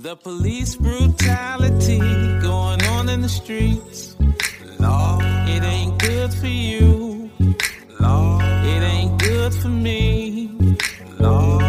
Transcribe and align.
The 0.00 0.14
police 0.14 0.76
brutality 0.76 1.98
going 2.40 2.80
on 2.84 3.08
in 3.08 3.20
the 3.20 3.28
streets. 3.28 4.14
Lord, 4.78 5.24
it 5.48 5.64
ain't 5.64 5.98
good 5.98 6.32
for 6.32 6.46
you. 6.46 7.28
Lord, 7.98 8.44
it 8.44 8.82
ain't 8.84 9.20
good 9.20 9.52
for 9.54 9.66
me. 9.66 10.52
Lord, 11.18 11.60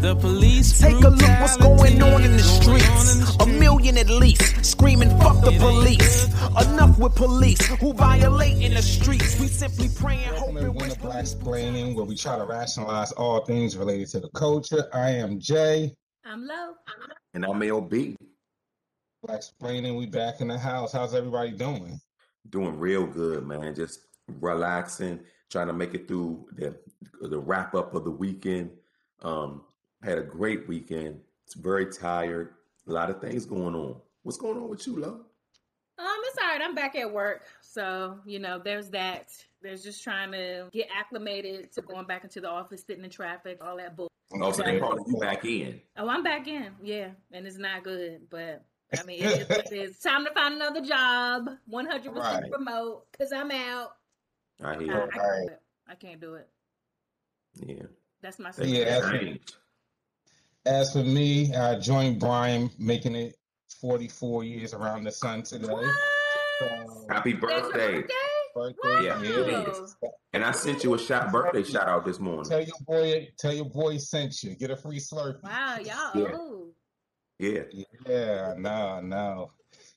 the 0.00 0.16
police 0.20 0.78
Take 0.78 1.02
a 1.02 1.08
look 1.08 1.40
what's 1.40 1.56
going 1.56 2.00
on 2.00 2.22
in 2.22 2.36
the 2.36 2.38
brutality 2.38 2.66
going 2.66 2.82
on 2.84 3.00
in 3.00 3.24
streets. 3.24 3.36
the 3.36 3.42
A 3.42 3.46
million 3.48 3.98
at 3.98 4.10
least 4.10 4.64
screaming, 4.64 5.10
fuck 5.18 5.40
the 5.44 5.58
police. 5.58 6.26
Enough 6.68 7.00
with 7.00 7.16
police 7.16 7.66
who 7.80 7.94
violate 7.94 8.62
in 8.62 8.74
the 8.74 8.82
streets. 8.82 9.40
We 9.40 9.48
simply 9.48 9.88
praying, 9.88 10.30
Welcome 10.34 10.54
hoping, 10.54 10.74
we're 10.74 10.94
Black 10.94 11.22
Explaining, 11.22 11.96
where 11.96 12.04
we 12.04 12.14
try 12.14 12.38
to 12.38 12.44
rationalize 12.44 13.10
all 13.10 13.44
things 13.44 13.76
related 13.76 14.06
to 14.10 14.20
the 14.20 14.28
culture. 14.28 14.88
I 14.92 15.10
am 15.10 15.40
Jay. 15.40 15.96
I'm 16.28 16.46
low. 16.46 16.74
And 17.32 17.44
I'm 17.46 17.58
LB, 17.60 18.14
Black 19.22 19.38
Explaining, 19.38 19.96
we 19.96 20.04
back 20.04 20.42
in 20.42 20.48
the 20.48 20.58
house. 20.58 20.92
How's 20.92 21.14
everybody 21.14 21.52
doing? 21.52 21.98
doing 22.50 22.78
real 22.78 23.06
good, 23.06 23.46
man. 23.46 23.74
Just 23.74 24.00
relaxing, 24.40 25.20
trying 25.50 25.68
to 25.68 25.72
make 25.72 25.94
it 25.94 26.08
through 26.08 26.46
the 26.52 26.74
the 27.22 27.38
wrap 27.38 27.74
up 27.74 27.94
of 27.94 28.04
the 28.04 28.10
weekend. 28.10 28.70
Um, 29.22 29.62
had 30.02 30.18
a 30.18 30.22
great 30.22 30.68
weekend. 30.68 31.20
It's 31.46 31.54
very 31.54 31.86
tired. 31.86 32.54
A 32.86 32.92
lot 32.92 33.10
of 33.10 33.20
things 33.20 33.46
going 33.46 33.74
on. 33.74 33.96
What's 34.22 34.38
going 34.38 34.58
on 34.58 34.68
with 34.68 34.86
you, 34.86 34.96
love? 34.96 35.20
Um, 35.98 36.16
it's 36.24 36.38
all 36.40 36.48
right. 36.48 36.60
I'm 36.62 36.74
back 36.74 36.94
at 36.94 37.10
work, 37.10 37.46
so 37.60 38.18
you 38.24 38.38
know, 38.38 38.60
there's 38.62 38.90
that. 38.90 39.32
There's 39.62 39.82
just 39.82 40.04
trying 40.04 40.32
to 40.32 40.68
get 40.72 40.88
acclimated 40.94 41.72
to 41.72 41.82
going 41.82 42.06
back 42.06 42.22
into 42.22 42.40
the 42.40 42.50
office, 42.50 42.84
sitting 42.86 43.04
in 43.04 43.10
traffic, 43.10 43.58
all 43.64 43.76
that 43.78 43.96
bull. 43.96 44.08
Oh, 44.34 44.52
so 44.52 44.62
they 44.62 44.78
calling 44.78 45.04
you 45.06 45.18
back 45.18 45.44
in. 45.44 45.80
Oh, 45.96 46.08
I'm 46.08 46.22
back 46.22 46.46
in, 46.48 46.70
yeah, 46.82 47.08
and 47.32 47.46
it's 47.46 47.56
not 47.56 47.82
good, 47.82 48.28
but 48.30 48.64
I 48.98 49.02
mean, 49.04 49.22
it 49.22 49.40
is 49.42 49.48
what 49.48 49.66
it 49.66 49.72
is. 49.72 49.98
Time 49.98 50.24
to 50.26 50.30
find 50.32 50.54
another 50.54 50.82
job, 50.82 51.48
100 51.66 52.12
Right. 52.12 52.14
percent 52.14 52.52
remote, 52.52 53.06
cause 53.18 53.32
I'm 53.32 53.50
out. 53.50 53.92
I 54.62 54.74
I, 54.74 54.78
hear. 54.78 54.92
I, 54.92 55.08
can't 55.08 55.14
Right. 55.16 55.46
do 55.46 55.52
it. 55.52 55.62
I 55.88 55.94
can't 55.94 56.20
do 56.20 56.34
it. 56.34 56.48
Yeah. 57.54 57.82
That's 58.20 58.38
my 58.38 58.50
Things 58.52 58.70
Yeah, 58.70 59.00
secret. 59.00 59.26
have. 59.28 59.38
As 60.66 60.92
for 60.92 61.02
me, 61.04 61.54
I 61.54 61.78
joined 61.78 62.20
Brian 62.20 62.70
making 62.78 63.14
it 63.14 63.36
44 63.80 64.44
years 64.44 64.74
around 64.74 65.04
the 65.04 65.12
sun 65.12 65.42
today. 65.42 65.66
What? 65.68 65.84
So, 66.58 67.06
Happy 67.08 67.32
That's 67.32 67.42
birthday. 67.70 68.02
Birthday? 68.58 68.76
birthday, 68.82 69.06
Yeah, 69.06 69.22
yeah. 69.22 69.60
it 69.62 69.68
is. 69.68 69.96
And 70.32 70.44
I 70.44 70.50
sent 70.52 70.84
you 70.84 70.94
a 70.94 70.98
shot 70.98 71.32
birthday 71.32 71.62
shout 71.62 71.88
out 71.88 72.04
this 72.04 72.18
morning. 72.18 72.44
Tell 72.50 72.60
your 72.60 72.76
boy, 72.86 73.28
tell 73.38 73.52
your 73.52 73.64
boy 73.70 73.96
sent 73.98 74.42
you. 74.42 74.54
Get 74.54 74.70
a 74.70 74.76
free 74.76 74.98
Slurpee. 74.98 75.42
Wow, 75.42 75.76
y'all. 75.78 76.22
Yeah. 76.22 76.30
Oh, 76.34 76.68
Yeah. 77.38 77.62
Yeah, 78.06 78.54
no, 78.56 79.00
no. 79.00 79.50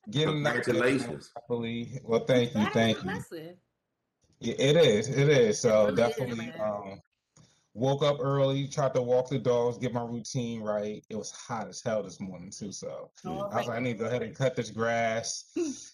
Getting 0.10 0.46
up 0.46 0.54
there, 0.54 0.62
Congratulations. 0.64 1.32
happily. 1.36 2.00
Well, 2.04 2.26
thank 2.26 2.54
you, 2.56 2.66
thank 2.74 3.04
you. 3.04 3.12
Yeah, 4.40 4.56
it 4.58 4.76
is. 4.76 5.08
It 5.10 5.30
is. 5.30 5.60
So 5.60 5.86
really 5.86 5.92
is, 5.92 5.96
definitely 6.10 6.36
man. 6.48 6.54
um 6.62 7.02
woke 7.74 8.04
up 8.04 8.18
early, 8.20 8.68
tried 8.68 8.94
to 8.96 9.02
walk 9.02 9.30
the 9.30 9.40
dogs, 9.40 9.78
get 9.78 9.94
my 9.94 10.04
routine 10.04 10.62
right. 10.62 11.04
It 11.10 11.16
was 11.16 11.32
hot 11.32 11.68
as 11.70 11.82
hell 11.82 12.04
this 12.04 12.20
morning 12.20 12.50
too. 12.52 12.72
So 12.72 13.12
Oh, 13.26 13.50
I 13.52 13.58
was 13.58 13.68
like, 13.68 13.78
I 13.78 13.80
need 13.80 13.94
to 13.94 14.00
go 14.00 14.06
ahead 14.06 14.24
and 14.24 14.36
cut 14.36 14.56
this 14.56 14.72
grass, 14.72 15.46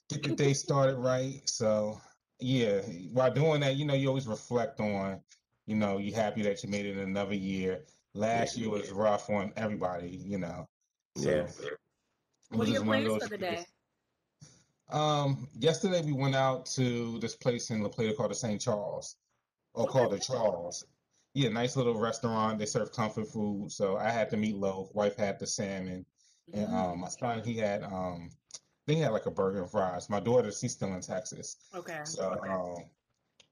get 0.09 0.23
the 0.23 0.29
day 0.35 0.53
started 0.53 0.95
right. 0.97 1.41
So 1.45 1.99
yeah, 2.39 2.81
while 3.13 3.31
doing 3.33 3.61
that, 3.61 3.75
you 3.75 3.85
know, 3.85 3.93
you 3.93 4.07
always 4.07 4.27
reflect 4.27 4.79
on, 4.79 5.21
you 5.65 5.75
know, 5.75 5.97
you 5.97 6.13
happy 6.13 6.41
that 6.43 6.63
you 6.63 6.69
made 6.69 6.85
it 6.85 6.97
another 6.97 7.33
year. 7.33 7.83
Last 8.13 8.57
year 8.57 8.69
was 8.69 8.91
rough 8.91 9.29
on 9.29 9.53
everybody, 9.57 10.09
you 10.25 10.37
know. 10.37 10.67
So 11.17 11.29
Yeah. 11.29 11.47
What 12.49 12.67
are 12.67 12.71
your 12.71 12.81
just 12.81 12.85
plans 12.85 13.23
for 13.23 13.29
the 13.29 13.37
day? 13.37 13.65
Um, 14.89 15.47
yesterday 15.59 16.01
we 16.01 16.13
went 16.13 16.35
out 16.35 16.65
to 16.67 17.19
this 17.19 17.35
place 17.35 17.71
in 17.71 17.81
La 17.81 17.89
Plata 17.89 18.13
called 18.13 18.31
the 18.31 18.35
St. 18.35 18.61
Charles, 18.61 19.17
or 19.73 19.85
called 19.87 20.11
the 20.13 20.19
Charles. 20.19 20.85
Yeah, 21.33 21.49
nice 21.49 21.75
little 21.75 21.99
restaurant. 21.99 22.57
They 22.57 22.65
serve 22.65 22.91
comfort 22.91 23.27
food. 23.27 23.71
So 23.71 23.97
I 23.97 24.09
had 24.09 24.29
the 24.29 24.37
meatloaf. 24.37 24.93
Wife 24.95 25.17
had 25.17 25.39
the 25.39 25.45
salmon, 25.47 26.05
and 26.53 26.67
Mhm. 26.67 26.73
um, 26.73 26.99
my 27.01 27.09
son 27.09 27.43
he 27.43 27.55
had 27.57 27.83
um, 27.83 28.29
I 28.87 28.91
think 28.91 28.97
he 28.99 29.03
had 29.03 29.11
like 29.11 29.25
a 29.25 29.31
burger 29.31 29.61
and 29.61 29.69
fries. 29.69 30.09
My 30.09 30.21
daughter 30.21 30.49
she's 30.49 30.71
still 30.71 30.93
in 30.93 31.01
Texas, 31.01 31.57
Okay. 31.75 31.99
so 32.05 32.39
um, 32.49 32.85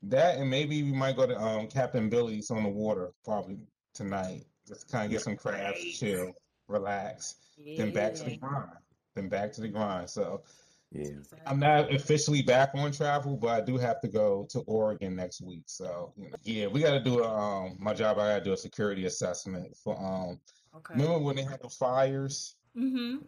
that 0.04 0.38
and 0.38 0.50
maybe 0.50 0.82
we 0.82 0.94
might 0.94 1.18
go 1.18 1.28
to 1.28 1.38
um 1.38 1.68
Captain 1.68 2.10
Billy's 2.10 2.52
on 2.52 2.64
the 2.64 2.70
water 2.70 3.12
probably 3.26 3.58
tonight. 3.94 4.46
Just 4.66 4.90
kind 4.90 5.04
of 5.06 5.12
get 5.12 5.22
some 5.22 5.36
crabs, 5.36 5.84
Nice. 5.84 6.00
chill, 6.00 6.32
relax, 6.70 7.36
then 7.78 7.92
back 7.94 8.14
to 8.16 8.24
the 8.24 8.32
Yeah. 8.32 8.38
grind, 8.38 8.70
then 9.16 9.28
back 9.28 9.52
to 9.54 9.62
the 9.62 9.68
grind. 9.68 10.10
So. 10.10 10.44
Yeah. 10.92 11.10
I'm 11.46 11.60
not 11.60 11.94
officially 11.94 12.42
back 12.42 12.70
on 12.74 12.90
travel, 12.94 13.36
but 13.36 13.50
I 13.50 13.60
do 13.60 13.76
have 13.78 14.00
to 14.02 14.08
go 14.08 14.46
to 14.52 14.60
Oregon 14.62 15.14
next 15.16 15.42
week. 15.42 15.64
So, 15.66 16.14
you 16.16 16.30
know, 16.30 16.38
yeah, 16.44 16.68
we 16.68 16.80
got 16.80 16.92
to 16.92 17.02
do 17.02 17.22
a 17.22 17.28
um 17.28 17.76
my 17.80 17.94
job. 17.94 18.18
I 18.18 18.30
got 18.30 18.38
to 18.38 18.44
do 18.46 18.54
a 18.54 18.58
security 18.58 19.06
assessment 19.06 19.76
for 19.76 19.98
um. 20.00 20.40
Okay. 20.78 20.94
Remember 20.94 21.20
when 21.20 21.36
they 21.36 21.44
had 21.44 21.62
the 21.62 21.68
fires? 21.70 22.56
Mm-hmm. 22.78 23.26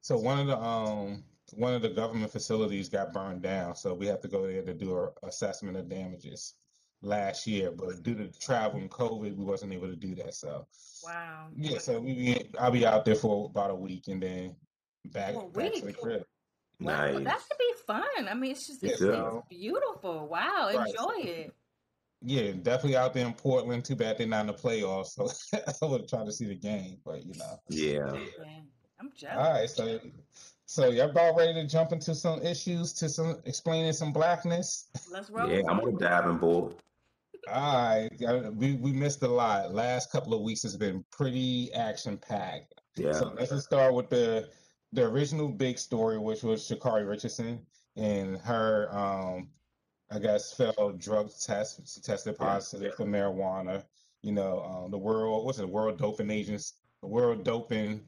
So 0.00 0.18
one 0.18 0.40
of 0.40 0.46
the 0.48 0.58
um 0.58 1.22
one 1.54 1.74
of 1.74 1.82
the 1.82 1.88
government 1.88 2.30
facilities 2.32 2.88
got 2.88 3.12
burned 3.12 3.42
down. 3.42 3.74
So 3.76 3.94
we 3.94 4.06
have 4.06 4.20
to 4.22 4.28
go 4.28 4.46
there 4.46 4.62
to 4.62 4.74
do 4.74 4.96
a 4.96 5.10
assessment 5.26 5.76
of 5.76 5.88
damages 5.88 6.54
last 7.02 7.46
year, 7.46 7.70
but 7.70 8.02
due 8.02 8.14
to 8.16 8.28
travel 8.40 8.80
and 8.80 8.90
COVID, 8.90 9.36
we 9.36 9.44
wasn't 9.44 9.72
able 9.72 9.88
to 9.88 9.96
do 9.96 10.14
that. 10.16 10.34
So 10.34 10.66
Wow. 11.04 11.48
yeah, 11.56 11.78
so 11.78 12.00
we 12.00 12.14
be, 12.14 12.50
I'll 12.58 12.70
be 12.70 12.86
out 12.86 13.04
there 13.04 13.14
for 13.14 13.46
about 13.46 13.70
a 13.70 13.74
week 13.74 14.08
and 14.08 14.22
then 14.22 14.56
back 15.06 15.34
Oh, 15.36 15.46
a 15.46 15.50
back 15.50 15.72
to 15.74 15.80
the 15.80 15.86
week? 15.86 16.00
crib. 16.00 16.26
Wow, 16.80 17.12
Nice. 17.12 17.24
that 17.24 17.40
should 17.46 17.58
be 17.58 17.72
fun. 17.86 18.28
I 18.28 18.34
mean, 18.34 18.50
it's 18.52 18.66
just 18.66 18.82
it's, 18.82 18.98
so- 18.98 19.38
it's 19.38 19.48
beautiful. 19.48 20.26
Wow, 20.28 20.70
Right. 20.74 20.88
enjoy 20.88 21.30
it. 21.30 21.54
Yeah, 22.22 22.52
definitely 22.52 22.96
out 22.96 23.12
there 23.14 23.26
in 23.26 23.34
Portland. 23.34 23.84
Too 23.84 23.94
bad 23.94 24.18
they're 24.18 24.26
not 24.26 24.40
in 24.40 24.46
the 24.48 24.54
playoffs, 24.54 25.08
so 25.08 25.28
I 25.82 25.86
would 25.86 26.08
try 26.08 26.24
to 26.24 26.32
see 26.32 26.46
the 26.46 26.54
game. 26.56 26.98
But 27.04 27.24
you 27.24 27.34
know, 27.38 27.60
Yeah. 27.68 28.10
Man, 28.40 28.66
I'm 28.98 29.06
all 29.08 29.12
jealous. 29.14 29.36
right. 29.36 29.70
So, 29.70 30.00
so 30.66 30.90
y'all 30.90 31.10
about 31.10 31.36
ready 31.36 31.54
to 31.54 31.66
jump 31.66 31.92
into 31.92 32.14
some 32.14 32.42
issues, 32.42 32.92
to 32.94 33.08
some 33.08 33.40
explaining 33.44 33.92
some 33.92 34.12
blackness. 34.12 34.88
Let's 35.10 35.30
roll. 35.30 35.48
Yeah. 35.48 35.62
I'm 35.68 35.80
on 35.80 35.94
a 35.94 35.98
diving 35.98 36.38
board. 36.38 36.74
All 37.52 37.74
right, 37.74 38.10
we 38.54 38.74
we 38.74 38.92
missed 38.92 39.22
a 39.22 39.28
lot. 39.28 39.72
Last 39.72 40.10
couple 40.10 40.34
of 40.34 40.42
weeks 40.42 40.62
has 40.64 40.76
been 40.76 41.04
pretty 41.12 41.72
action 41.72 42.18
packed. 42.18 42.74
Yeah. 42.96 43.12
So 43.12 43.32
let's 43.36 43.50
just 43.50 43.66
start 43.66 43.94
with 43.94 44.10
the 44.10 44.48
the 44.92 45.04
original 45.04 45.48
big 45.48 45.78
story, 45.78 46.18
which 46.18 46.42
was 46.42 46.68
Sha'Carri 46.68 47.08
Richardson 47.08 47.64
and 47.96 48.38
her, 48.38 48.88
um, 48.90 49.48
I 50.10 50.18
guess, 50.18 50.52
failed 50.52 50.98
drug 50.98 51.30
test. 51.40 51.80
She 51.92 52.00
tested 52.00 52.36
Yeah. 52.40 52.46
positive 52.46 52.94
for 52.94 53.04
marijuana. 53.04 53.84
You 54.22 54.32
know, 54.32 54.60
um, 54.64 54.90
the 54.90 54.98
world, 54.98 55.44
what's 55.44 55.58
it, 55.58 55.62
the 55.62 55.66
World 55.68 55.98
Doping 55.98 56.30
agents, 56.30 56.74
the 57.00 57.06
World 57.06 57.44
Doping 57.44 58.00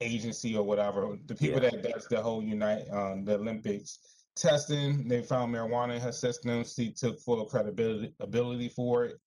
Agency 0.00 0.56
or 0.56 0.64
whatever. 0.64 1.16
The 1.26 1.34
people 1.34 1.62
Yeah. 1.62 1.70
that 1.70 1.82
does 1.82 2.06
the 2.08 2.20
whole 2.20 2.42
unite, 2.42 2.88
um, 2.90 3.24
the 3.24 3.34
Olympics 3.36 3.98
testing, 4.36 5.06
they 5.08 5.22
found 5.22 5.54
marijuana 5.54 5.96
in 5.96 6.00
her 6.00 6.12
system. 6.12 6.64
She 6.64 6.90
took 6.92 7.20
full 7.20 7.44
credibility 7.44 8.14
ability 8.20 8.68
for 8.68 9.04
it. 9.04 9.20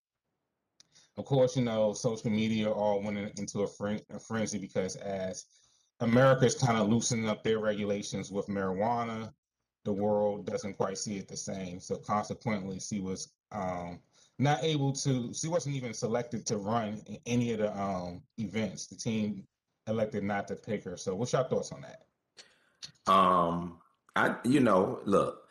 Of 1.17 1.25
course, 1.25 1.55
you 1.55 1.63
know, 1.63 1.94
social 1.94 2.29
media 2.29 2.72
all 2.72 3.01
went 3.01 3.17
into 3.39 3.61
a, 3.61 3.67
fren- 3.67 4.01
a 4.11 4.19
frenzy 4.19 4.59
because 4.59 4.95
as 4.97 5.45
America 6.00 6.45
is 6.45 6.55
kind 6.55 6.78
of 6.78 6.89
loosening 6.89 7.28
up 7.28 7.44
their 7.44 7.59
regulations 7.59 8.31
with 8.31 8.47
marijuana, 8.47 9.34
the 9.84 9.94
world 9.94 10.45
doesn't 10.45 10.75
quite 10.75 10.97
see 10.97 11.17
it 11.17 11.28
the 11.28 11.38
same. 11.38 11.79
So 11.79 11.95
consequently, 11.95 12.79
she 12.79 12.99
was 12.99 13.31
um, 13.51 13.99
not 14.38 14.63
able 14.63 14.91
to. 14.94 15.34
She 15.34 15.47
wasn't 15.47 15.75
even 15.75 15.94
selected 15.94 16.45
to 16.47 16.57
run 16.57 17.01
in 17.07 17.17
any 17.25 17.53
of 17.53 17.59
the 17.59 17.75
um, 17.79 18.22
events. 18.38 18.88
The 18.88 18.95
team 18.97 19.47
elected 19.87 20.23
not 20.23 20.47
to 20.49 20.55
pick 20.55 20.84
her. 20.84 20.97
So, 20.97 21.16
what's 21.16 21.34
your 21.34 21.43
thoughts 21.43 21.72
on 21.72 21.81
that? 21.81 23.11
Um, 23.11 23.79
I 24.16 24.35
you 24.43 24.59
know, 24.59 24.99
look, 25.05 25.43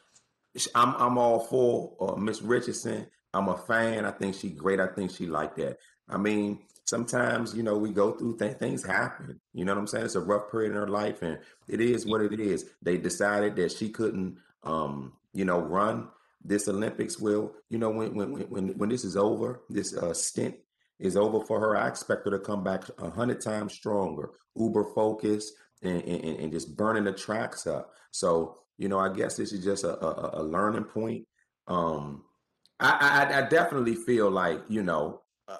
I'm 0.74 0.94
I'm 0.96 1.18
all 1.18 1.40
for 1.40 1.96
uh, 2.00 2.16
Miss 2.16 2.42
Richardson. 2.42 3.06
I'm 3.32 3.48
a 3.48 3.56
fan. 3.56 4.04
I 4.04 4.10
think 4.10 4.34
she 4.34 4.50
great. 4.50 4.80
I 4.80 4.86
think 4.86 5.10
she 5.10 5.26
like 5.26 5.56
that. 5.56 5.78
I 6.08 6.16
mean, 6.16 6.60
sometimes 6.84 7.54
you 7.54 7.62
know 7.62 7.76
we 7.76 7.90
go 7.90 8.12
through 8.12 8.38
th- 8.38 8.58
things 8.58 8.84
happen. 8.84 9.40
You 9.52 9.64
know 9.64 9.74
what 9.74 9.80
I'm 9.80 9.86
saying? 9.86 10.06
It's 10.06 10.14
a 10.14 10.20
rough 10.20 10.50
period 10.50 10.70
in 10.70 10.76
her 10.76 10.88
life, 10.88 11.22
and 11.22 11.38
it 11.68 11.80
is 11.80 12.06
what 12.06 12.20
it 12.20 12.38
is. 12.40 12.70
They 12.82 12.96
decided 12.96 13.56
that 13.56 13.72
she 13.72 13.90
couldn't, 13.90 14.38
um, 14.62 15.12
you 15.32 15.44
know, 15.44 15.60
run 15.60 16.08
this 16.44 16.68
Olympics. 16.68 17.20
Well, 17.20 17.52
you 17.68 17.78
know, 17.78 17.90
when 17.90 18.14
when 18.14 18.30
when 18.48 18.68
when 18.78 18.88
this 18.88 19.04
is 19.04 19.16
over, 19.16 19.62
this 19.68 19.96
uh, 19.96 20.14
stint 20.14 20.56
is 20.98 21.16
over 21.16 21.40
for 21.40 21.60
her. 21.60 21.76
I 21.76 21.88
expect 21.88 22.24
her 22.24 22.30
to 22.30 22.38
come 22.38 22.64
back 22.64 22.84
a 22.98 23.10
hundred 23.10 23.40
times 23.40 23.74
stronger, 23.74 24.30
uber 24.56 24.84
focused, 24.94 25.52
and, 25.82 26.02
and 26.02 26.24
and 26.40 26.52
just 26.52 26.76
burning 26.76 27.04
the 27.04 27.12
tracks 27.12 27.66
up. 27.66 27.90
So 28.12 28.56
you 28.78 28.88
know, 28.88 28.98
I 28.98 29.12
guess 29.12 29.36
this 29.36 29.52
is 29.52 29.64
just 29.64 29.84
a 29.84 29.98
a, 30.04 30.40
a 30.40 30.42
learning 30.42 30.84
point. 30.84 31.24
Um, 31.68 32.24
I, 32.80 33.26
I 33.30 33.38
I 33.38 33.42
definitely 33.48 33.94
feel 33.94 34.30
like 34.30 34.62
you 34.68 34.82
know, 34.82 35.22
uh, 35.48 35.56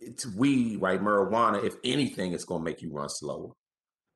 it's 0.00 0.26
weed, 0.26 0.80
right? 0.80 1.00
Marijuana. 1.00 1.64
If 1.64 1.76
anything, 1.84 2.32
it's 2.32 2.44
gonna 2.44 2.64
make 2.64 2.82
you 2.82 2.92
run 2.92 3.08
slower. 3.08 3.52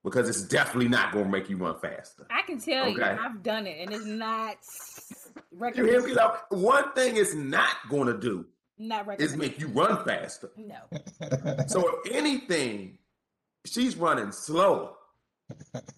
because 0.04 0.28
it's 0.28 0.42
definitely 0.42 0.88
not 0.88 1.12
going 1.12 1.24
to 1.26 1.30
make 1.30 1.50
you 1.50 1.56
run 1.56 1.78
faster. 1.80 2.26
I 2.30 2.42
can 2.42 2.58
tell 2.60 2.88
you, 2.88 3.02
I've 3.02 3.42
done 3.42 3.66
it, 3.66 3.78
and 3.80 3.92
it's 3.92 4.06
not 4.06 4.56
You 5.74 5.84
hear 5.84 6.02
me? 6.02 6.14
though? 6.14 6.34
One 6.50 6.92
thing 6.94 7.16
it's 7.16 7.34
not 7.34 7.74
going 7.90 8.06
to 8.08 8.18
do 8.18 8.46
Not 8.78 9.02
is 9.02 9.06
recommended. 9.06 9.38
make 9.38 9.60
you 9.60 9.68
run 9.68 10.04
faster. 10.04 10.50
No. 10.56 10.76
So 11.68 12.00
if 12.04 12.14
anything, 12.14 12.98
she's 13.64 13.96
running 13.96 14.32
slower. 14.32 14.92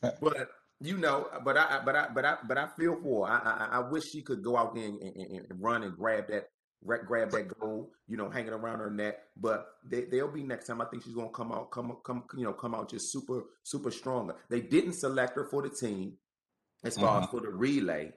But 0.00 0.48
you 0.80 0.96
know, 0.96 1.28
but 1.44 1.56
I, 1.56 1.82
but 1.84 1.94
I, 1.94 2.08
but 2.14 2.24
I, 2.24 2.36
but 2.48 2.58
I 2.58 2.66
feel 2.78 2.96
for 3.02 3.26
her. 3.26 3.32
I, 3.32 3.38
I, 3.38 3.76
I 3.76 3.78
wish 3.90 4.10
she 4.10 4.22
could 4.22 4.42
go 4.42 4.56
out 4.56 4.74
there 4.74 4.84
and, 4.84 5.00
and, 5.00 5.16
and 5.16 5.62
run 5.62 5.82
and 5.82 5.96
grab 5.96 6.28
that, 6.28 6.48
grab 6.84 7.30
that 7.30 7.48
goal. 7.58 7.90
You 8.08 8.16
know, 8.16 8.30
hanging 8.30 8.52
around 8.52 8.78
her 8.78 8.90
neck. 8.90 9.16
But 9.36 9.66
they, 9.84 10.04
they'll 10.04 10.32
be 10.32 10.42
next 10.42 10.66
time. 10.66 10.80
I 10.80 10.86
think 10.86 11.04
she's 11.04 11.14
gonna 11.14 11.30
come 11.30 11.52
out, 11.52 11.70
come, 11.70 11.96
come, 12.04 12.24
you 12.36 12.44
know, 12.44 12.54
come 12.54 12.74
out 12.74 12.90
just 12.90 13.12
super, 13.12 13.42
super 13.62 13.90
stronger. 13.90 14.34
They 14.48 14.60
didn't 14.60 14.94
select 14.94 15.36
her 15.36 15.44
for 15.44 15.62
the 15.62 15.70
team 15.70 16.14
as 16.82 16.96
far 16.96 17.18
as 17.20 17.26
mm-hmm. 17.26 17.36
for 17.36 17.42
the 17.42 17.50
relay. 17.50 18.12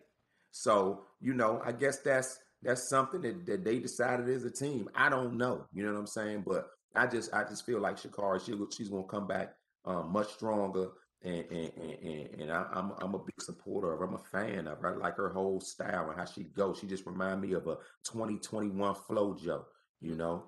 So 0.51 1.03
you 1.19 1.33
know, 1.33 1.61
I 1.65 1.73
guess 1.73 1.99
that's 1.99 2.39
that's 2.63 2.87
something 2.89 3.21
that, 3.21 3.45
that 3.45 3.63
they 3.63 3.79
decided 3.79 4.29
as 4.29 4.43
a 4.45 4.51
team. 4.51 4.89
I 4.95 5.09
don't 5.09 5.37
know. 5.37 5.65
You 5.73 5.83
know 5.85 5.93
what 5.93 5.99
I'm 5.99 6.07
saying? 6.07 6.43
But 6.47 6.67
I 6.95 7.07
just, 7.07 7.33
I 7.33 7.43
just 7.43 7.65
feel 7.65 7.79
like 7.79 7.97
Sha'Carri, 7.97 8.43
she, 8.45 8.53
she's 8.75 8.89
gonna 8.89 9.03
come 9.03 9.27
back 9.27 9.53
um, 9.85 10.11
much 10.11 10.31
stronger 10.33 10.89
and 11.23 11.45
and, 11.51 11.71
and, 11.77 12.03
and, 12.03 12.41
and 12.41 12.51
I, 12.51 12.65
I'm 12.73 12.91
I'm 13.01 13.15
a 13.15 13.19
big 13.19 13.41
supporter 13.41 13.93
of 13.93 13.99
her. 13.99 14.05
I'm 14.05 14.13
a 14.15 14.17
fan 14.19 14.67
of 14.67 14.79
her. 14.79 14.93
I 14.93 14.97
like 14.97 15.15
her 15.17 15.29
whole 15.29 15.61
style 15.61 16.09
and 16.09 16.19
how 16.19 16.25
she 16.25 16.43
goes. 16.43 16.79
She 16.79 16.87
just 16.87 17.05
remind 17.05 17.41
me 17.41 17.53
of 17.53 17.67
a 17.67 17.77
2021 18.05 18.95
FloJo. 19.09 19.63
You 20.01 20.15
know, 20.15 20.43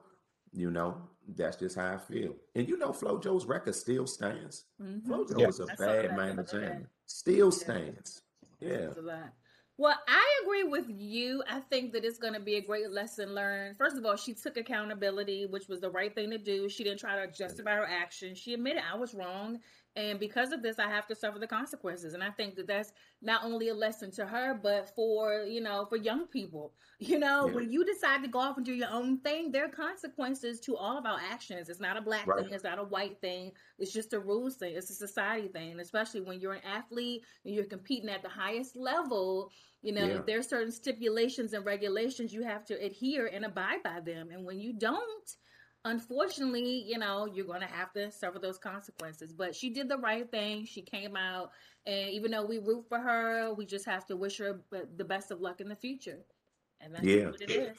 you 0.52 0.70
know 0.72 0.98
that's 1.36 1.58
just 1.58 1.78
how 1.78 1.94
I 1.94 1.98
feel. 1.98 2.36
And 2.56 2.68
you 2.68 2.78
know, 2.78 2.90
FloJo's 2.90 3.46
record 3.46 3.74
still 3.76 4.06
stands. 4.06 4.66
Mhm. 4.82 5.04
FloJo 5.06 5.40
Yeah. 5.40 5.48
is 5.48 5.60
a 5.62 5.64
I 5.64 5.76
bad 5.76 6.06
that 6.10 6.18
man 6.18 6.40
of 6.40 6.52
jam. 6.52 6.88
Still 7.06 7.48
Yeah. 7.48 7.58
stands. 7.58 8.22
Yeah. 8.60 8.90
Well, 9.78 9.96
I 10.08 10.42
agree 10.44 10.64
with 10.64 10.86
you. 10.90 11.44
I 11.50 11.60
think 11.60 11.92
that 11.94 12.06
it's 12.06 12.18
going 12.18 12.34
to 12.34 12.40
be 12.40 12.56
a 12.56 12.62
great 12.62 12.92
lesson 12.92 13.36
learned. 13.36 13.78
First 13.78 13.98
of 13.98 14.06
all, 14.06 14.16
she 14.16 14.34
took 14.34 14.56
accountability, 14.56 15.48
which 15.48 15.68
was 15.68 15.82
the 15.82 15.90
right 15.90 16.16
thing 16.16 16.30
to 16.32 16.38
do. 16.38 16.70
She 16.70 16.84
didn't 16.86 17.00
try 17.02 17.26
to 17.26 17.32
justify 17.32 17.76
her 17.76 17.86
actions. 17.86 18.38
She 18.38 18.54
admitted 18.54 18.84
I 18.90 18.96
was 18.96 19.14
wrong, 19.14 19.60
and 19.96 20.20
because 20.20 20.52
of 20.52 20.62
this, 20.62 20.78
I 20.80 20.88
have 20.90 21.08
to 21.08 21.16
suffer 21.16 21.40
the 21.40 21.48
consequences. 21.48 22.14
And 22.14 22.24
I 22.24 22.30
think 22.32 22.56
that 22.56 22.68
that's 22.68 22.92
not 23.22 23.44
only 23.44 23.70
a 23.70 23.74
lesson 23.74 24.12
to 24.12 24.26
her, 24.26 24.54
but 24.54 24.94
for 24.96 25.44
you 25.44 25.62
know, 25.62 25.86
for 25.86 25.96
young 25.98 26.28
people. 26.28 26.74
You 27.00 27.20
know, 27.20 27.48
Yeah. 27.48 27.54
when 27.56 27.72
you 27.72 27.84
decide 27.86 28.22
to 28.24 28.30
go 28.30 28.40
off 28.40 28.56
and 28.58 28.66
do 28.66 28.74
your 28.74 28.90
own 28.90 29.20
thing, 29.20 29.52
there 29.52 29.66
are 29.66 29.70
consequences 29.70 30.60
to 30.62 30.78
all 30.78 30.98
of 30.98 31.06
our 31.06 31.20
actions. 31.20 31.70
It's 31.70 31.80
not 31.82 31.98
a 31.98 32.02
black 32.02 32.26
Right. 32.28 32.46
thing. 32.46 32.54
It's 32.54 32.64
not 32.64 32.80
a 32.80 32.84
white 32.84 33.20
thing. 33.22 33.52
It's 33.78 33.92
just 33.92 34.14
a 34.14 34.20
rules 34.20 34.56
thing. 34.56 34.76
It's 34.76 34.90
a 34.90 34.96
society 34.96 35.50
thing. 35.50 35.72
And 35.72 35.82
especially 35.82 36.22
when 36.22 36.40
you're 36.40 36.54
an 36.54 36.64
athlete 36.64 37.26
and 37.44 37.54
you're 37.54 37.66
competing 37.66 38.10
at 38.10 38.22
the 38.24 38.30
highest 38.30 38.76
level, 38.78 39.52
you 39.82 39.92
know, 39.92 40.08
Yeah. 40.08 40.22
there's 40.26 40.48
certain 40.48 40.72
stipulations 40.72 41.54
and 41.54 41.66
regulations 41.66 42.34
you 42.34 42.44
have 42.44 42.66
to 42.66 42.74
adhere 42.76 43.28
and 43.28 43.46
abide 43.46 43.84
by 43.84 44.00
them. 44.00 44.32
And 44.32 44.46
when 44.46 44.60
you 44.60 44.74
don't, 44.74 45.36
unfortunately, 45.86 46.84
you 46.86 46.98
know, 46.98 47.28
you're 47.32 47.46
going 47.46 47.62
to 47.62 47.68
have 47.68 47.94
to 47.94 48.12
suffer 48.12 48.40
those 48.40 48.58
consequences. 48.58 49.32
But 49.32 49.56
she 49.56 49.70
did 49.70 49.88
the 49.88 49.98
right 49.98 50.30
thing. 50.30 50.66
She 50.66 50.82
came 50.82 51.16
out, 51.16 51.52
and 51.86 52.10
even 52.10 52.32
though 52.32 52.46
we 52.46 52.58
root 52.58 52.86
for 52.90 53.00
her, 53.00 53.54
we 53.54 53.66
just 53.66 53.86
have 53.86 54.06
to 54.08 54.18
wish 54.18 54.38
her 54.40 54.60
the 54.98 55.06
best 55.06 55.32
of 55.32 55.40
luck 55.40 55.62
in 55.62 55.70
the 55.70 55.76
future. 55.76 56.20
And 56.82 56.94
that's 56.94 57.06
Yeah. 57.06 57.30
what 57.30 57.42
it 57.42 57.50
is. 57.50 57.78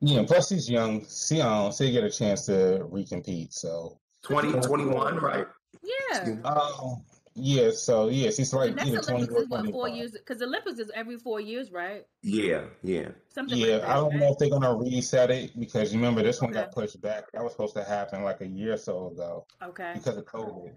Yeah, 0.00 0.24
plus 0.26 0.48
she's 0.48 0.68
young. 0.68 1.06
She 1.08 1.40
um, 1.40 1.70
she 1.70 1.92
get 1.92 2.02
a 2.02 2.10
chance 2.10 2.46
to 2.46 2.88
recompete. 2.90 3.52
So 3.52 4.00
2021, 4.24 5.16
right? 5.18 5.46
Yeah. 5.80 6.34
um, 6.44 7.04
yeah, 7.34 7.70
so 7.72 8.08
yeah, 8.08 8.30
she's 8.30 8.52
like 8.52 8.70
And 8.70 8.78
that's 8.78 8.90
either 8.90 9.02
twenty 9.02 9.28
or 9.28 9.42
is 9.42 9.48
what 9.48 9.70
four 9.72 9.88
years 9.88 10.12
because 10.12 10.38
the 10.38 10.46
Olympics 10.46 10.78
is 10.78 10.90
every 10.94 11.16
four 11.16 11.40
years, 11.40 11.70
right? 11.70 12.06
Yeah, 12.22 12.64
yeah. 12.82 13.08
Something 13.34 13.58
Yeah, 13.58 13.74
like 13.74 13.80
that. 13.82 13.90
I 13.90 13.94
don't 13.94 14.10
right? 14.10 14.20
know 14.20 14.32
if 14.32 14.38
they're 14.38 14.50
gonna 14.50 14.76
reset 14.76 15.30
it 15.30 15.58
because 15.58 15.92
you 15.92 15.98
remember 15.98 16.22
this 16.22 16.40
one 16.40 16.50
Okay. 16.50 16.60
got 16.60 16.72
pushed 16.72 17.00
back. 17.00 17.30
That 17.32 17.42
was 17.42 17.52
supposed 17.52 17.74
to 17.76 17.84
happen 17.84 18.22
like 18.22 18.40
a 18.40 18.46
year 18.46 18.74
or 18.74 18.76
so 18.78 19.08
ago 19.08 19.46
Okay. 19.62 19.92
because 19.94 20.16
of 20.16 20.24
COVID. 20.26 20.72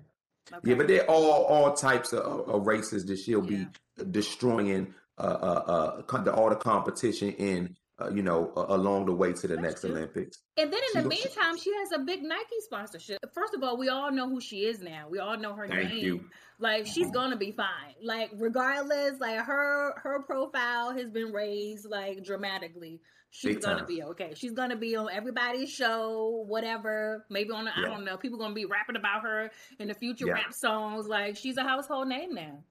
okay. 0.53 0.59
Yeah, 0.63 0.75
but 0.75 0.87
they're 0.87 1.09
all 1.09 1.43
all 1.43 1.73
types 1.73 2.13
of, 2.13 2.47
of 2.47 2.65
races 2.65 3.05
that 3.05 3.19
she'll 3.19 3.41
be 3.41 3.67
destroying 4.11 4.93
uh, 5.17 5.21
uh, 5.21 6.01
uh, 6.11 6.21
the, 6.23 6.33
all 6.33 6.49
the 6.49 6.55
competition 6.55 7.31
in, 7.31 7.75
uh, 8.01 8.09
you 8.13 8.21
know, 8.21 8.51
uh, 8.57 8.65
along 8.69 9.05
the 9.05 9.13
way 9.13 9.31
to 9.31 9.47
the 9.47 9.55
next. 9.57 9.85
Olympics. 9.85 10.39
And 10.57 10.71
then 10.71 10.79
She 10.91 10.97
in 10.97 11.03
the 11.03 11.09
looks- 11.09 11.23
meantime, 11.25 11.57
she 11.57 11.73
has 11.75 11.91
a 11.93 11.99
big 11.99 12.23
Nike 12.23 12.59
sponsorship. 12.59 13.19
First 13.33 13.53
of 13.53 13.63
all, 13.63 13.77
we 13.77 13.87
all 13.89 14.11
know 14.11 14.27
who 14.27 14.41
she 14.41 14.65
is 14.65 14.81
now. 14.81 15.07
We 15.09 15.19
all 15.19 15.37
know 15.37 15.53
her 15.53 15.67
Thank 15.67 15.89
name. 15.89 15.97
you. 16.03 16.25
Like 16.59 16.87
she's 16.87 17.09
gonna 17.11 17.35
be 17.37 17.51
fine. 17.51 17.95
Like 18.01 18.31
regardless, 18.35 19.19
like 19.19 19.39
her 19.39 19.93
her 20.01 20.21
profile 20.23 20.91
has 20.95 21.09
been 21.09 21.31
raised 21.33 21.85
like 21.89 22.23
dramatically. 22.23 23.01
She's 23.31 23.55
Big 23.55 23.63
gonna 23.63 23.77
time. 23.79 23.85
be 23.87 24.03
okay. 24.03 24.33
She's 24.35 24.53
gonna 24.53 24.77
be 24.77 24.95
on 24.95 25.09
everybody's 25.11 25.69
show, 25.69 26.45
whatever. 26.47 27.25
Maybe 27.29 27.51
on 27.51 27.67
I 27.67 27.73
Yeah. 27.81 27.87
don't 27.87 28.05
know. 28.05 28.15
People 28.17 28.39
gonna 28.39 28.53
be 28.53 28.63
rapping 28.65 28.95
about 28.95 29.23
her 29.23 29.51
in 29.79 29.89
the 29.89 29.93
future 29.93 30.27
Yeah. 30.27 30.33
rap 30.35 30.53
songs. 30.53 31.07
Like 31.07 31.35
she's 31.35 31.57
a 31.57 31.63
household 31.63 32.07
name 32.07 32.33
now. 32.33 32.63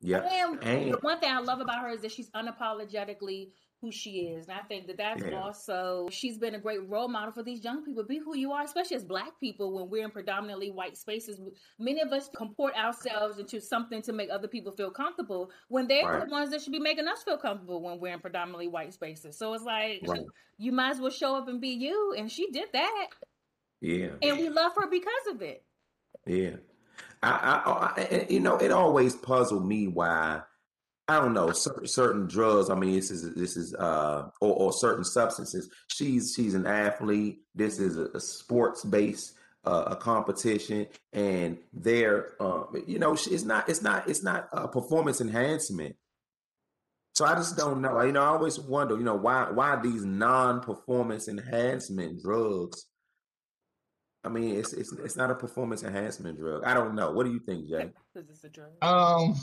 Yeah, 0.00 0.20
And 0.22 0.62
and 0.64 0.92
the 0.94 0.98
one 0.98 1.20
thing 1.20 1.30
I 1.30 1.38
love 1.40 1.60
about 1.60 1.82
her 1.82 1.90
is 1.90 2.00
that 2.00 2.10
she's 2.10 2.30
unapologetically 2.30 3.50
who 3.80 3.90
she 3.90 4.26
is. 4.28 4.46
And 4.46 4.58
I 4.58 4.62
think 4.62 4.86
that 4.88 4.96
that's 4.98 5.22
Yeah. 5.22 5.40
also, 5.40 6.08
she's 6.10 6.36
been 6.38 6.54
a 6.54 6.58
great 6.58 6.86
role 6.88 7.08
model 7.08 7.32
for 7.32 7.42
these 7.42 7.64
young 7.64 7.84
people. 7.84 8.02
Be 8.04 8.18
who 8.18 8.36
you 8.36 8.52
are, 8.52 8.62
especially 8.62 8.96
as 8.96 9.04
Black 9.04 9.38
people 9.40 9.72
when 9.72 9.88
we're 9.88 10.04
in 10.04 10.10
predominantly 10.10 10.70
white 10.70 10.96
spaces. 10.98 11.40
Many 11.78 12.00
of 12.00 12.12
us 12.12 12.28
comport 12.36 12.74
ourselves 12.76 13.38
into 13.38 13.60
something 13.60 14.02
to 14.02 14.12
make 14.12 14.28
other 14.30 14.48
people 14.48 14.72
feel 14.72 14.90
comfortable 14.90 15.50
when 15.68 15.86
they're 15.86 16.06
Right. 16.06 16.24
the 16.26 16.30
ones 16.30 16.50
that 16.50 16.60
should 16.60 16.72
be 16.72 16.78
making 16.78 17.08
us 17.08 17.22
feel 17.22 17.38
comfortable 17.38 17.80
when 17.80 17.98
we're 18.00 18.12
in 18.14 18.20
predominantly 18.20 18.68
white 18.68 18.92
spaces. 18.92 19.38
So 19.38 19.54
it's 19.54 19.64
like, 19.64 20.02
Right. 20.06 20.20
you 20.58 20.72
might 20.72 20.90
as 20.90 21.00
well 21.00 21.10
show 21.10 21.34
up 21.36 21.48
and 21.48 21.60
be 21.60 21.70
you. 21.70 22.14
And 22.18 22.30
she 22.30 22.50
did 22.50 22.68
that. 22.72 23.08
yeah, 23.80 24.10
And 24.20 24.38
we 24.38 24.50
love 24.50 24.72
her 24.76 24.88
because 24.88 25.26
of 25.30 25.40
it. 25.42 25.64
yeah. 26.26 26.56
I, 27.22 27.28
I, 27.28 28.02
I, 28.02 28.26
you 28.30 28.40
know, 28.40 28.56
it 28.56 28.70
always 28.70 29.14
puzzled 29.16 29.66
me 29.66 29.88
why 29.88 30.42
I 31.10 31.20
don't 31.20 31.34
know 31.34 31.50
certain, 31.50 31.88
certain 31.88 32.26
drugs. 32.28 32.70
I 32.70 32.76
mean, 32.76 32.94
this 32.94 33.10
is 33.10 33.34
this 33.34 33.56
is 33.56 33.74
uh, 33.74 34.28
or, 34.40 34.52
or 34.54 34.72
certain 34.72 35.04
substances. 35.04 35.68
She's 35.88 36.34
she's 36.36 36.54
an 36.54 36.66
athlete. 36.66 37.40
This 37.54 37.80
is 37.80 37.96
a, 37.96 38.06
a 38.14 38.20
sports 38.20 38.84
based 38.84 39.34
uh, 39.64 39.84
a 39.88 39.96
competition, 39.96 40.86
and 41.12 41.58
they're 41.72 42.40
um, 42.40 42.84
you 42.86 43.00
know 43.00 43.14
it's 43.14 43.42
not 43.44 43.68
it's 43.68 43.82
not 43.82 44.08
it's 44.08 44.22
not 44.22 44.48
a 44.52 44.68
performance 44.68 45.20
enhancement. 45.20 45.96
So 47.14 47.24
I 47.24 47.34
just 47.34 47.56
don't 47.56 47.80
know. 47.80 48.00
You 48.02 48.12
know, 48.12 48.22
I 48.22 48.28
always 48.28 48.60
wonder. 48.60 48.96
You 48.96 49.02
know, 49.02 49.16
why 49.16 49.50
why 49.50 49.80
these 49.82 50.04
non 50.04 50.60
performance 50.60 51.26
enhancement 51.26 52.22
drugs? 52.22 52.86
I 54.22 54.28
mean, 54.28 54.54
it's 54.54 54.72
it's 54.72 54.92
it's 54.92 55.16
not 55.16 55.30
a 55.32 55.34
performance 55.34 55.82
enhancement 55.82 56.38
drug. 56.38 56.62
I 56.64 56.72
don't 56.72 56.94
know. 56.94 57.10
What 57.10 57.26
do 57.26 57.32
you 57.32 57.40
think, 57.40 57.68
Jay? 57.68 57.90
Because 58.14 58.30
it's 58.30 58.44
a 58.44 58.48
drug. 58.48 58.70
Um, 58.80 59.34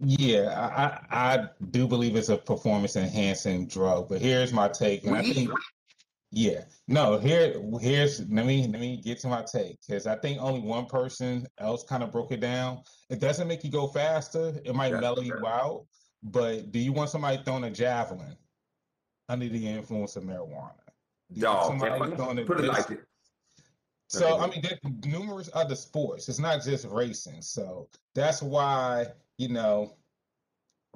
yeah, 0.00 1.00
I, 1.10 1.36
I 1.36 1.48
do 1.70 1.88
believe 1.88 2.16
it's 2.16 2.28
a 2.28 2.36
performance 2.36 2.96
enhancing 2.96 3.66
drug, 3.66 4.08
but 4.08 4.20
here's 4.20 4.52
my 4.52 4.68
take, 4.68 5.04
and 5.04 5.16
I 5.16 5.22
think 5.22 5.50
yeah, 6.30 6.64
no, 6.86 7.18
here 7.18 7.60
here's 7.80 8.20
let 8.30 8.44
me 8.44 8.66
let 8.66 8.80
me 8.80 8.98
get 8.98 9.18
to 9.20 9.28
my 9.28 9.42
take 9.42 9.78
because 9.86 10.06
I 10.06 10.16
think 10.16 10.40
only 10.40 10.60
one 10.60 10.86
person 10.86 11.46
else 11.58 11.84
kind 11.84 12.02
of 12.02 12.12
broke 12.12 12.32
it 12.32 12.40
down. 12.40 12.82
It 13.08 13.18
doesn't 13.18 13.48
make 13.48 13.64
you 13.64 13.70
go 13.70 13.88
faster. 13.88 14.54
It 14.64 14.74
might 14.74 14.92
Yeah, 14.92 15.00
mellow 15.00 15.22
you 15.22 15.34
yeah. 15.42 15.50
out, 15.50 15.86
but 16.22 16.70
do 16.70 16.78
you 16.78 16.92
want 16.92 17.10
somebody 17.10 17.42
throwing 17.42 17.64
a 17.64 17.70
javelin 17.70 18.36
under 19.28 19.48
the 19.48 19.66
influence 19.68 20.16
of 20.16 20.24
marijuana? 20.24 20.74
Do 21.32 21.40
you 21.40 21.46
want 21.46 21.80
somebody 21.80 22.16
throwing 22.16 22.38
a 22.38 22.44
put 22.44 22.60
it 22.60 22.66
like 22.66 22.90
it. 22.90 23.04
so 24.08 24.38
I 24.38 24.48
mean, 24.48 24.62
there's 24.62 24.78
numerous 25.06 25.50
other 25.54 25.76
sports. 25.76 26.28
It's 26.28 26.38
not 26.38 26.62
just 26.62 26.86
racing. 26.86 27.42
So 27.42 27.88
that's 28.14 28.42
why 28.42 29.06
you 29.38 29.48
know 29.48 29.96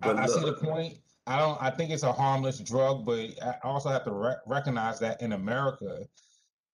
But 0.01 0.19
I, 0.19 0.25
I 0.25 0.27
see 0.27 0.45
the 0.45 0.55
point. 0.55 0.99
I 1.27 1.39
don't. 1.39 1.61
I 1.63 1.71
think 1.71 1.91
it's 1.91 2.03
a 2.03 2.13
harmless 2.13 2.59
drug, 2.61 3.07
but 3.07 3.31
I 3.43 3.57
also 3.65 3.91
have 3.91 4.05
to 4.05 4.13
re- 4.13 4.37
recognize 4.47 4.99
that 5.01 5.23
in 5.23 5.33
America, 5.33 6.07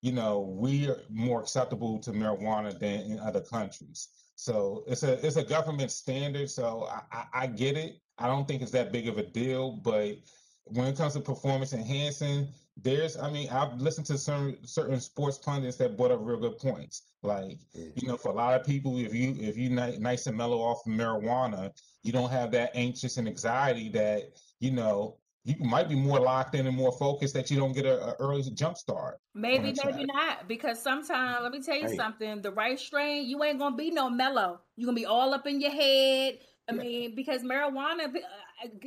you 0.03 0.13
know, 0.13 0.41
we 0.41 0.89
are 0.89 1.03
more 1.11 1.41
acceptable 1.41 1.99
to 2.01 2.13
marijuana 2.13 2.79
than 2.79 3.01
in 3.03 3.21
other 3.21 3.41
countries. 3.43 4.09
So 4.37 4.85
it's 4.87 5.03
a 5.03 5.25
it's 5.27 5.37
a 5.37 5.45
government 5.45 5.91
standard. 5.91 6.51
So 6.51 6.89
I, 6.91 7.03
I, 7.13 7.25
I 7.45 7.47
get 7.49 7.77
it. 7.77 8.01
I 8.19 8.27
don't 8.29 8.49
think 8.49 8.63
it's 8.63 8.73
that 8.73 8.93
big 8.93 9.09
of 9.09 9.19
a 9.19 9.25
deal. 9.25 9.73
But 9.73 10.17
when 10.65 10.87
it 10.89 10.97
comes 10.97 11.15
to 11.15 11.21
performance 11.21 11.73
enhancing, 11.75 12.49
there's 12.83 13.17
I 13.17 13.31
mean 13.31 13.49
I've 13.51 13.75
listened 13.75 14.07
to 14.07 14.19
certain 14.19 14.65
certain 14.67 15.01
sports 15.01 15.39
pundits 15.39 15.77
that 15.79 15.97
brought 15.97 16.11
up 16.13 16.21
real 16.23 16.39
good 16.39 16.59
points. 16.59 17.03
Like 17.23 17.59
Yeah. 17.73 17.87
you 17.97 18.09
know, 18.09 18.17
for 18.17 18.29
a 18.29 18.35
lot 18.35 18.59
of 18.59 18.67
people, 18.67 18.97
if 18.99 19.15
you 19.15 19.37
if 19.39 19.57
you 19.57 19.71
nice 19.71 20.27
and 20.27 20.37
mellow 20.37 20.59
off 20.59 20.87
of 20.87 20.93
marijuana, 20.93 21.71
you 22.03 22.13
don't 22.13 22.31
have 22.31 22.51
that 22.53 22.71
anxious 22.75 23.17
and 23.17 23.27
anxiety 23.27 23.89
that 23.91 24.31
you 24.61 24.71
know 24.71 25.17
you 25.45 25.57
might 25.61 25.89
be 25.89 25.95
more 25.95 26.21
locked 26.21 26.55
in 26.55 26.67
and 26.67 26.77
more 26.77 26.93
focused 26.93 27.35
that 27.35 27.51
you 27.51 27.57
don't 27.57 27.73
get 27.73 27.87
a, 27.87 28.09
a 28.09 28.15
early 28.21 28.43
jump 28.55 28.77
start. 28.77 29.19
Maybe, 29.35 29.73
maybe 29.73 30.05
not. 30.05 30.47
Because 30.47 30.81
sometimes, 30.81 31.43
let 31.43 31.53
me 31.53 31.63
tell 31.63 31.77
you 31.77 31.89
Hey. 31.89 31.97
something: 31.97 32.43
the 32.43 32.53
right 32.53 32.79
strain, 32.79 33.27
you 33.27 33.43
ain't 33.43 33.59
gonna 33.59 33.77
be 33.77 33.91
no 33.91 34.11
mellow. 34.11 34.61
You 34.77 34.87
gonna 34.87 34.97
be 34.97 35.07
all 35.07 35.33
up 35.35 35.47
in 35.47 35.61
your 35.61 35.71
head. 35.71 36.39
I 36.69 36.73
mean, 36.73 37.15
because 37.15 37.43
marijuana 37.43 38.13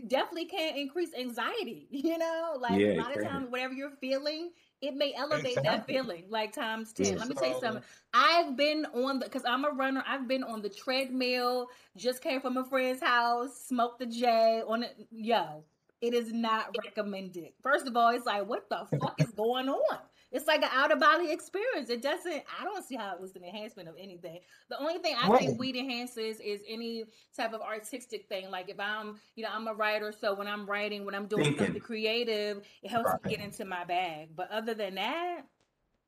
definitely 0.07 0.45
can 0.45 0.75
increase 0.75 1.09
anxiety. 1.17 1.87
You 1.91 2.17
know, 2.17 2.57
like 2.59 2.79
Yeah, 2.79 2.93
a 2.93 3.01
lot 3.01 3.15
of 3.15 3.23
times, 3.23 3.49
whatever 3.49 3.73
you're 3.73 3.91
feeling, 4.01 4.51
it 4.81 4.95
may 4.95 5.13
elevate 5.13 5.57
that 5.63 5.85
feeling 5.87 6.23
like 6.29 6.51
times 6.53 6.91
ten. 6.93 7.05
Yeah. 7.13 7.19
Let 7.19 7.27
me 7.29 7.35
tell 7.35 7.49
you 7.49 7.59
something. 7.59 7.83
I've 8.13 8.57
been 8.57 8.85
on 8.93 9.19
the 9.19 9.25
because 9.25 9.43
I'm 9.45 9.63
a 9.65 9.69
runner. 9.69 10.03
I've 10.07 10.27
been 10.27 10.43
on 10.43 10.61
the 10.61 10.69
treadmill. 10.69 11.67
Just 11.95 12.21
came 12.21 12.41
from 12.41 12.57
a 12.57 12.65
friend's 12.65 13.01
house. 13.01 13.65
Smoked 13.67 13.99
the 13.99 14.07
J 14.07 14.63
on 14.67 14.83
it. 14.83 14.95
Yo, 15.11 15.63
it 16.01 16.13
is 16.13 16.33
not 16.33 16.75
recommended. 16.83 17.49
First 17.61 17.87
of 17.87 17.95
all, 17.95 18.09
it's 18.09 18.25
like, 18.25 18.47
what 18.47 18.67
the 18.69 18.85
fuck 18.99 19.15
is 19.19 19.31
going 19.31 19.69
on? 19.69 19.97
It's 20.31 20.47
like 20.47 20.61
an 20.63 20.69
out 20.71 20.91
of 20.91 20.99
body 20.99 21.29
experience. 21.29 21.89
It 21.89 22.01
doesn't. 22.01 22.43
I 22.59 22.63
don't 22.63 22.85
see 22.85 22.95
how 22.95 23.13
it 23.13 23.19
was 23.19 23.35
an 23.35 23.43
enhancement 23.43 23.89
of 23.89 23.95
anything. 23.99 24.39
The 24.69 24.79
only 24.79 24.97
thing 24.99 25.15
I 25.21 25.27
Right. 25.27 25.39
think 25.41 25.59
weed 25.59 25.75
enhances 25.75 26.39
is 26.39 26.61
any 26.67 27.03
type 27.35 27.53
of 27.53 27.61
artistic 27.61 28.27
thing. 28.29 28.49
Like 28.49 28.69
if 28.69 28.79
I'm, 28.79 29.19
you 29.35 29.43
know, 29.43 29.49
I'm 29.51 29.67
a 29.67 29.73
writer, 29.73 30.13
so 30.13 30.33
when 30.33 30.47
I'm 30.47 30.65
writing, 30.65 31.05
when 31.05 31.15
I'm 31.15 31.27
doing 31.27 31.43
Thinking. 31.43 31.65
something 31.65 31.81
creative, 31.81 32.65
it 32.81 32.89
helps 32.89 33.11
me 33.13 33.29
get 33.29 33.41
into 33.41 33.65
my 33.65 33.83
bag. 33.83 34.29
But 34.35 34.49
other 34.51 34.73
than 34.73 34.95
that, 34.95 35.41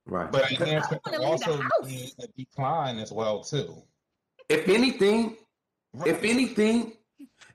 Right. 0.05 0.29
But 0.31 0.49
Because 0.49 0.67
enhancement 0.67 1.03
can 1.05 1.23
also 1.23 1.61
be 1.85 2.11
a 2.19 2.27
decline 2.37 2.99
as 2.99 3.11
well 3.13 3.41
too. 3.41 3.83
if 4.49 4.67
anything, 4.67 5.37
if 6.05 6.23
anything, 6.23 6.97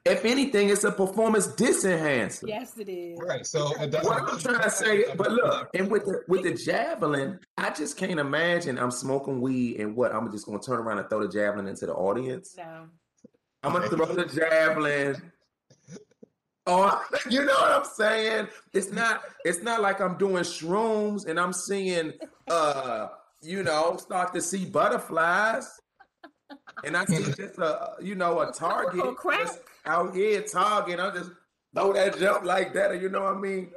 if 0.05 0.25
anything, 0.25 0.71
it's 0.71 0.85
a 0.85 0.93
performance 0.93 1.49
disenhancer. 1.49 2.49
yes, 2.49 2.77
it 2.79 2.89
is. 2.89 3.19
Right. 3.21 3.45
So 3.47 3.73
it. 3.81 3.93
What 4.03 4.23
I'm 4.23 4.39
trying 4.39 4.63
to 4.63 4.71
say, 4.71 5.05
but 5.17 5.31
look, 5.31 5.69
and 5.75 5.91
with 5.91 6.05
the 6.05 6.23
with 6.29 6.45
the 6.45 6.55
javelin, 6.55 7.39
I 7.57 7.71
just 7.71 7.97
can't 7.97 8.19
imagine 8.19 8.79
I'm 8.79 8.91
smoking 8.91 9.41
weed 9.41 9.81
and 9.81 9.95
what 9.97 10.15
I'm 10.15 10.31
just 10.31 10.47
gonna 10.47 10.61
turn 10.61 10.79
around 10.79 10.99
and 10.99 11.09
throw 11.11 11.27
the 11.27 11.33
javelin 11.33 11.67
into 11.67 11.87
the 11.87 11.95
audience. 11.95 12.55
No. 12.57 12.87
I'm 13.63 13.73
gonna 13.73 13.89
throw 13.89 14.07
the 14.07 14.25
javelin. 14.25 15.21
Oh, 16.67 17.03
you 17.31 17.45
know 17.45 17.55
what 17.55 17.73
I'm 17.73 17.85
saying? 17.85 18.49
It's 18.73 18.93
not. 18.93 19.23
It's 19.45 19.63
not 19.63 19.81
like 19.81 20.01
I'm 20.01 20.17
doing 20.17 20.45
shrooms 20.45 21.27
and 21.27 21.39
I'm 21.39 21.53
seeing, 21.53 22.13
uh, 22.51 23.09
you 23.43 23.63
know, 23.63 23.97
start 23.97 24.33
to 24.35 24.41
see 24.41 24.65
butterflies, 24.65 25.81
and 26.85 26.97
I 26.97 27.05
see 27.05 27.23
just 27.33 27.59
a, 27.59 27.93
you 28.01 28.15
know, 28.15 28.41
a 28.41 28.53
target 28.53 29.05
Or 29.05 29.15
crack. 29.15 29.51
out 29.87 30.15
here, 30.15 30.43
target. 30.43 31.01
I 31.01 31.11
just 31.11 31.31
throw 31.75 31.93
that 31.93 32.19
jump 32.19 32.45
like 32.45 32.73
that, 32.75 32.91
or 32.91 32.95
you 32.95 33.09
know 33.09 33.25
what 33.25 33.37
I 33.37 33.39
mean? 33.39 33.71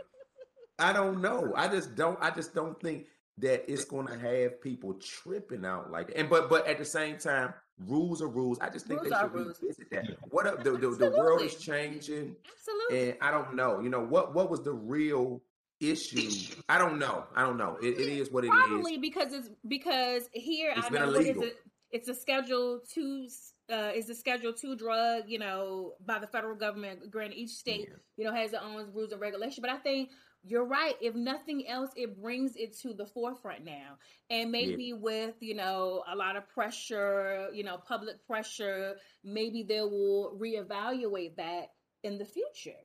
I 0.80 0.94
don't 0.94 1.22
know. 1.22 1.54
I 1.56 1.68
just 1.68 1.96
don't. 1.96 2.18
I 2.22 2.32
just 2.32 2.54
don't 2.56 2.80
think 2.82 3.06
that 3.38 3.72
it's 3.72 3.86
going 3.86 4.08
to 4.08 4.18
have 4.18 4.62
people 4.62 4.94
tripping 4.96 5.66
out 5.66 5.92
like 5.92 6.08
that. 6.08 6.18
And 6.18 6.30
but 6.30 6.50
but 6.50 6.68
at 6.68 6.78
the 6.78 6.86
same 6.86 7.18
time, 7.18 7.54
rules 7.88 8.22
are 8.22 8.28
rules. 8.28 8.60
I 8.60 8.70
just 8.70 8.86
think 8.88 9.02
Rules 9.02 9.12
they 9.14 9.20
should 9.20 9.34
rules. 9.34 9.60
revisit 9.62 9.90
that. 9.92 10.06
What 10.32 10.48
up? 10.48 10.64
The, 10.64 10.72
the, 10.72 10.90
the 10.92 11.12
world 11.12 11.42
is 11.42 11.56
changing, 11.56 12.36
Absolutely. 12.52 13.10
and 13.12 13.18
I 13.22 13.32
don't 13.32 13.56
know. 13.56 13.80
You 13.80 13.90
know 13.90 14.02
what? 14.04 14.34
What 14.34 14.50
was 14.50 14.62
the 14.64 14.74
real 14.74 15.42
issue? 15.80 16.30
I 16.70 16.78
don't 16.78 17.00
know. 17.00 17.26
I 17.36 17.44
don't 17.44 17.58
know. 17.58 17.78
It, 17.82 18.00
it 18.00 18.10
is 18.10 18.32
what 18.32 18.44
it 18.44 18.48
is. 18.48 18.54
Probably 18.68 18.98
because 18.98 19.34
it's 19.34 19.50
because 19.68 20.24
here 20.34 20.74
It's 20.76 20.86
I 20.86 20.90
been 20.90 21.02
know 21.02 21.08
what 21.12 21.22
is 21.22 21.26
illegal. 21.28 21.44
it? 21.44 21.56
It's 21.92 22.08
a 22.08 22.14
Schedule 22.14 22.82
Two. 22.94 23.28
Uh, 23.72 23.92
is 23.96 24.10
a 24.10 24.16
Schedule 24.16 24.54
Two 24.54 24.76
drug, 24.76 25.24
you 25.28 25.40
know, 25.40 25.94
by 26.06 26.20
the 26.20 26.28
federal 26.28 26.56
government. 26.56 27.10
Granted, 27.10 27.38
each 27.38 27.52
state, 27.52 27.88
Yeah. 27.90 27.96
you 28.18 28.26
know, 28.26 28.34
has 28.34 28.52
their 28.52 28.62
own 28.62 28.92
rules 28.94 29.12
and 29.12 29.22
regulation. 29.22 29.62
But 29.62 29.70
I 29.72 29.78
think 29.78 30.12
you're 30.44 30.66
right. 30.66 30.96
If 31.02 31.16
nothing 31.16 31.68
else, 31.68 31.92
it 31.96 32.20
brings 32.22 32.56
it 32.56 32.78
to 32.80 32.94
the 32.94 33.06
forefront 33.06 33.64
now, 33.64 33.98
and 34.30 34.52
maybe 34.52 34.94
with 34.94 35.36
you 35.42 35.54
know 35.54 36.04
a 36.08 36.16
lot 36.16 36.36
of 36.36 36.48
pressure, 36.50 37.50
you 37.54 37.64
know, 37.64 37.78
public 37.78 38.26
pressure, 38.26 38.98
maybe 39.24 39.64
they 39.64 39.82
will 39.82 40.38
reevaluate 40.40 41.36
that 41.38 41.74
in 42.04 42.18
the 42.18 42.26
future. 42.26 42.80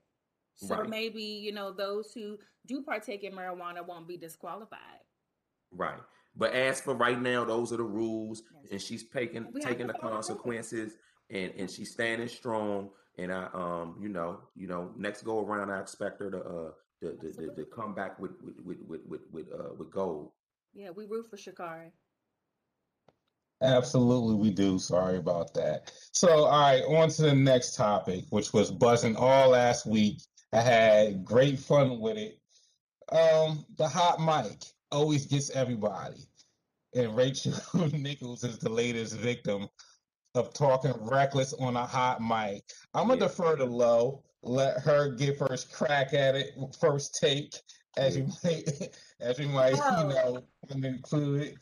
So 0.54 0.76
Right. 0.76 0.88
maybe 0.88 1.22
you 1.22 1.52
know 1.52 1.72
those 1.72 2.12
who 2.12 2.38
do 2.66 2.82
partake 2.82 3.24
in 3.24 3.32
marijuana 3.34 3.84
won't 3.86 4.06
be 4.08 4.16
disqualified. 4.16 5.00
Right. 5.72 6.00
But 6.36 6.52
as 6.52 6.80
for 6.80 6.94
right 6.94 7.20
now, 7.20 7.44
those 7.44 7.72
are 7.72 7.78
the 7.78 7.82
rules, 7.82 8.42
Yes. 8.62 8.72
and 8.72 8.82
she's 8.82 9.08
taking 9.08 9.50
We 9.52 9.60
taking 9.60 9.86
the 9.86 9.94
follow 9.94 10.10
the 10.10 10.14
rules. 10.16 10.26
consequences, 10.28 10.92
and 11.30 11.52
and 11.56 11.70
she's 11.70 11.92
standing 11.92 12.28
strong. 12.28 12.90
And 13.18 13.32
I, 13.32 13.48
um, 13.54 13.96
you 14.00 14.10
know, 14.10 14.40
you 14.54 14.66
know, 14.66 14.92
next 14.96 15.22
go 15.22 15.40
around, 15.44 15.70
I 15.70 15.80
expect 15.80 16.20
her 16.20 16.30
to 16.30 16.38
uh 16.38 16.70
to 17.02 17.16
to, 17.16 17.32
to, 17.32 17.54
to 17.54 17.64
come 17.74 17.94
back 17.94 18.18
with 18.18 18.32
with 18.42 18.56
with 18.64 18.78
with 18.86 19.00
with, 19.06 19.20
with 19.32 19.46
uh 19.52 19.72
with 19.78 19.90
gold. 19.90 20.32
Yeah, 20.74 20.90
we 20.90 21.06
root 21.06 21.26
for 21.30 21.36
Sha'Carri. 21.38 21.90
Absolutely, 23.62 24.34
we 24.34 24.50
do. 24.50 24.78
Sorry 24.78 25.16
about 25.16 25.54
that. 25.54 25.90
So, 26.12 26.44
all 26.44 26.60
right, 26.60 26.82
on 26.84 27.08
to 27.08 27.22
the 27.22 27.34
next 27.34 27.74
topic, 27.74 28.24
which 28.28 28.52
was 28.52 28.70
buzzing 28.70 29.16
all 29.16 29.48
last 29.50 29.86
week. 29.86 30.18
I 30.52 30.60
had 30.60 31.24
great 31.24 31.58
fun 31.58 31.98
with 31.98 32.18
it. 32.18 32.38
Um, 33.10 33.64
the 33.78 33.88
hot 33.88 34.20
mic 34.20 34.62
always 34.92 35.26
gets 35.26 35.50
everybody, 35.50 36.20
and 36.94 37.16
Rachel 37.16 37.52
Nichols 37.92 38.44
is 38.44 38.58
the 38.58 38.68
latest 38.70 39.14
victim 39.16 39.68
of 40.34 40.52
talking 40.52 40.92
reckless 41.00 41.52
on 41.54 41.76
a 41.76 41.86
hot 41.86 42.20
mic. 42.20 42.62
I'm 42.94 43.08
gonna 43.08 43.20
Yeah. 43.20 43.28
defer 43.28 43.56
to 43.56 43.64
Lo, 43.64 44.22
let 44.42 44.78
her 44.80 45.10
give 45.10 45.38
first 45.38 45.72
crack 45.72 46.12
at 46.14 46.34
it, 46.34 46.54
first 46.78 47.18
take, 47.20 47.54
as 47.96 48.16
you 48.16 48.28
might, 48.44 48.68
as 49.20 49.38
you 49.38 49.48
might, 49.48 49.74
Oh. 49.78 50.08
you 50.70 50.80
know, 50.80 50.88
include 50.88 51.42
it. 51.42 51.58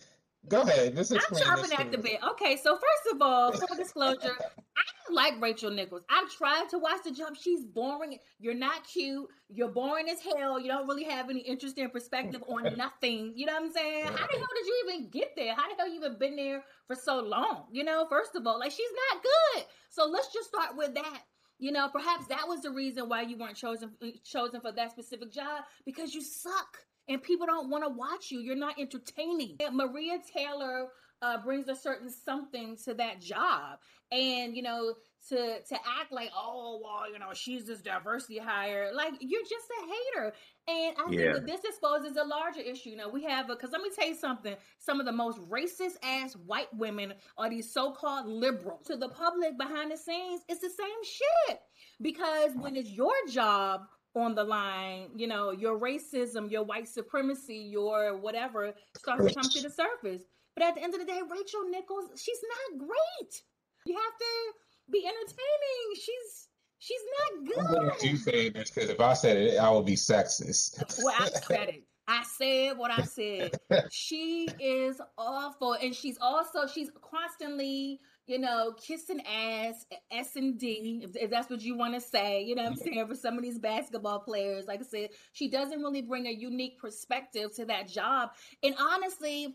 Go 0.49 0.61
ahead, 0.63 0.95
just 0.95 1.13
I'm 1.13 1.19
this 1.63 1.73
at 1.73 1.91
the 1.91 1.99
bit. 1.99 2.21
Okay, 2.33 2.57
so 2.63 2.75
first 2.75 3.15
of 3.15 3.23
all, 3.23 3.53
full 3.53 3.77
disclosure, 3.77 4.37
I 4.77 4.83
don't 5.07 5.15
like 5.15 5.41
Rachel 5.41 5.71
Nichols. 5.71 6.03
I've 6.11 6.31
tried 6.31 6.69
to 6.71 6.79
watch 6.79 7.01
the 7.05 7.13
jump. 7.13 7.37
She's 7.41 7.65
boring. 7.65 8.19
You're 8.39 8.55
not 8.55 8.87
cute. 8.87 9.27
You're 9.49 9.71
boring 9.71 10.11
as 10.11 10.19
hell. 10.21 10.61
You 10.61 10.69
don't 10.69 10.87
really 10.87 11.05
have 11.05 11.31
any 11.31 11.41
interesting 11.41 11.89
perspective 11.89 12.43
on 12.47 12.65
nothing. 12.77 13.33
You 13.35 13.47
know 13.47 13.55
what 13.55 13.63
I'm 13.63 13.73
saying? 13.73 14.05
How 14.05 14.27
the 14.27 14.39
hell 14.39 14.49
did 14.55 14.67
you 14.67 14.85
even 14.87 15.11
get 15.11 15.31
there? 15.35 15.55
How 15.55 15.69
the 15.69 15.77
hell 15.79 15.89
you 15.89 15.97
even 15.97 16.19
been 16.19 16.37
there 16.37 16.63
for 16.87 16.95
so 16.95 17.21
long? 17.21 17.65
You 17.73 17.85
know, 17.85 18.07
first 18.11 18.35
of 18.35 18.47
all, 18.47 18.59
like 18.59 18.73
she's 18.73 18.91
not 19.13 19.23
good. 19.23 19.65
So 19.89 20.07
let's 20.07 20.33
just 20.33 20.49
start 20.49 20.77
with 20.77 20.95
that. 20.95 21.21
You 21.59 21.73
know, 21.73 21.89
perhaps 21.89 22.27
that 22.27 22.47
was 22.47 22.61
the 22.61 22.71
reason 22.71 23.09
why 23.09 23.23
you 23.23 23.39
weren't 23.39 23.57
chosen 23.57 23.93
uh, 24.03 24.09
chosen 24.25 24.61
for 24.61 24.73
that 24.73 24.91
specific 24.91 25.33
job 25.33 25.65
because 25.87 26.15
you 26.15 26.21
suck 26.21 26.79
and 27.09 27.23
people 27.23 27.47
don't 27.47 27.71
want 27.71 27.85
to 27.85 27.91
watch 27.91 28.31
you. 28.31 28.41
You're 28.41 28.57
not 28.57 28.79
entertaining. 28.79 29.57
And 29.61 29.77
Maria 29.77 30.19
Taylor 30.35 30.89
uh, 31.23 31.39
brings 31.43 31.69
a 31.69 31.75
certain 31.77 32.11
something 32.11 32.77
to 32.85 32.95
that 32.95 33.21
job, 33.21 33.79
and 34.13 34.55
you 34.55 34.63
know, 34.63 34.95
to 35.29 35.61
to 35.63 35.75
act 35.75 36.13
like, 36.13 36.31
oh 36.37 36.81
well, 36.83 37.11
you 37.11 37.19
know, 37.19 37.33
she's 37.33 37.67
this 37.67 37.81
diversity 37.81 38.39
hire, 38.39 38.91
like 38.95 39.15
you're 39.21 39.43
just 39.43 39.67
a 39.83 39.87
hater. 39.87 40.35
And 40.67 40.97
I 40.99 41.11
Yeah. 41.11 41.17
think 41.17 41.33
that 41.35 41.47
this 41.47 41.65
exposes 41.65 42.17
a 42.17 42.25
larger 42.25 42.61
issue. 42.61 42.91
You 42.91 42.97
know, 42.97 43.09
we 43.09 43.25
have 43.25 43.49
a 43.51 43.55
because 43.55 43.71
let 43.73 43.83
me 43.83 43.91
tell 43.95 44.09
you 44.09 44.15
something. 44.15 44.55
Some 44.79 45.01
of 45.01 45.07
the 45.07 45.13
most 45.13 45.39
racist 45.51 45.97
ass 46.03 46.35
white 46.35 46.75
women 46.75 47.15
are 47.39 47.49
these 47.51 47.73
so-called 47.73 48.27
liberals. 48.27 48.87
To 48.87 48.97
the 48.97 49.09
public 49.09 49.57
behind 49.59 49.93
the 49.93 49.97
scenes, 49.97 50.43
it's 50.49 50.61
the 50.61 50.71
same 50.71 51.05
shit. 51.05 51.61
Because 52.03 52.53
when 52.57 52.77
it's 52.77 52.91
your 52.91 53.15
job 53.31 53.83
on 54.15 54.35
the 54.35 54.45
line, 54.45 55.09
you 55.17 55.27
know, 55.27 55.51
your 55.51 55.79
racism, 55.79 56.51
your 56.51 56.63
white 56.63 56.89
supremacy, 56.89 57.57
your 57.57 58.17
whatever 58.17 58.73
starts 58.97 59.27
to 59.27 59.35
come 59.35 59.51
to 59.51 59.63
the 59.63 59.71
surface. 59.71 60.23
But 60.55 60.65
at 60.65 60.75
the 60.77 60.83
end 60.83 60.95
of 60.95 61.01
the 61.01 61.07
day, 61.07 61.21
Rachel 61.29 61.69
Nichols, 61.69 62.11
she's 62.21 62.39
not 62.43 62.79
great. 62.79 63.43
You 63.87 63.95
have 63.95 64.19
to 64.19 64.93
be 64.93 65.05
entertaining. 65.05 65.95
She's 65.97 66.49
she's 66.79 67.01
not 67.19 67.47
good. 67.47 67.77
I'm 67.79 67.89
glad 67.89 68.03
you 68.03 68.51
this 68.53 68.71
because 68.71 68.91
if 68.91 69.01
I 69.01 69.15
said 69.15 69.37
it, 69.37 69.59
I 69.59 69.71
would 69.71 69.87
be 69.87 69.97
sexist. 69.97 71.03
Well, 71.03 71.15
I 71.19 71.29
said 71.47 71.69
it. 71.71 71.85
I 72.07 72.23
said 72.37 72.77
what 72.77 72.91
I 72.91 73.03
said. 73.03 73.59
She 73.91 74.49
is 74.61 75.01
awful, 75.17 75.73
and 75.73 75.95
she's 75.95 76.19
also 76.21 76.67
she's 76.67 76.91
constantly, 77.01 78.01
you 78.27 78.39
know, 78.39 78.73
kissing 78.81 79.21
ass, 79.27 79.85
S 80.11 80.37
and 80.37 80.59
D, 80.59 81.03
if, 81.05 81.17
if 81.17 81.31
that's 81.31 81.51
what 81.51 81.61
you 81.63 81.77
want 81.77 81.95
to 81.95 82.01
say. 82.01 82.43
You 82.43 82.55
know, 82.55 82.63
what 82.63 82.73
I'm 82.73 82.79
mm-hmm. 82.79 82.95
saying 82.95 83.07
for 83.07 83.15
some 83.15 83.37
of 83.37 83.43
these 83.43 83.59
basketball 83.59 84.21
players, 84.21 84.67
like 84.67 84.81
I 84.81 84.85
said, 84.85 85.11
she 85.33 85.49
doesn't 85.49 85.81
really 85.81 86.03
bring 86.03 86.27
a 86.27 86.31
unique 86.31 86.79
perspective 86.79 87.55
to 87.57 87.67
that 87.67 87.89
job. 87.89 88.31
And 88.63 88.75
honestly, 88.79 89.55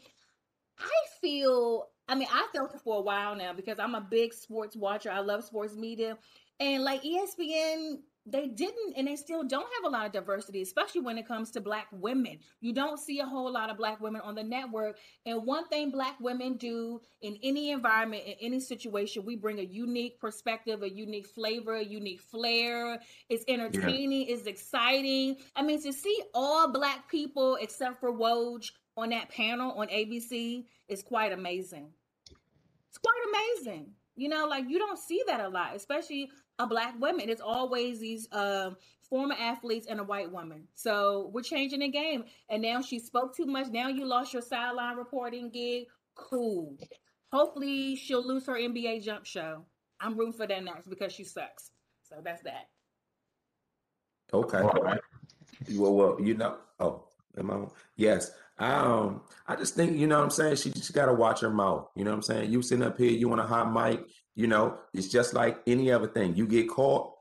I 0.79 1.19
feel. 1.21 1.87
I 2.07 2.15
mean, 2.15 2.27
I 2.31 2.47
felt 2.53 2.73
it 2.73 2.81
for 2.81 2.97
a 2.97 3.01
while 3.01 3.35
now 3.35 3.53
because 3.53 3.77
I'm 3.77 3.93
a 3.93 4.01
big 4.01 4.33
sports 4.33 4.75
watcher. 4.75 5.11
I 5.11 5.19
love 5.19 5.43
sports 5.43 5.75
media, 5.75 6.17
and 6.59 6.83
like 6.83 7.03
ESPN 7.03 7.97
they 8.31 8.47
didn't 8.47 8.93
and 8.97 9.07
they 9.07 9.15
still 9.15 9.43
don't 9.43 9.67
have 9.75 9.85
a 9.85 9.89
lot 9.89 10.05
of 10.05 10.11
diversity 10.11 10.61
especially 10.61 11.01
when 11.01 11.17
it 11.17 11.27
comes 11.27 11.51
to 11.51 11.61
black 11.61 11.87
women. 11.91 12.39
You 12.61 12.73
don't 12.73 12.99
see 12.99 13.19
a 13.19 13.25
whole 13.25 13.51
lot 13.51 13.69
of 13.69 13.77
black 13.77 13.99
women 14.01 14.21
on 14.21 14.35
the 14.35 14.43
network 14.43 14.97
and 15.25 15.45
one 15.45 15.67
thing 15.67 15.91
black 15.91 16.19
women 16.19 16.57
do 16.57 17.01
in 17.21 17.37
any 17.43 17.71
environment 17.71 18.23
in 18.25 18.35
any 18.41 18.59
situation 18.59 19.25
we 19.25 19.35
bring 19.35 19.59
a 19.59 19.63
unique 19.63 20.19
perspective 20.19 20.83
a 20.83 20.89
unique 20.89 21.27
flavor 21.27 21.75
a 21.75 21.83
unique 21.83 22.21
flair. 22.21 22.99
It's 23.29 23.43
entertaining 23.47 24.27
yeah. 24.27 24.35
it's 24.35 24.47
exciting. 24.47 25.37
I 25.55 25.61
mean 25.61 25.81
to 25.83 25.93
see 25.93 26.21
all 26.33 26.71
black 26.71 27.09
people 27.09 27.57
except 27.61 27.99
for 27.99 28.11
woj 28.11 28.71
on 28.97 29.09
that 29.09 29.29
panel 29.29 29.71
on 29.73 29.87
abc 29.87 30.65
is 30.87 31.03
quite 31.03 31.31
amazing. 31.31 31.89
It's 32.89 32.97
quite 32.97 33.21
amazing. 33.29 33.91
You 34.15 34.27
know, 34.27 34.47
like 34.47 34.65
you 34.67 34.79
don't 34.79 34.99
see 34.99 35.23
that 35.27 35.39
a 35.39 35.47
lot, 35.47 35.75
especially 35.75 36.29
a 36.59 36.67
black 36.67 36.99
woman. 36.99 37.29
It's 37.29 37.41
always 37.41 37.99
these 37.99 38.27
uh, 38.31 38.71
former 39.09 39.35
athletes 39.39 39.87
and 39.89 39.99
a 39.99 40.03
white 40.03 40.31
woman. 40.31 40.67
So 40.75 41.31
we're 41.33 41.41
changing 41.41 41.79
the 41.79 41.87
game. 41.87 42.25
And 42.49 42.61
now 42.61 42.81
she 42.81 42.99
spoke 42.99 43.35
too 43.35 43.45
much. 43.45 43.67
Now 43.67 43.87
you 43.87 44.05
lost 44.05 44.33
your 44.33 44.41
sideline 44.41 44.97
reporting 44.97 45.49
gig. 45.49 45.87
Cool. 46.15 46.77
Hopefully 47.31 47.95
she'll 47.95 48.25
lose 48.25 48.45
her 48.45 48.53
NBA 48.53 49.03
jump 49.03 49.25
show. 49.25 49.65
I'm 49.99 50.17
rooting 50.17 50.33
for 50.33 50.47
that 50.47 50.63
next 50.63 50.89
because 50.89 51.13
she 51.13 51.23
sucks. 51.23 51.71
So 52.07 52.15
that's 52.23 52.43
that. 52.43 52.69
Okay. 54.33 54.59
All 54.59 54.83
right. 54.83 54.99
Well, 55.73 55.93
well, 55.93 56.17
you 56.21 56.35
know. 56.35 56.57
Oh, 56.79 57.05
am 57.37 57.51
I? 57.51 57.65
Yes. 57.95 58.31
Um, 58.59 59.21
I 59.47 59.55
just 59.55 59.75
think, 59.75 59.97
you 59.97 60.07
know 60.07 60.17
what 60.17 60.25
I'm 60.25 60.29
saying? 60.29 60.57
She 60.57 60.71
just 60.71 60.93
got 60.93 61.05
to 61.05 61.13
watch 61.13 61.39
her 61.41 61.49
mouth. 61.49 61.87
You 61.95 62.03
know 62.03 62.11
what 62.11 62.17
I'm 62.17 62.23
saying? 62.23 62.51
You 62.51 62.61
sitting 62.61 62.83
up 62.83 62.97
here, 62.97 63.11
you 63.11 63.29
want 63.29 63.41
a 63.41 63.45
hot 63.45 63.71
mic, 63.71 64.05
you 64.39 64.47
know, 64.47 64.77
it's 64.93 65.09
just 65.09 65.33
like 65.33 65.59
any 65.67 65.91
other 65.91 66.07
thing. 66.07 66.33
You 66.33 66.47
get 66.47 66.69
caught, 66.69 67.11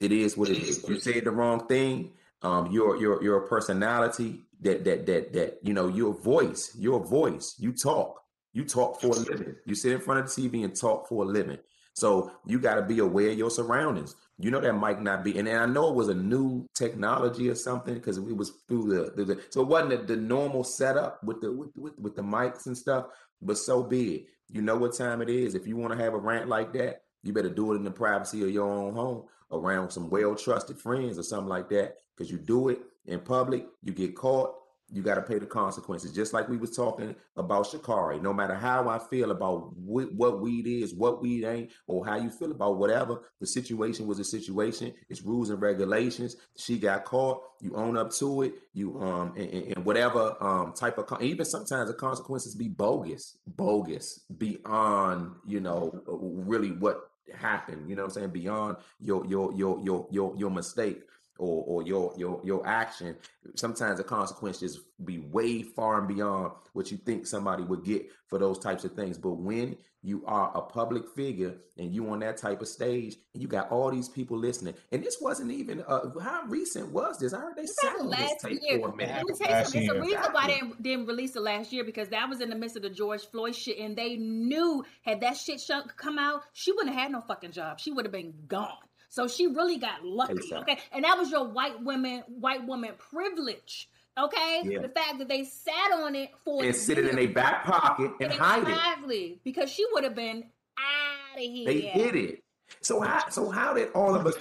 it 0.00 0.12
is 0.12 0.36
what 0.36 0.50
it 0.50 0.58
is. 0.58 0.84
You 0.86 1.00
say 1.00 1.20
the 1.20 1.30
wrong 1.30 1.66
thing, 1.66 2.12
um, 2.42 2.70
your 2.70 2.98
your 2.98 3.22
your 3.22 3.40
personality, 3.40 4.42
that 4.60 4.84
that 4.84 5.06
that 5.06 5.32
that 5.32 5.58
you 5.62 5.72
know, 5.72 5.88
your 5.88 6.12
voice, 6.12 6.76
your 6.78 7.02
voice, 7.02 7.54
you 7.58 7.72
talk. 7.72 8.20
You 8.52 8.66
talk 8.66 9.00
for 9.00 9.06
a 9.06 9.18
living. 9.30 9.54
You 9.64 9.74
sit 9.74 9.92
in 9.92 10.00
front 10.00 10.20
of 10.20 10.34
the 10.34 10.48
TV 10.48 10.62
and 10.62 10.76
talk 10.76 11.08
for 11.08 11.24
a 11.24 11.26
living. 11.26 11.58
So 11.94 12.30
you 12.44 12.58
got 12.58 12.74
to 12.74 12.82
be 12.82 12.98
aware 12.98 13.30
of 13.30 13.38
your 13.38 13.50
surroundings. 13.50 14.14
You 14.38 14.50
know 14.50 14.60
that 14.60 14.74
might 14.74 15.00
not 15.00 15.24
be, 15.24 15.38
and, 15.38 15.48
and 15.48 15.58
I 15.58 15.64
know 15.64 15.88
it 15.88 15.94
was 15.94 16.10
a 16.10 16.14
new 16.14 16.68
technology 16.74 17.48
or 17.48 17.54
something 17.54 17.94
because 17.94 18.18
it 18.18 18.36
was 18.36 18.50
through 18.68 18.94
the, 18.94 19.12
the, 19.16 19.24
the, 19.24 19.42
so 19.48 19.62
it 19.62 19.68
wasn't 19.68 20.06
the, 20.06 20.14
the 20.14 20.20
normal 20.20 20.64
setup 20.64 21.24
with 21.24 21.40
the 21.40 21.50
with, 21.50 21.70
with, 21.78 21.98
with 21.98 22.14
the 22.14 22.22
mics 22.22 22.66
and 22.66 22.76
stuff. 22.76 23.06
But 23.40 23.56
so 23.56 23.82
be 23.82 24.14
it. 24.14 24.26
You 24.48 24.62
know 24.62 24.76
what 24.76 24.96
time 24.96 25.22
it 25.22 25.28
is. 25.28 25.54
If 25.54 25.66
you 25.66 25.76
want 25.76 25.96
to 25.96 26.02
have 26.02 26.14
a 26.14 26.18
rant 26.18 26.48
like 26.48 26.72
that, 26.74 27.02
you 27.22 27.32
better 27.32 27.50
do 27.50 27.72
it 27.72 27.76
in 27.76 27.84
the 27.84 27.90
privacy 27.90 28.42
of 28.42 28.50
your 28.50 28.70
own 28.70 28.94
home 28.94 29.24
around 29.50 29.90
some 29.90 30.08
well 30.10 30.34
trusted 30.34 30.78
friends 30.78 31.18
or 31.18 31.22
something 31.22 31.48
like 31.48 31.68
that. 31.70 31.96
Because 32.16 32.30
you 32.30 32.38
do 32.38 32.68
it 32.68 32.78
in 33.06 33.20
public, 33.20 33.66
you 33.82 33.92
get 33.92 34.14
caught, 34.14 34.54
you 34.92 35.02
got 35.02 35.16
to 35.16 35.22
pay 35.22 35.38
the 35.38 35.46
consequences. 35.46 36.12
Just 36.12 36.32
like 36.32 36.48
we 36.48 36.56
was 36.56 36.76
talking 36.76 37.14
about 37.36 37.66
Sha'Carri. 37.66 38.22
No 38.22 38.32
matter 38.32 38.54
how 38.54 38.88
I 38.88 38.98
feel 38.98 39.30
about 39.30 39.72
wh- 39.74 40.12
what 40.16 40.40
weed 40.40 40.66
is, 40.66 40.94
what 40.94 41.20
weed 41.20 41.44
ain't, 41.44 41.70
or 41.86 42.06
how 42.06 42.16
you 42.16 42.30
feel 42.30 42.52
about 42.52 42.78
whatever, 42.78 43.22
the 43.40 43.46
situation 43.46 44.06
was 44.06 44.18
a 44.18 44.24
situation. 44.24 44.92
It's 45.08 45.22
rules 45.22 45.50
and 45.50 45.60
regulations. 45.60 46.36
She 46.56 46.78
got 46.78 47.04
caught. 47.04 47.42
You 47.60 47.74
own 47.74 47.96
up 47.96 48.12
to 48.12 48.42
it. 48.42 48.54
You 48.74 49.00
um 49.00 49.32
and, 49.36 49.74
and 49.76 49.84
whatever 49.84 50.36
um 50.42 50.72
type 50.72 50.98
of 50.98 51.06
con- 51.06 51.22
even 51.22 51.44
sometimes 51.44 51.88
the 51.88 51.94
consequences 51.94 52.54
be 52.54 52.68
bogus, 52.68 53.38
bogus 53.46 54.20
beyond 54.38 55.32
you 55.46 55.60
know 55.60 56.00
really 56.06 56.72
what 56.72 57.10
happened. 57.34 57.88
You 57.88 57.96
know 57.96 58.02
what 58.02 58.08
I'm 58.08 58.14
saying? 58.14 58.30
Beyond 58.30 58.76
your 59.00 59.26
your 59.26 59.52
your 59.54 59.80
your 59.82 60.06
your 60.10 60.34
your 60.36 60.50
mistake 60.50 61.02
or 61.38 61.64
or 61.66 61.82
your 61.82 62.12
your 62.16 62.40
your 62.44 62.66
action 62.66 63.16
sometimes 63.54 63.98
the 63.98 64.04
consequences 64.04 64.80
be 65.04 65.18
way 65.18 65.62
far 65.62 65.98
and 65.98 66.08
beyond 66.08 66.52
what 66.72 66.90
you 66.90 66.96
think 66.96 67.26
somebody 67.26 67.62
would 67.62 67.84
get 67.84 68.06
for 68.26 68.38
those 68.38 68.58
types 68.58 68.84
of 68.84 68.92
things. 68.92 69.18
But 69.18 69.32
when 69.32 69.76
you 70.02 70.22
are 70.26 70.52
a 70.54 70.62
public 70.62 71.08
figure 71.16 71.54
and 71.76 71.92
you 71.92 72.08
on 72.10 72.20
that 72.20 72.36
type 72.36 72.60
of 72.60 72.68
stage 72.68 73.16
and 73.34 73.42
you 73.42 73.48
got 73.48 73.70
all 73.70 73.90
these 73.90 74.08
people 74.08 74.38
listening 74.38 74.74
and 74.92 75.02
this 75.02 75.16
wasn't 75.20 75.50
even 75.50 75.82
uh, 75.86 76.08
how 76.20 76.44
recent 76.46 76.92
was 76.92 77.18
this? 77.18 77.32
I 77.32 77.40
heard 77.40 77.56
they 77.56 77.66
sat 77.66 78.00
on 78.00 78.10
this 78.10 78.32
tape 78.40 78.58
year. 78.62 78.78
for 78.78 78.90
a 78.90 78.96
minute. 78.96 79.16
Let 79.16 79.26
me 79.26 79.34
tell 79.34 79.58
you 79.58 79.64
something 79.64 79.82
it's 79.82 79.92
a 79.92 80.00
reason 80.00 80.32
why 80.32 80.46
they 80.46 80.54
didn't, 80.54 80.82
didn't 80.82 81.06
release 81.06 81.36
it 81.36 81.42
last 81.42 81.72
year? 81.72 81.84
Because 81.84 82.08
that 82.10 82.28
was 82.28 82.40
in 82.40 82.50
the 82.50 82.56
midst 82.56 82.76
of 82.76 82.82
the 82.82 82.90
george 82.90 83.26
floyd 83.26 83.54
shit 83.54 83.78
and 83.78 83.96
they 83.96 84.16
knew 84.16 84.84
had 85.02 85.20
that 85.20 85.36
shit 85.36 85.60
shunk 85.60 85.96
come 85.96 86.18
out 86.18 86.42
she 86.52 86.72
wouldn't 86.72 86.94
have 86.94 87.04
had 87.04 87.12
no 87.12 87.20
fucking 87.20 87.52
job. 87.52 87.80
She 87.80 87.92
would 87.92 88.04
have 88.04 88.12
been 88.12 88.34
gone 88.48 88.78
so 89.16 89.26
she 89.26 89.46
really 89.46 89.78
got 89.78 90.04
lucky. 90.04 90.34
Exactly. 90.34 90.74
Okay. 90.74 90.82
And 90.92 91.02
that 91.04 91.16
was 91.16 91.30
your 91.30 91.48
white 91.48 91.82
women, 91.82 92.22
white 92.28 92.66
woman 92.66 92.92
privilege. 92.98 93.88
Okay. 94.18 94.60
Yeah. 94.62 94.80
The 94.80 94.90
fact 94.90 95.18
that 95.20 95.28
they 95.28 95.42
sat 95.44 95.92
on 95.94 96.14
it 96.14 96.32
for 96.44 96.62
and 96.62 96.76
sit 96.76 96.98
it 96.98 97.06
in 97.06 97.16
their 97.16 97.28
back 97.28 97.64
pocket 97.64 98.10
and 98.20 98.30
hide 98.30 98.58
it. 98.58 98.68
exactly, 98.68 99.24
it. 99.24 99.38
Because 99.42 99.70
she 99.70 99.86
would 99.92 100.04
have 100.04 100.14
been 100.14 100.44
out 100.78 101.38
of 101.38 101.42
here. 101.42 101.64
They 101.64 101.80
hid 101.80 102.14
it. 102.14 102.44
So 102.82 103.00
how 103.00 103.26
so 103.30 103.48
how 103.48 103.72
did 103.72 103.88
all 103.94 104.14
of 104.14 104.26
us 104.26 104.34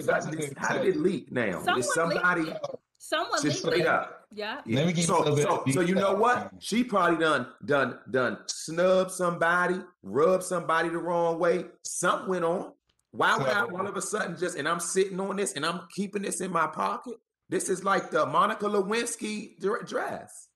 how 0.57 0.77
did 0.77 0.87
it 0.87 0.97
leak 0.97 1.31
now? 1.31 1.61
Someone 1.61 1.75
did 1.75 1.85
somebody 1.85 2.41
leaked 2.41 2.59
Someone 2.97 3.41
just 3.41 3.59
straight 3.59 3.81
it. 3.81 3.87
up. 3.87 4.27
Yeah. 4.33 4.61
yeah. 4.65 4.91
So, 4.95 5.35
so, 5.35 5.63
so 5.71 5.81
you 5.81 5.95
know 5.95 6.15
what? 6.15 6.51
She 6.59 6.83
probably 6.83 7.23
done 7.23 7.47
done 7.63 7.99
done 8.09 8.39
snub 8.47 9.11
somebody, 9.11 9.79
rub 10.03 10.43
somebody 10.43 10.89
the 10.89 10.97
wrong 10.97 11.39
way. 11.39 11.65
Something 11.83 12.27
went 12.27 12.43
on. 12.43 12.73
Why 13.15 13.37
would 13.37 13.47
I 13.47 13.61
all 13.61 13.87
of 13.87 13.95
a 13.95 14.01
sudden 14.01 14.37
just 14.37 14.57
and 14.57 14.67
I'm 14.67 14.79
sitting 14.79 15.19
on 15.19 15.35
this 15.35 15.53
and 15.53 15.65
I'm 15.65 15.81
keeping 15.95 16.21
this 16.21 16.41
in 16.41 16.51
my 16.51 16.67
pocket? 16.67 17.15
This 17.49 17.69
is 17.69 17.83
like 17.83 18.11
the 18.11 18.25
Monica 18.25 18.65
Lewinsky 18.65 19.59
dress. 19.87 20.49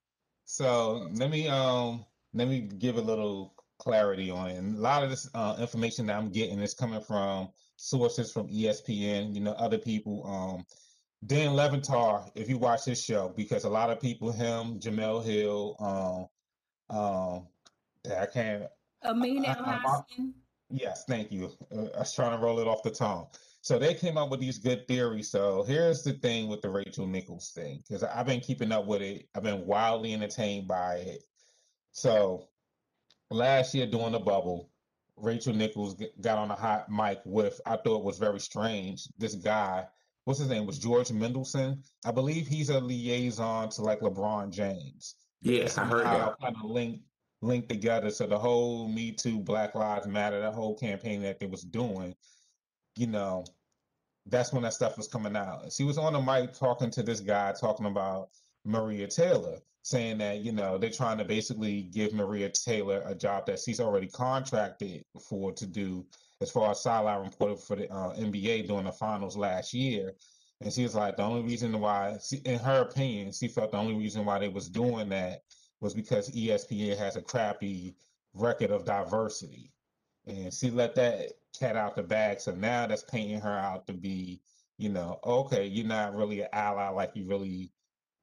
So 0.45 1.07
let 1.13 1.29
me 1.29 1.47
um 1.47 2.05
let 2.33 2.47
me 2.47 2.61
give 2.61 2.97
a 2.97 3.01
little 3.01 3.53
clarity 3.79 4.29
on 4.29 4.49
it. 4.49 4.57
And 4.57 4.77
a 4.77 4.81
lot 4.81 5.03
of 5.03 5.09
this 5.09 5.29
uh, 5.33 5.55
information 5.59 6.05
that 6.07 6.17
I'm 6.17 6.29
getting 6.29 6.59
is 6.59 6.73
coming 6.73 7.01
from 7.01 7.49
sources 7.77 8.31
from 8.31 8.47
ESPN, 8.49 9.33
you 9.33 9.41
know, 9.41 9.53
other 9.53 9.77
people. 9.77 10.25
Um, 10.27 10.65
Dan 11.25 11.53
Le 11.53 11.69
Batard, 11.69 12.31
if 12.35 12.49
you 12.49 12.57
watch 12.57 12.85
his 12.85 13.01
show, 13.01 13.33
because 13.35 13.63
a 13.63 13.69
lot 13.69 13.89
of 13.89 13.99
people, 13.99 14.31
him, 14.31 14.79
Jemele 14.79 15.23
Hill, 15.23 15.75
um, 15.79 16.97
um, 16.97 17.47
I 18.17 18.25
can't. 18.25 18.63
Amin 19.03 19.45
El 19.45 20.05
Yes, 20.69 21.05
thank 21.05 21.31
you. 21.31 21.51
Uh, 21.75 21.85
I 21.95 21.99
was 21.99 22.13
trying 22.13 22.37
to 22.37 22.43
roll 22.43 22.59
it 22.59 22.67
off 22.67 22.83
the 22.83 22.91
tongue. 22.91 23.27
So 23.61 23.77
they 23.77 23.93
came 23.93 24.17
up 24.17 24.29
with 24.29 24.39
these 24.39 24.57
good 24.57 24.87
theories. 24.87 25.29
So 25.29 25.63
here's 25.63 26.03
the 26.03 26.13
thing 26.13 26.47
with 26.47 26.61
the 26.61 26.69
Rachel 26.69 27.07
Nichols 27.07 27.51
thing, 27.51 27.83
because 27.87 28.03
I've 28.03 28.25
been 28.25 28.39
keeping 28.39 28.71
up 28.71 28.85
with 28.85 29.01
it. 29.01 29.27
I've 29.35 29.43
been 29.43 29.65
wildly 29.65 30.13
entertained 30.13 30.67
by 30.67 30.97
it. 30.97 31.23
So 31.91 32.47
last 33.29 33.73
year 33.73 33.85
during 33.85 34.13
the 34.13 34.19
bubble, 34.19 34.69
Rachel 35.17 35.53
Nichols 35.53 36.01
got 36.21 36.37
on 36.37 36.51
a 36.51 36.55
hot 36.55 36.89
mic 36.89 37.19
with, 37.25 37.59
I 37.65 37.75
thought 37.75 38.05
was 38.05 38.17
very 38.17 38.39
strange. 38.39 39.09
This 39.17 39.35
guy, 39.35 39.85
what's 40.23 40.39
his 40.39 40.49
name, 40.49 40.65
was 40.65 40.79
George 40.79 41.11
Mendelsohn. 41.11 41.83
I 42.05 42.11
believe 42.11 42.47
he's 42.47 42.69
a 42.69 42.79
liaison 42.79 43.69
to 43.71 43.81
like 43.81 43.99
LeBron 43.99 44.51
James. 44.51 45.15
Yes, 45.41 45.77
I 45.77 45.85
heard 45.85 46.05
that. 46.05 46.39
Kind 46.39 46.55
of 46.55 46.69
linked 46.69 47.03
linked 47.41 47.69
together. 47.69 48.09
So 48.09 48.27
the 48.27 48.37
whole 48.37 48.87
Me 48.87 49.11
Too, 49.11 49.39
Black 49.39 49.75
Lives 49.75 50.07
Matter, 50.07 50.39
the 50.41 50.51
whole 50.51 50.75
campaign 50.75 51.21
that 51.23 51.39
they 51.39 51.45
was 51.45 51.63
doing, 51.63 52.15
you 52.95 53.07
know, 53.07 53.45
that's 54.25 54.53
when 54.53 54.63
that 54.63 54.73
stuff 54.73 54.97
was 54.97 55.07
coming 55.07 55.35
out. 55.35 55.71
She 55.71 55.83
was 55.83 55.97
on 55.97 56.13
the 56.13 56.21
mic 56.21 56.53
talking 56.53 56.91
to 56.91 57.03
this 57.03 57.19
guy, 57.19 57.53
talking 57.59 57.85
about 57.85 58.29
Maria 58.65 59.07
Taylor, 59.07 59.59
saying 59.81 60.17
that 60.19 60.39
you 60.39 60.51
know 60.51 60.77
they're 60.77 60.89
trying 60.89 61.17
to 61.17 61.25
basically 61.25 61.83
give 61.83 62.13
Maria 62.13 62.49
Taylor 62.49 63.01
a 63.05 63.15
job 63.15 63.45
that 63.47 63.59
she's 63.59 63.79
already 63.79 64.07
contracted 64.07 65.03
for 65.27 65.51
to 65.53 65.65
do 65.65 66.05
as 66.41 66.51
far 66.51 66.71
as 66.71 66.81
sideline 66.81 67.23
reporter 67.23 67.55
for 67.55 67.75
the 67.75 67.91
uh, 67.91 68.13
NBA 68.15 68.67
during 68.67 68.85
the 68.85 68.91
finals 68.91 69.35
last 69.35 69.73
year. 69.73 70.13
And 70.61 70.71
she 70.71 70.83
was 70.83 70.93
like, 70.93 71.15
the 71.15 71.23
only 71.23 71.41
reason 71.41 71.79
why, 71.79 72.17
she, 72.21 72.37
in 72.37 72.59
her 72.59 72.81
opinion, 72.81 73.31
she 73.31 73.47
felt 73.47 73.71
the 73.71 73.77
only 73.77 73.95
reason 73.95 74.25
why 74.25 74.39
they 74.39 74.49
was 74.49 74.69
doing 74.69 75.07
that 75.09 75.41
was 75.81 75.93
because 75.93 76.29
ESPN 76.31 76.97
has 76.97 77.15
a 77.15 77.21
crappy 77.21 77.95
record 78.33 78.71
of 78.71 78.85
diversity. 78.85 79.71
And 80.27 80.53
she 80.53 80.69
let 80.69 80.95
that 80.95 81.31
cat 81.57 81.75
out 81.75 81.95
the 81.95 82.03
bag. 82.03 82.39
So 82.39 82.53
now 82.53 82.85
that's 82.87 83.03
painting 83.03 83.41
her 83.41 83.57
out 83.57 83.87
to 83.87 83.93
be, 83.93 84.41
you 84.77 84.89
know, 84.89 85.19
okay, 85.23 85.65
you're 85.65 85.87
not 85.87 86.15
really 86.15 86.41
an 86.41 86.49
ally 86.53 86.89
like 86.89 87.11
you 87.15 87.25
really 87.27 87.71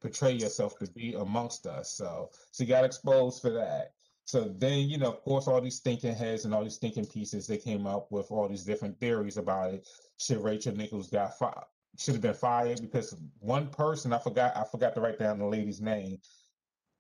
portray 0.01 0.33
yourself 0.33 0.79
to 0.79 0.91
be 0.93 1.15
amongst 1.15 1.67
us. 1.67 1.93
So 1.93 2.31
she 2.53 2.67
got 2.67 2.85
exposed 2.85 3.41
for 3.43 3.51
that. 3.51 3.93
So 4.25 4.53
then, 4.59 4.89
you 4.89 4.99
know, 4.99 5.09
of 5.09 5.23
course, 5.23 5.47
all 5.47 5.61
these 5.61 5.79
thinking 5.79 6.15
heads 6.15 6.45
and 6.45 6.55
all 6.55 6.65
these 6.65 6.79
thinking 6.79 7.07
pieces, 7.07 7.47
they 7.47 7.59
came 7.59 7.87
up 7.87 8.11
with 8.11 8.31
all 8.31 8.49
these 8.49 8.65
different 8.65 8.99
theories 8.99 9.37
about 9.37 9.73
it. 9.73 9.89
Should 10.19 10.43
Rachel 10.43 10.75
Nichols 10.75 11.11
got 11.11 11.39
fired? 11.39 11.65
Should 11.99 12.15
have 12.15 12.23
been 12.23 12.35
fired 12.35 12.81
because 12.81 13.17
one 13.39 13.69
person 13.69 14.13
I 14.13 14.19
forgot 14.19 14.57
I 14.57 14.65
forgot 14.65 14.95
to 14.95 15.01
write 15.01 15.19
down 15.19 15.39
the 15.39 15.47
lady's 15.47 15.81
name 15.81 16.19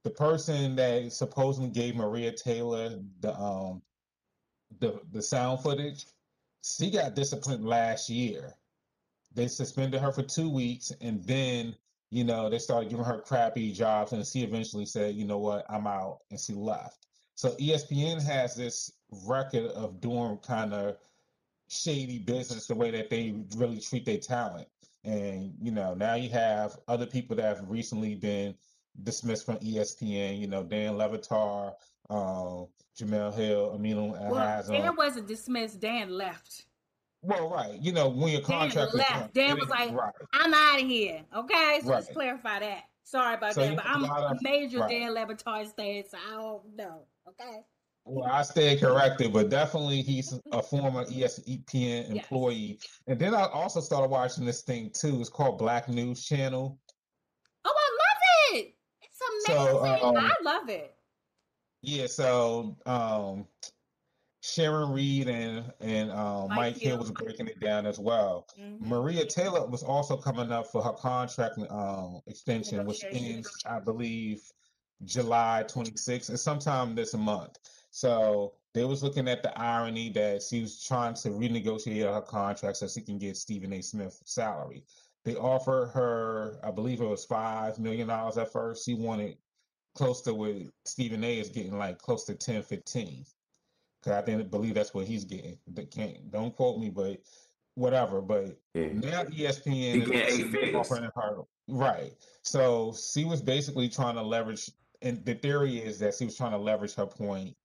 the 0.06 0.12
person 0.12 0.76
that 0.76 1.12
supposedly 1.12 1.70
gave 1.70 1.96
Maria 1.96 2.32
Taylor 2.32 3.00
the 3.20 3.34
um 3.38 3.82
the 4.80 5.00
the 5.12 5.22
sound 5.22 5.62
footage, 5.62 6.06
she 6.62 6.90
got 6.90 7.16
disciplined 7.16 7.66
last 7.66 8.10
year 8.10 8.54
they 9.36 9.48
suspended 9.48 10.00
her 10.00 10.12
for 10.12 10.22
two 10.22 10.50
weeks, 10.50 10.92
and 11.02 11.22
then 11.24 11.76
you 12.10 12.24
know 12.24 12.50
they 12.50 12.58
started 12.58 12.90
giving 12.90 13.04
her 13.04 13.20
crappy 13.20 13.72
jobs, 13.72 14.12
and 14.12 14.26
she 14.26 14.42
eventually 14.42 14.86
said, 14.86 15.14
"You 15.14 15.26
know 15.26 15.38
what? 15.38 15.66
I'm 15.68 15.86
out," 15.86 16.20
and 16.30 16.40
she 16.40 16.54
left. 16.54 17.06
So 17.34 17.50
ESPN 17.60 18.22
has 18.22 18.56
this 18.56 18.92
record 19.26 19.66
of 19.72 20.00
doing 20.00 20.38
kind 20.38 20.72
of 20.72 20.98
shady 21.68 22.18
business 22.18 22.66
the 22.66 22.74
way 22.74 22.90
that 22.92 23.10
they 23.10 23.34
really 23.56 23.80
treat 23.80 24.06
their 24.06 24.18
talent. 24.18 24.68
And 25.04 25.54
you 25.60 25.72
know, 25.72 25.94
now 25.94 26.14
you 26.14 26.30
have 26.30 26.78
other 26.88 27.06
people 27.06 27.36
that 27.36 27.56
have 27.56 27.68
recently 27.68 28.14
been 28.14 28.54
dismissed 29.02 29.46
from 29.46 29.56
ESPN. 29.58 30.38
You 30.38 30.46
know, 30.46 30.62
Dan 30.62 30.96
Le 30.96 31.08
Batard, 31.08 31.74
um, 32.10 32.68
Jemele 32.98 33.34
Hill, 33.34 33.78
Aminu 33.78 34.30
well, 34.30 34.64
Dan 34.68 34.96
wasn't 34.96 35.26
dismissed. 35.26 35.80
Dan 35.80 36.10
left. 36.10 36.66
Well, 37.22 37.50
right. 37.50 37.80
You 37.80 37.92
know, 37.92 38.08
when 38.08 38.32
your 38.32 38.40
contract 38.40 38.92
Dan 38.92 38.98
left, 38.98 39.34
Dan 39.34 39.58
was 39.58 39.68
like, 39.68 39.92
right. 39.92 40.12
"I'm 40.32 40.54
out 40.54 40.80
of 40.80 40.86
here." 40.86 41.22
Okay, 41.34 41.80
so 41.82 41.90
right. 41.90 41.96
let's 41.96 42.12
clarify 42.12 42.60
that. 42.60 42.84
Sorry 43.04 43.34
about 43.34 43.54
so 43.54 43.60
that, 43.60 43.76
but 43.76 43.86
I'm 43.86 44.04
a 44.04 44.36
major 44.42 44.80
right. 44.80 44.90
Dan 44.90 45.14
Le 45.14 45.26
Batard 45.26 45.74
fan, 45.74 46.04
so 46.08 46.18
I 46.28 46.32
don't 46.32 46.76
know. 46.76 47.02
Okay. 47.28 47.62
Well, 48.04 48.30
I 48.30 48.42
stay 48.42 48.76
corrected, 48.76 49.32
but 49.32 49.48
definitely 49.50 50.00
he's 50.00 50.32
a 50.52 50.62
former 50.62 51.04
ESPN 51.06 52.10
employee. 52.10 52.78
Yes. 52.80 53.00
And 53.08 53.18
then 53.18 53.34
I 53.34 53.46
also 53.48 53.80
started 53.80 54.10
watching 54.10 54.44
this 54.44 54.62
thing 54.62 54.90
too. 54.94 55.20
It's 55.20 55.28
called 55.28 55.58
Black 55.58 55.88
News 55.88 56.24
Channel. 56.24 56.78
Oh, 57.64 57.74
I 57.74 58.52
love 58.52 58.60
it! 58.60 58.74
It's 59.02 59.20
amazing. 59.20 59.35
So, 59.46 59.84
um, 59.84 60.16
I 60.16 60.32
love 60.42 60.68
it. 60.68 60.94
Yeah. 61.82 62.06
So 62.06 62.76
um, 62.86 63.46
Sharon 64.42 64.92
Reed 64.92 65.28
and 65.28 65.72
and 65.80 66.10
um, 66.10 66.48
Mike, 66.48 66.74
Mike 66.74 66.76
Hill 66.78 66.98
was 66.98 67.10
breaking 67.10 67.48
it 67.48 67.60
down 67.60 67.86
as 67.86 67.98
well. 67.98 68.46
Mm-hmm. 68.60 68.88
Maria 68.88 69.24
Taylor 69.24 69.66
was 69.66 69.82
also 69.82 70.16
coming 70.16 70.52
up 70.52 70.66
for 70.66 70.82
her 70.82 70.92
contract 70.92 71.58
um, 71.70 72.20
extension, 72.26 72.86
which 72.86 73.04
ends, 73.10 73.50
I 73.66 73.80
believe, 73.80 74.42
July 75.04 75.64
26th, 75.68 76.28
and 76.28 76.38
sometime 76.38 76.94
this 76.94 77.14
month. 77.14 77.58
So 77.90 78.54
they 78.74 78.84
was 78.84 79.02
looking 79.02 79.26
at 79.26 79.42
the 79.42 79.58
irony 79.58 80.10
that 80.10 80.42
she 80.42 80.60
was 80.60 80.82
trying 80.84 81.14
to 81.14 81.30
renegotiate 81.30 82.12
her 82.12 82.20
contract 82.20 82.76
so 82.76 82.86
she 82.86 83.00
can 83.00 83.18
get 83.18 83.36
Stephen 83.36 83.72
A. 83.72 83.82
Smith 83.82 84.20
salary. 84.24 84.84
They 85.26 85.34
offered 85.34 85.88
her, 85.88 86.56
I 86.62 86.70
believe 86.70 87.00
it 87.00 87.04
was 87.04 87.24
five 87.24 87.80
million 87.80 88.06
dollars 88.06 88.38
at 88.38 88.52
first. 88.52 88.86
She 88.86 88.94
wanted 88.94 89.36
close 89.96 90.20
to 90.22 90.32
what 90.32 90.54
Stephen 90.84 91.24
A. 91.24 91.40
is 91.40 91.48
getting, 91.48 91.76
like 91.76 91.98
close 91.98 92.22
to 92.26 92.34
10, 92.36 92.62
15. 92.62 93.26
Cause 94.04 94.12
I 94.12 94.22
didn't 94.22 94.52
believe 94.52 94.74
that's 94.74 94.94
what 94.94 95.04
he's 95.04 95.24
getting. 95.24 95.58
They 95.66 95.84
can't 95.84 96.30
don't 96.30 96.54
quote 96.54 96.78
me, 96.78 96.90
but 96.90 97.20
whatever. 97.74 98.20
But 98.20 98.56
yeah. 98.74 98.92
now 98.92 99.24
ESPN 99.24 100.08
is 100.12 100.74
offering 100.76 101.10
her 101.16 101.38
right. 101.66 102.12
So 102.42 102.94
she 102.94 103.24
was 103.24 103.42
basically 103.42 103.88
trying 103.88 104.14
to 104.14 104.22
leverage 104.22 104.70
and 105.02 105.24
the 105.24 105.34
theory 105.34 105.78
is 105.78 105.98
that 105.98 106.14
she 106.14 106.24
was 106.24 106.36
trying 106.36 106.52
to 106.52 106.58
leverage 106.58 106.94
her 106.94 107.06
point 107.06 107.56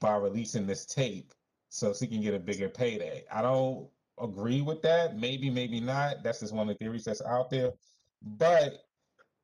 by 0.00 0.16
releasing 0.16 0.66
this 0.66 0.86
tape 0.86 1.34
so 1.68 1.92
she 1.92 2.06
can 2.06 2.22
get 2.22 2.32
a 2.32 2.38
bigger 2.38 2.70
payday. 2.70 3.24
I 3.30 3.42
don't 3.42 3.90
agree 4.20 4.62
with 4.62 4.82
that. 4.82 5.18
Maybe, 5.18 5.50
maybe 5.50 5.80
not. 5.80 6.22
That's 6.22 6.40
just 6.40 6.54
one 6.54 6.68
of 6.68 6.78
the 6.78 6.84
theories 6.84 7.04
that's 7.04 7.22
out 7.22 7.50
there. 7.50 7.72
But 8.22 8.84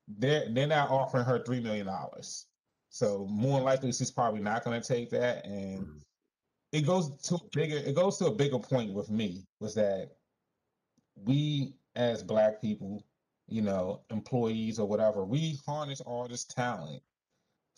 they're 0.08 0.46
they're 0.50 0.66
not 0.66 0.90
offering 0.90 1.24
her 1.24 1.42
three 1.42 1.60
million 1.60 1.86
dollars. 1.86 2.46
So 2.90 3.26
more 3.28 3.60
likely 3.60 3.92
she's 3.92 4.10
probably 4.10 4.40
not 4.40 4.64
gonna 4.64 4.80
take 4.80 5.10
that. 5.10 5.44
And 5.44 5.80
mm-hmm. 5.80 5.98
it 6.72 6.86
goes 6.86 7.10
to 7.28 7.36
a 7.36 7.40
bigger 7.52 7.76
it 7.76 7.94
goes 7.94 8.18
to 8.18 8.26
a 8.26 8.34
bigger 8.34 8.58
point 8.58 8.92
with 8.92 9.10
me 9.10 9.44
was 9.60 9.74
that 9.74 10.12
we 11.24 11.74
as 11.94 12.22
black 12.22 12.60
people, 12.60 13.04
you 13.48 13.62
know, 13.62 14.02
employees 14.10 14.78
or 14.78 14.86
whatever, 14.86 15.24
we 15.24 15.58
harness 15.66 16.00
all 16.02 16.28
this 16.28 16.44
talent 16.44 17.02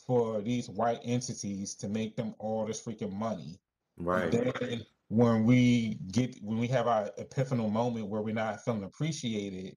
for 0.06 0.40
these 0.40 0.68
white 0.68 1.00
entities 1.04 1.74
to 1.76 1.88
make 1.88 2.16
them 2.16 2.34
all 2.38 2.66
this 2.66 2.82
freaking 2.82 3.12
money. 3.12 3.58
Right. 3.96 4.34
And 4.34 4.52
then 4.60 4.86
when 5.08 5.44
we 5.44 5.98
get 6.12 6.36
when 6.42 6.58
we 6.58 6.68
have 6.68 6.86
our 6.86 7.10
epiphanal 7.18 7.70
moment 7.72 8.08
where 8.08 8.22
we're 8.22 8.34
not 8.34 8.62
feeling 8.64 8.84
appreciated, 8.84 9.76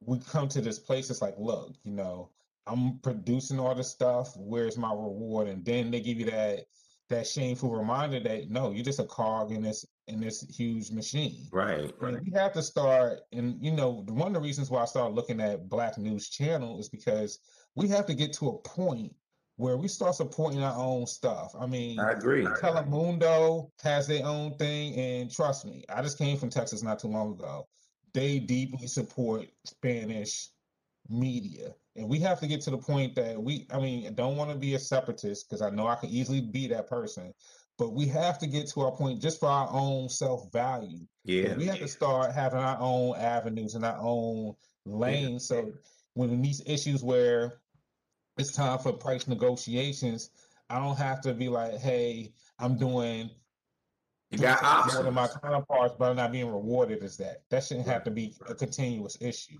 we 0.00 0.18
come 0.18 0.48
to 0.48 0.60
this 0.60 0.78
place. 0.78 1.10
It's 1.10 1.22
like, 1.22 1.34
look, 1.38 1.74
you 1.84 1.92
know, 1.92 2.30
I'm 2.66 2.98
producing 2.98 3.60
all 3.60 3.74
this 3.74 3.90
stuff. 3.90 4.32
Where's 4.36 4.78
my 4.78 4.90
reward? 4.90 5.48
And 5.48 5.64
then 5.64 5.90
they 5.90 6.00
give 6.00 6.18
you 6.18 6.26
that 6.26 6.64
that 7.08 7.26
shameful 7.26 7.70
reminder 7.70 8.18
that 8.20 8.50
no, 8.50 8.72
you're 8.72 8.84
just 8.84 8.98
a 8.98 9.04
cog 9.04 9.52
in 9.52 9.62
this 9.62 9.84
in 10.08 10.20
this 10.20 10.42
huge 10.48 10.90
machine. 10.90 11.46
Right. 11.52 11.92
And 12.00 12.20
we 12.24 12.32
have 12.32 12.52
to 12.54 12.62
start. 12.62 13.20
And 13.32 13.62
you 13.62 13.72
know, 13.72 14.04
one 14.08 14.28
of 14.28 14.34
the 14.34 14.40
reasons 14.40 14.70
why 14.70 14.82
I 14.82 14.86
started 14.86 15.14
looking 15.14 15.40
at 15.40 15.68
Black 15.68 15.98
News 15.98 16.30
Channel 16.30 16.80
is 16.80 16.88
because 16.88 17.38
we 17.74 17.88
have 17.88 18.06
to 18.06 18.14
get 18.14 18.32
to 18.34 18.48
a 18.48 18.58
point 18.58 19.14
where 19.56 19.76
we 19.76 19.88
start 19.88 20.14
supporting 20.14 20.62
our 20.62 20.76
own 20.78 21.06
stuff. 21.06 21.54
I 21.58 21.66
mean, 21.66 21.98
I 21.98 22.12
agree. 22.12 22.44
Telemundo 22.44 23.70
has 23.82 24.06
their 24.06 24.24
own 24.24 24.54
thing, 24.56 24.94
and 24.94 25.30
trust 25.30 25.64
me, 25.64 25.84
I 25.88 26.02
just 26.02 26.18
came 26.18 26.36
from 26.36 26.50
Texas 26.50 26.82
not 26.82 26.98
too 26.98 27.08
long 27.08 27.32
ago. 27.32 27.66
They 28.12 28.38
deeply 28.38 28.86
support 28.86 29.46
Spanish 29.64 30.50
media, 31.08 31.74
and 31.96 32.08
we 32.08 32.18
have 32.20 32.38
to 32.40 32.46
get 32.46 32.60
to 32.62 32.70
the 32.70 32.78
point 32.78 33.14
that 33.16 33.42
we. 33.42 33.66
I 33.72 33.78
mean, 33.78 34.06
I 34.06 34.10
don't 34.10 34.36
want 34.36 34.50
to 34.50 34.56
be 34.56 34.74
a 34.74 34.78
separatist 34.78 35.48
because 35.48 35.62
I 35.62 35.70
know 35.70 35.86
I 35.86 35.96
could 35.96 36.10
easily 36.10 36.42
be 36.42 36.66
that 36.68 36.88
person, 36.88 37.32
but 37.78 37.94
we 37.94 38.06
have 38.06 38.38
to 38.40 38.46
get 38.46 38.68
to 38.68 38.82
our 38.82 38.92
point 38.92 39.22
just 39.22 39.40
for 39.40 39.48
our 39.48 39.68
own 39.70 40.10
self 40.10 40.52
value. 40.52 41.06
Yeah, 41.24 41.56
we 41.56 41.64
have 41.66 41.78
to 41.78 41.88
start 41.88 42.32
having 42.32 42.58
our 42.58 42.78
own 42.78 43.16
avenues 43.16 43.74
and 43.74 43.84
our 43.84 43.98
own 43.98 44.54
lanes. 44.84 45.50
Yeah. 45.50 45.62
So 45.62 45.72
when 46.14 46.42
these 46.42 46.62
issues 46.66 47.02
where 47.02 47.60
it's 48.36 48.52
time 48.52 48.78
for 48.78 48.92
price 48.92 49.26
negotiations, 49.26 50.30
I 50.68 50.78
don't 50.78 50.96
have 50.96 51.20
to 51.22 51.34
be 51.34 51.48
like, 51.48 51.78
hey, 51.78 52.32
I'm 52.58 52.76
doing 52.76 53.30
you 54.30 54.38
got 54.38 54.62
options. 54.62 54.94
more 54.94 55.04
than 55.04 55.14
my 55.14 55.28
counterparts, 55.28 55.94
but 55.98 56.10
I'm 56.10 56.16
not 56.16 56.32
being 56.32 56.50
rewarded 56.50 57.02
as 57.02 57.16
that. 57.18 57.42
That 57.50 57.64
shouldn't 57.64 57.86
have 57.86 58.02
to 58.04 58.10
be 58.10 58.34
a 58.48 58.54
continuous 58.54 59.16
issue. 59.20 59.58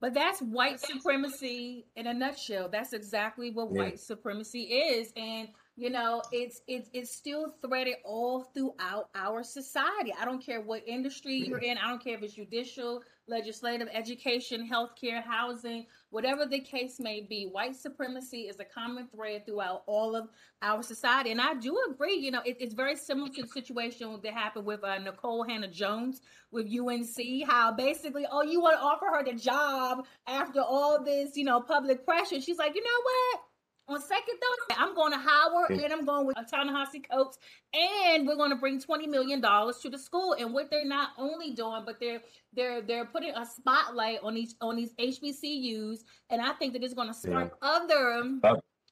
But 0.00 0.14
that's 0.14 0.40
white 0.40 0.78
supremacy 0.78 1.86
in 1.96 2.06
a 2.06 2.14
nutshell. 2.14 2.68
That's 2.68 2.92
exactly 2.92 3.50
what 3.50 3.72
yeah. 3.72 3.82
white 3.82 3.98
supremacy 3.98 4.62
is. 4.62 5.12
And 5.16 5.48
you 5.76 5.90
know 5.90 6.22
it's 6.32 6.62
it's 6.66 6.88
it's 6.92 7.14
still 7.14 7.54
threaded 7.62 7.96
all 8.04 8.44
throughout 8.54 9.10
our 9.14 9.42
society 9.42 10.12
i 10.18 10.24
don't 10.24 10.44
care 10.44 10.60
what 10.60 10.82
industry 10.86 11.34
you're 11.34 11.58
in 11.58 11.76
i 11.78 11.88
don't 11.88 12.02
care 12.02 12.14
if 12.14 12.22
it's 12.22 12.34
judicial 12.34 13.02
legislative 13.28 13.88
education 13.92 14.68
healthcare 14.68 15.22
housing 15.22 15.86
whatever 16.16 16.46
the 16.46 16.60
case 16.60 16.98
may 16.98 17.20
be 17.20 17.44
white 17.44 17.76
supremacy 17.76 18.48
is 18.48 18.58
a 18.58 18.64
common 18.64 19.06
thread 19.14 19.44
throughout 19.44 19.82
all 19.86 20.16
of 20.16 20.30
our 20.62 20.82
society. 20.82 21.30
And 21.30 21.42
i 21.42 21.52
do 21.52 21.76
agree 21.90 22.16
you 22.16 22.30
know 22.30 22.40
it, 22.46 22.56
it's 22.58 22.72
very 22.72 22.96
similar 22.96 23.28
to 23.34 23.42
the 23.42 23.48
situation 23.48 24.18
that 24.22 24.32
happened 24.32 24.64
with 24.64 24.82
uh, 24.82 24.98
nikole 24.98 25.46
hannah 25.46 25.68
jones 25.68 26.22
with 26.50 26.66
unc 26.72 27.18
how 27.46 27.72
basically 27.72 28.24
oh 28.32 28.42
you 28.42 28.62
want 28.62 28.78
to 28.78 28.82
offer 28.82 29.06
her 29.14 29.22
the 29.24 29.34
job 29.34 30.06
after 30.26 30.60
all 30.60 31.04
this 31.04 31.36
you 31.36 31.44
know 31.44 31.60
public 31.60 32.06
pressure. 32.06 32.40
She's 32.40 32.56
like 32.56 32.74
you 32.74 32.82
know 32.82 33.00
what 33.10 33.40
on 33.88 34.00
second 34.00 34.34
thought, 34.68 34.78
I'm 34.78 34.94
going 34.94 35.12
to 35.12 35.18
Howard 35.18 35.70
and 35.70 35.92
I'm 35.92 36.04
going 36.04 36.26
with 36.26 36.36
Ta-Nehisi 36.50 37.08
Coates, 37.08 37.38
and 37.72 38.26
we're 38.26 38.36
going 38.36 38.50
to 38.50 38.56
bring 38.56 38.80
twenty 38.80 39.06
million 39.06 39.40
dollars 39.40 39.78
to 39.78 39.90
the 39.90 39.98
school. 39.98 40.34
And 40.38 40.52
what 40.52 40.70
they're 40.70 40.84
not 40.84 41.10
only 41.18 41.52
doing, 41.52 41.82
but 41.86 42.00
they're 42.00 42.20
they're 42.52 42.82
they're 42.82 43.04
putting 43.04 43.30
a 43.30 43.46
spotlight 43.46 44.18
on 44.22 44.34
these 44.34 44.56
on 44.60 44.76
these 44.76 44.92
HBCUs, 44.94 46.00
and 46.30 46.42
I 46.42 46.52
think 46.54 46.72
that 46.72 46.82
it's 46.82 46.94
going 46.94 47.08
to 47.08 47.14
spark 47.14 47.56
yeah. 47.62 47.68
other. 47.68 48.22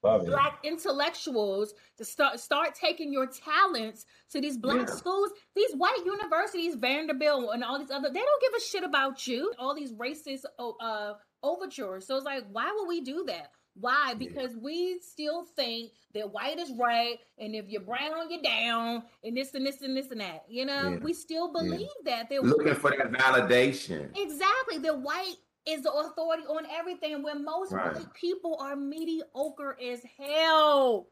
black 0.03 0.59
intellectuals 0.63 1.73
to 1.97 2.05
start 2.05 2.39
start 2.39 2.75
taking 2.75 3.11
your 3.11 3.27
talents 3.27 4.05
to 4.31 4.39
these 4.39 4.59
black 4.59 4.87
yeah. 4.87 4.95
schools 4.95 5.31
these 5.57 5.73
white 5.77 5.97
universities 6.05 6.75
vanderbilt 6.75 7.55
and 7.55 7.65
all 7.65 7.79
these 7.79 7.91
other 7.91 8.11
they 8.11 8.21
don't 8.21 8.43
give 8.43 8.53
a 8.55 8.61
shit 8.61 8.85
about 8.85 9.27
you 9.27 9.51
all 9.59 9.75
these 9.75 9.95
racist 9.95 10.43
uh 10.59 11.15
overtures 11.43 12.07
so 12.07 12.17
it's 12.17 12.27
like 12.27 12.45
why 12.53 12.71
would 12.77 12.87
we 12.87 13.01
do 13.01 13.25
that 13.27 13.49
why? 13.75 14.15
Because 14.15 14.53
yeah. 14.53 14.63
we 14.63 15.01
still 15.01 15.45
think 15.57 15.93
that 16.15 16.33
white 16.33 16.59
is 16.59 16.73
right, 16.79 17.19
and 17.39 17.55
if 17.55 17.69
you're 17.69 17.81
brown, 17.81 18.31
you're 18.31 18.43
down, 18.43 19.03
and 19.25 19.37
this 19.37 19.55
and 19.55 19.67
this 19.67 19.83
and 19.83 19.97
this 19.97 20.11
and 20.11 20.21
that. 20.21 20.45
You 20.49 20.65
know, 20.65 20.91
yeah. 20.91 20.97
we 20.99 21.13
still 21.13 21.53
believe 21.53 21.89
yeah. 22.05 22.17
that. 22.17 22.29
They're 22.29 22.41
looking 22.41 22.75
for 22.75 22.91
that 22.91 23.11
validation. 23.13 24.17
Exactly. 24.17 24.79
The 24.79 24.97
white 24.97 25.35
is 25.67 25.83
the 25.83 25.93
authority 25.93 26.45
on 26.45 26.67
everything, 26.73 27.23
when 27.23 27.45
most 27.45 27.73
right. 27.73 27.95
white 27.95 28.15
people 28.15 28.57
are 28.61 28.77
mediocre 28.77 29.77
as 29.83 30.01
hell. 30.19 31.09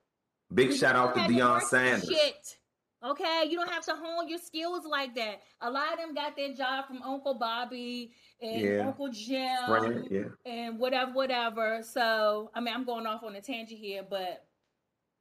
Big 0.54 0.68
we 0.68 0.76
shout 0.76 0.94
out 0.94 1.14
to 1.14 1.20
Deion 1.22 1.62
Sanders. 1.62 2.08
Shit. 2.08 2.58
Okay, 3.04 3.44
you 3.48 3.56
don't 3.56 3.70
have 3.70 3.84
to 3.86 3.94
hone 3.94 4.28
your 4.28 4.38
skills 4.38 4.84
like 4.88 5.14
that. 5.16 5.40
A 5.60 5.70
lot 5.70 5.92
of 5.92 5.98
them 5.98 6.14
got 6.14 6.36
their 6.36 6.54
job 6.54 6.86
from 6.86 7.02
Uncle 7.02 7.34
Bobby 7.34 8.12
and 8.40 8.60
yeah. 8.60 8.86
Uncle 8.86 9.08
Jim 9.10 10.06
yeah. 10.10 10.20
and 10.46 10.78
whatever, 10.78 11.12
whatever. 11.12 11.82
So, 11.82 12.50
I 12.54 12.60
mean, 12.60 12.72
I'm 12.72 12.84
going 12.84 13.06
off 13.06 13.24
on 13.24 13.34
a 13.34 13.40
tangent 13.40 13.80
here, 13.80 14.02
but 14.08 14.44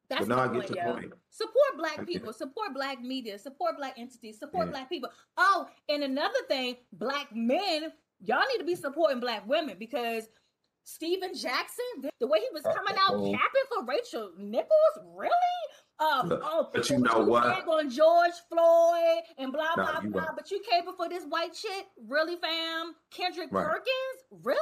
that's 0.09 0.27
but 0.27 0.53
the 0.53 0.59
point. 0.59 0.79
Point. 0.79 1.13
Support 1.29 1.77
black 1.77 2.05
people, 2.05 2.33
support 2.33 2.73
black 2.73 3.01
media, 3.01 3.39
support 3.39 3.77
black 3.77 3.97
entities, 3.97 4.37
support 4.37 4.67
yeah. 4.67 4.71
black 4.71 4.89
people. 4.89 5.09
Oh, 5.37 5.67
and 5.89 6.03
another 6.03 6.39
thing, 6.47 6.75
black 6.93 7.29
men 7.33 7.91
y'all 8.23 8.43
need 8.51 8.59
to 8.59 8.65
be 8.65 8.75
supporting 8.75 9.19
black 9.19 9.47
women 9.47 9.75
because 9.79 10.29
Stephen 10.83 11.33
Jackson, 11.35 12.09
the 12.19 12.27
way 12.27 12.39
he 12.39 12.47
was 12.53 12.63
coming 12.63 12.95
out 12.99 13.15
Uh-oh. 13.15 13.31
capping 13.31 13.67
for 13.69 13.85
Rachel 13.85 14.31
Nichols, 14.37 15.15
really? 15.15 15.31
Look, 16.25 16.41
oh, 16.43 16.69
but 16.73 16.89
you 16.89 16.97
know 16.97 17.19
what? 17.19 17.67
On 17.67 17.89
George 17.89 18.31
Floyd 18.49 19.23
and 19.37 19.51
blah 19.53 19.75
No, 19.77 19.83
blah 19.83 20.01
blah. 20.01 20.21
right. 20.21 20.29
But 20.35 20.49
you 20.51 20.59
caping 20.61 20.95
for 20.97 21.07
this 21.07 21.23
white 21.29 21.55
shit, 21.55 21.85
really, 22.07 22.35
fam? 22.37 22.95
Kendrick 23.11 23.49
Right. 23.51 23.65
Perkins, 23.67 24.43
really? 24.43 24.59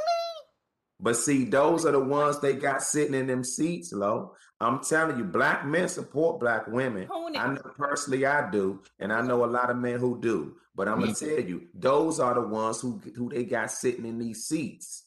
But 1.02 1.16
see, 1.16 1.46
those 1.46 1.86
are 1.86 1.94
the 1.94 2.00
ones 2.00 2.40
they 2.40 2.54
got 2.54 2.84
sitting 2.84 3.14
in 3.14 3.28
them 3.28 3.44
seats, 3.44 3.94
low. 3.94 4.34
I'm 4.60 4.82
telling 4.84 5.18
you, 5.18 5.24
black 5.24 5.66
men 5.66 5.88
support 5.88 6.42
black 6.42 6.68
women. 6.68 7.08
Who 7.10 7.34
I 7.38 7.54
know 7.54 7.62
personally 7.78 8.26
I 8.26 8.52
do, 8.52 8.82
and 9.00 9.14
I 9.14 9.22
know 9.22 9.46
a 9.46 9.48
lot 9.48 9.70
of 9.70 9.78
men 9.78 9.98
who 10.00 10.20
do. 10.20 10.58
But 10.76 10.90
I'm 10.90 11.00
gonna 11.00 11.14
tell 11.16 11.40
you, 11.40 11.68
those 11.74 12.20
are 12.20 12.34
the 12.34 12.42
ones 12.42 12.82
who 12.82 13.00
who 13.16 13.30
they 13.30 13.46
got 13.46 13.72
sitting 13.72 14.06
in 14.06 14.18
these 14.20 14.46
seats. 14.46 15.06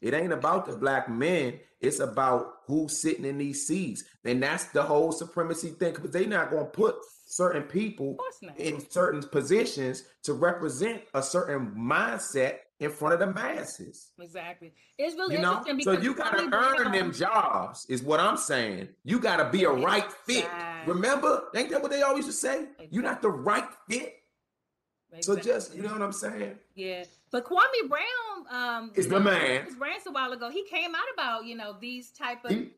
It 0.00 0.14
ain't 0.14 0.32
about 0.32 0.66
the 0.66 0.76
black 0.76 1.08
men, 1.08 1.60
it's 1.80 2.00
about 2.00 2.54
who's 2.66 2.98
sitting 2.98 3.24
in 3.24 3.38
these 3.38 3.66
seats. 3.66 4.04
And 4.24 4.42
that's 4.42 4.64
the 4.66 4.82
whole 4.82 5.12
supremacy 5.12 5.70
thing, 5.70 5.94
because 5.94 6.10
they're 6.10 6.26
not 6.26 6.50
gonna 6.50 6.64
put 6.64 6.96
certain 7.26 7.62
people 7.62 8.12
Of 8.12 8.16
course 8.18 8.38
not. 8.42 8.58
in 8.58 8.90
certain 8.90 9.22
positions 9.22 10.04
to 10.24 10.32
represent 10.32 11.02
a 11.14 11.22
certain 11.22 11.72
mindset 11.76 12.58
in 12.80 12.90
front 12.90 13.14
of 13.14 13.20
the 13.20 13.26
masses. 13.26 14.10
Exactly. 14.18 14.72
It's 14.98 15.14
really 15.14 15.36
You 15.36 15.42
know, 15.42 15.58
interesting 15.58 15.82
so 15.82 16.00
you 16.00 16.14
gotta 16.14 16.48
earn 16.52 16.92
them 16.92 17.12
jobs, 17.12 17.86
is 17.88 18.02
what 18.02 18.20
I'm 18.20 18.38
saying. 18.38 18.88
You 19.04 19.20
gotta 19.20 19.50
be 19.50 19.64
a 19.64 19.70
right 19.70 20.10
fit. 20.10 20.44
Exactly. 20.44 20.94
Remember, 20.94 21.44
ain't 21.54 21.70
that 21.70 21.82
what 21.82 21.90
they 21.90 22.02
always 22.02 22.24
used 22.26 22.40
to 22.40 22.46
say? 22.48 22.68
You're 22.90 23.02
not 23.02 23.20
the 23.22 23.30
right 23.30 23.68
fit. 23.88 24.16
So 25.20 25.36
just, 25.36 25.74
you 25.74 25.82
know 25.82 25.92
what 25.92 26.02
I'm 26.02 26.12
saying? 26.12 26.56
Yeah, 26.74 27.04
but 27.32 27.44
Kwame 27.44 27.88
Brown, 27.88 28.46
um, 28.50 28.92
Is 28.94 29.08
the 29.08 29.20
man. 29.20 29.64
his 29.64 29.76
rants 29.76 30.06
a 30.06 30.12
while 30.12 30.32
ago. 30.32 30.50
He 30.50 30.64
came 30.64 30.94
out 30.94 31.02
about 31.14 31.44
you 31.44 31.54
know 31.56 31.76
these 31.80 32.10
type 32.10 32.44
of 32.44 32.50
He, 32.50 32.70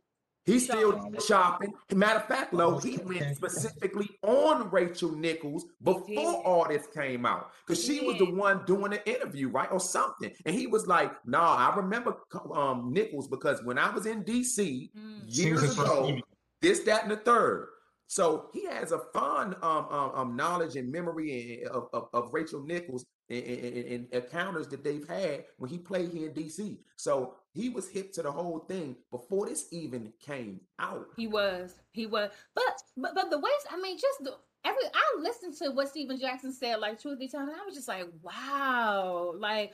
he's 0.45 0.65
still 0.65 1.11
shopping. 1.27 1.73
Matter 1.95 2.19
of 2.21 2.27
fact, 2.27 2.53
Lo, 2.53 2.79
he 2.79 2.99
went 2.99 3.37
specifically 3.37 4.09
on 4.23 4.71
Rachel 4.71 5.13
Nichols 5.13 5.65
before 5.83 6.45
all 6.45 6.67
this 6.69 6.87
came 6.95 7.25
out. 7.25 7.51
Because 7.67 7.83
she 7.83 8.01
was 8.01 8.19
the 8.19 8.31
one 8.31 8.65
doing 8.67 8.91
the 8.91 9.09
interview, 9.09 9.49
right? 9.49 9.71
Or 9.73 9.81
something. 9.81 10.31
And 10.45 10.55
he 10.55 10.67
was 10.67 10.87
like, 10.87 11.13
nah, 11.27 11.57
I 11.57 11.75
remember 11.77 12.17
um 12.55 12.93
Nichols 12.93 13.29
because 13.29 13.63
when 13.65 13.79
I 13.79 13.91
was 13.91 14.07
in 14.07 14.25
DC 14.25 14.91
Mm. 14.97 15.23
Years 15.27 15.63
ago, 15.79 16.19
this, 16.61 16.81
that, 16.81 17.03
and 17.03 17.11
the 17.11 17.17
third. 17.17 17.69
So 18.09 18.51
he 18.53 18.67
has 18.67 18.93
a 18.93 18.99
fond 19.15 19.55
um, 19.63 19.87
um, 19.91 20.11
um 20.15 20.37
knowledge 20.37 20.77
and 20.77 20.93
memory 20.93 21.65
of, 21.65 21.89
of, 21.95 22.09
of 22.13 22.29
Rachel 22.35 22.63
Nichols 22.63 23.07
and, 23.31 24.07
encounters 24.13 24.69
that 24.69 24.85
they've 24.85 25.07
had 25.09 25.45
when 25.59 25.71
he 25.71 25.79
played 25.79 26.11
here 26.11 26.29
in 26.29 26.35
DC. 26.35 26.79
So 26.97 27.35
he 27.53 27.69
was 27.69 27.89
hip 27.89 28.13
to 28.15 28.23
the 28.23 28.31
whole 28.31 28.61
thing 28.61 28.97
before 29.11 29.47
this 29.47 29.67
even 29.73 30.13
came 30.21 30.61
out. 30.79 31.07
He 31.17 31.27
was. 31.27 31.75
He 31.93 32.07
was. 32.07 32.31
But 32.55 32.83
but 32.97 33.15
but 33.15 33.31
the 33.31 33.39
ways. 33.39 33.53
I 33.71 33.81
mean, 33.81 33.97
just 33.97 34.23
the 34.23 34.35
every. 34.65 34.85
I 34.95 35.21
listened 35.21 35.57
to 35.59 35.71
what 35.71 35.89
Stephen 35.89 36.19
Jackson 36.19 36.53
said 36.53 36.77
like 36.77 36.99
two 36.99 37.11
or 37.11 37.17
three 37.17 37.31
and 37.33 37.51
I 37.51 37.65
was 37.67 37.75
just 37.75 37.89
like, 37.89 38.07
wow. 38.23 39.35
Like, 39.39 39.73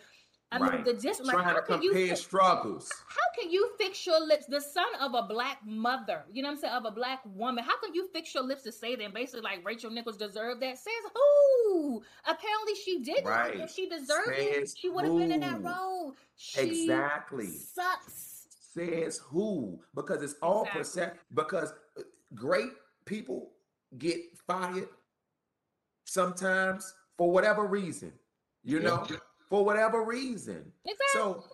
I 0.51 0.59
mean, 0.59 0.69
Right. 0.71 0.85
the 0.85 0.95
dis. 0.95 1.21
Like, 1.21 1.35
Trying 1.35 1.45
how 1.45 1.53
to 1.55 1.63
can 1.63 1.83
you? 1.83 1.91
compare 1.91 2.09
fi- 2.09 2.15
struggles. 2.15 2.91
How 3.07 3.41
can 3.43 3.51
you 3.51 3.71
fix 3.77 4.07
your 4.07 4.19
lips? 4.19 4.47
The 4.47 4.61
son 4.61 4.87
of 4.99 5.13
a 5.15 5.23
black 5.25 5.59
mother, 5.67 6.25
you 6.33 6.43
know 6.43 6.49
what 6.49 6.55
I'm 6.55 6.61
saying, 6.61 6.73
of 6.75 6.85
a 6.87 6.91
black 6.91 7.21
woman. 7.27 7.63
How 7.65 7.79
can 7.81 7.93
you 7.95 8.09
fix 8.15 8.33
your 8.35 8.45
lips 8.45 8.63
to 8.63 8.73
say 8.73 8.97
that? 8.97 9.13
Basically, 9.13 9.43
like 9.43 9.63
Rachel 9.65 9.91
Nichols 9.91 10.17
deserved 10.17 10.63
that. 10.63 10.79
Says 10.79 10.93
who? 11.15 12.03
Apparently, 12.25 12.75
she 12.83 13.01
didn't. 13.01 13.27
Right. 13.27 13.61
If 13.61 13.71
she 13.73 13.91
deserved 13.91 14.33
it, 14.39 14.71
she 14.75 14.89
would 14.89 15.05
have 15.05 15.17
been 15.19 15.33
in 15.33 15.41
that 15.41 15.63
role. 15.63 16.15
She 16.37 16.61
Exactly. 16.83 17.49
Sucks. 17.49 18.47
Says 18.75 19.19
who? 19.19 19.79
Because 19.95 20.23
it's 20.23 20.37
all 20.41 20.63
Exactly. 20.63 20.79
percent. 20.81 21.13
Because 21.35 21.73
uh, 21.99 22.03
great 22.35 22.71
people 23.05 23.51
get 23.99 24.21
fired 24.47 24.89
sometimes 26.05 26.95
for 27.17 27.31
whatever 27.31 27.65
reason. 27.67 28.13
You 28.63 28.81
Yeah. 28.81 28.89
Know, 29.51 29.57
for 29.59 29.65
whatever 29.65 30.03
reason. 30.05 30.73
Exactly. 30.85 31.07
So 31.13 31.45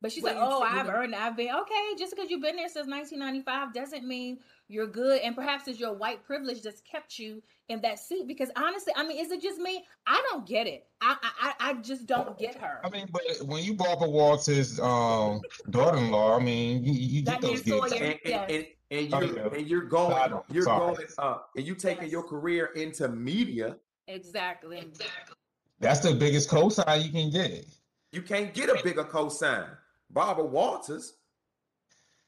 But 0.00 0.12
she's 0.12 0.22
Well, 0.22 0.34
like, 0.34 0.42
"Oh, 0.46 0.62
I've 0.62 0.88
earned. 0.88 1.14
it. 1.14 1.20
I've 1.20 1.34
been 1.36 1.48
okay. 1.54 1.94
Just 1.98 2.14
because 2.14 2.30
you've 2.30 2.42
been 2.42 2.56
there 2.56 2.68
since 2.68 2.86
1995 2.86 3.72
doesn't 3.72 4.06
mean 4.06 4.38
you're 4.68 4.86
good. 4.86 5.20
And 5.22 5.34
perhaps 5.34 5.66
it's 5.66 5.80
your 5.80 5.94
white 5.94 6.22
privilege 6.24 6.60
that's 6.62 6.82
kept 6.82 7.18
you 7.18 7.42
in 7.68 7.80
that 7.80 7.98
seat. 7.98 8.26
Because 8.26 8.50
honestly, 8.56 8.92
I 8.96 9.06
mean, 9.06 9.18
is 9.24 9.30
it 9.32 9.40
just 9.40 9.58
me? 9.58 9.86
I 10.06 10.22
don't 10.30 10.46
get 10.46 10.66
it. 10.66 10.86
I 11.00 11.16
I, 11.22 11.30
I 11.60 11.70
I 11.70 11.74
just 11.80 12.04
don't 12.06 12.38
get 12.38 12.54
her. 12.56 12.80
I 12.84 12.90
mean, 12.90 13.08
but 13.10 13.22
when 13.46 13.64
you 13.64 13.72
Barbara 13.74 14.10
Walters' 14.10 14.78
um, 14.78 15.40
daughter-in-law, 15.70 16.36
I 16.38 16.42
mean, 16.42 16.84
you, 16.84 16.92
you 16.92 17.22
get 17.22 17.40
That 17.40 17.40
those 17.40 17.64
man 17.66 17.80
gigs. 17.80 17.90
Sawyer. 17.92 18.02
and, 18.04 18.18
Yes. 18.26 18.50
and, 18.50 18.66
and, 18.90 19.14
Oh, 19.14 19.20
you're 19.20 19.36
yeah. 19.36 19.58
and 19.58 19.66
you're 19.66 19.84
going 19.84 20.12
I 20.16 20.26
know. 20.26 20.44
you're 20.50 20.64
Sorry. 20.64 20.94
going 20.96 21.06
uh 21.18 21.38
and 21.56 21.66
you 21.66 21.74
taking 21.74 22.04
Yes. 22.04 22.12
your 22.12 22.22
career 22.24 22.66
into 22.76 23.08
media 23.08 23.76
Exactly. 24.06 24.78
exactly. 24.78 25.36
That's 25.80 26.00
the 26.00 26.14
biggest 26.14 26.48
cosign 26.48 27.04
you 27.04 27.10
can 27.10 27.30
get. 27.30 27.66
you 28.12 28.22
can't 28.22 28.54
get 28.54 28.68
a 28.68 28.82
bigger 28.82 29.04
cosign 29.04 29.66
barbara 30.10 30.44
walters 30.44 31.14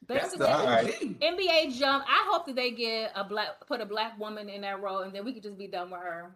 that's 0.08 0.36
Basically, 0.36 0.46
the 0.46 0.56
All 0.56 0.66
right. 0.66 1.20
NBA 1.20 1.78
jump. 1.78 2.04
I 2.06 2.28
hope 2.30 2.46
that 2.46 2.54
they 2.54 2.70
get 2.70 3.10
a 3.16 3.24
black, 3.24 3.66
put 3.66 3.80
a 3.80 3.86
black 3.86 4.18
woman 4.20 4.48
in 4.48 4.60
that 4.60 4.80
role, 4.80 5.00
and 5.00 5.12
then 5.12 5.24
we 5.24 5.32
could 5.32 5.42
just 5.42 5.58
be 5.58 5.66
done 5.66 5.90
with 5.90 6.00
her. 6.00 6.30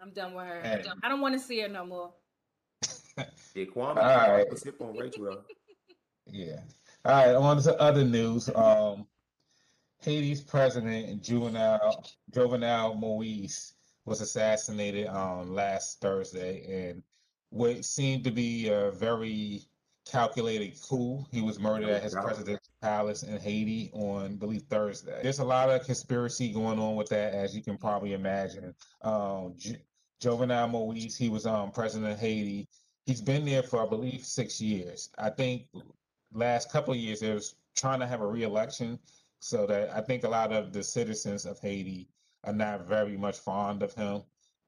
I'm 0.00 0.10
done 0.10 0.34
with 0.34 0.46
her. 0.46 0.60
Hey. 0.62 0.84
I 1.02 1.08
don't 1.08 1.20
want 1.20 1.34
to 1.34 1.40
see 1.40 1.60
her 1.60 1.68
no 1.68 1.86
more. 1.86 2.12
Yeah, 3.54 3.64
Kwame, 3.64 3.96
All 3.96 4.32
right. 4.32 4.46
let's 4.48 4.64
on 4.80 4.96
Rachel. 4.96 5.44
Yeah. 6.32 6.60
All 7.04 7.12
right. 7.12 7.34
On 7.34 7.60
to 7.62 7.80
other 7.80 8.04
news. 8.04 8.48
Um, 8.54 9.06
Haiti's 10.00 10.40
president 10.40 11.20
Juvenal 11.22 12.04
Jovenel 12.30 12.98
Moise 12.98 13.74
was 14.06 14.20
assassinated 14.20 15.06
um 15.08 15.54
last 15.54 16.00
Thursday, 16.00 16.88
and 16.88 17.02
what 17.50 17.84
seemed 17.84 18.24
to 18.24 18.30
be 18.30 18.68
a 18.68 18.90
very 18.92 19.62
calculated 20.06 20.80
coup. 20.82 21.24
He 21.30 21.40
was 21.40 21.58
murdered 21.58 21.90
at 21.90 22.02
his 22.02 22.14
presidential 22.14 22.72
palace 22.82 23.22
in 23.22 23.38
Haiti 23.38 23.90
on, 23.92 24.24
I 24.24 24.28
believe, 24.28 24.62
Thursday. 24.62 25.20
There's 25.22 25.38
a 25.38 25.44
lot 25.44 25.70
of 25.70 25.84
conspiracy 25.84 26.52
going 26.52 26.78
on 26.78 26.96
with 26.96 27.08
that, 27.10 27.34
as 27.34 27.54
you 27.54 27.62
can 27.62 27.76
probably 27.76 28.14
imagine. 28.14 28.74
Um, 29.02 29.54
J- 29.56 29.82
Jovenel 30.20 30.70
Moise, 30.70 31.16
he 31.16 31.28
was 31.28 31.46
um 31.46 31.70
president 31.70 32.12
of 32.12 32.18
Haiti. 32.18 32.68
He's 33.06 33.20
been 33.20 33.44
there 33.44 33.62
for, 33.62 33.84
I 33.84 33.88
believe, 33.88 34.24
six 34.24 34.60
years. 34.60 35.10
I 35.18 35.30
think 35.30 35.66
last 36.32 36.70
couple 36.70 36.92
of 36.92 37.00
years 37.00 37.20
they 37.20 37.32
was 37.32 37.56
trying 37.76 38.00
to 38.00 38.06
have 38.06 38.20
a 38.20 38.26
re-election, 38.26 38.98
so 39.40 39.66
that 39.66 39.90
I 39.90 40.00
think 40.00 40.24
a 40.24 40.28
lot 40.28 40.52
of 40.52 40.72
the 40.72 40.82
citizens 40.82 41.46
of 41.46 41.58
Haiti 41.60 42.08
are 42.44 42.52
not 42.52 42.86
very 42.86 43.16
much 43.16 43.38
fond 43.38 43.82
of 43.82 43.94
him. 43.94 44.22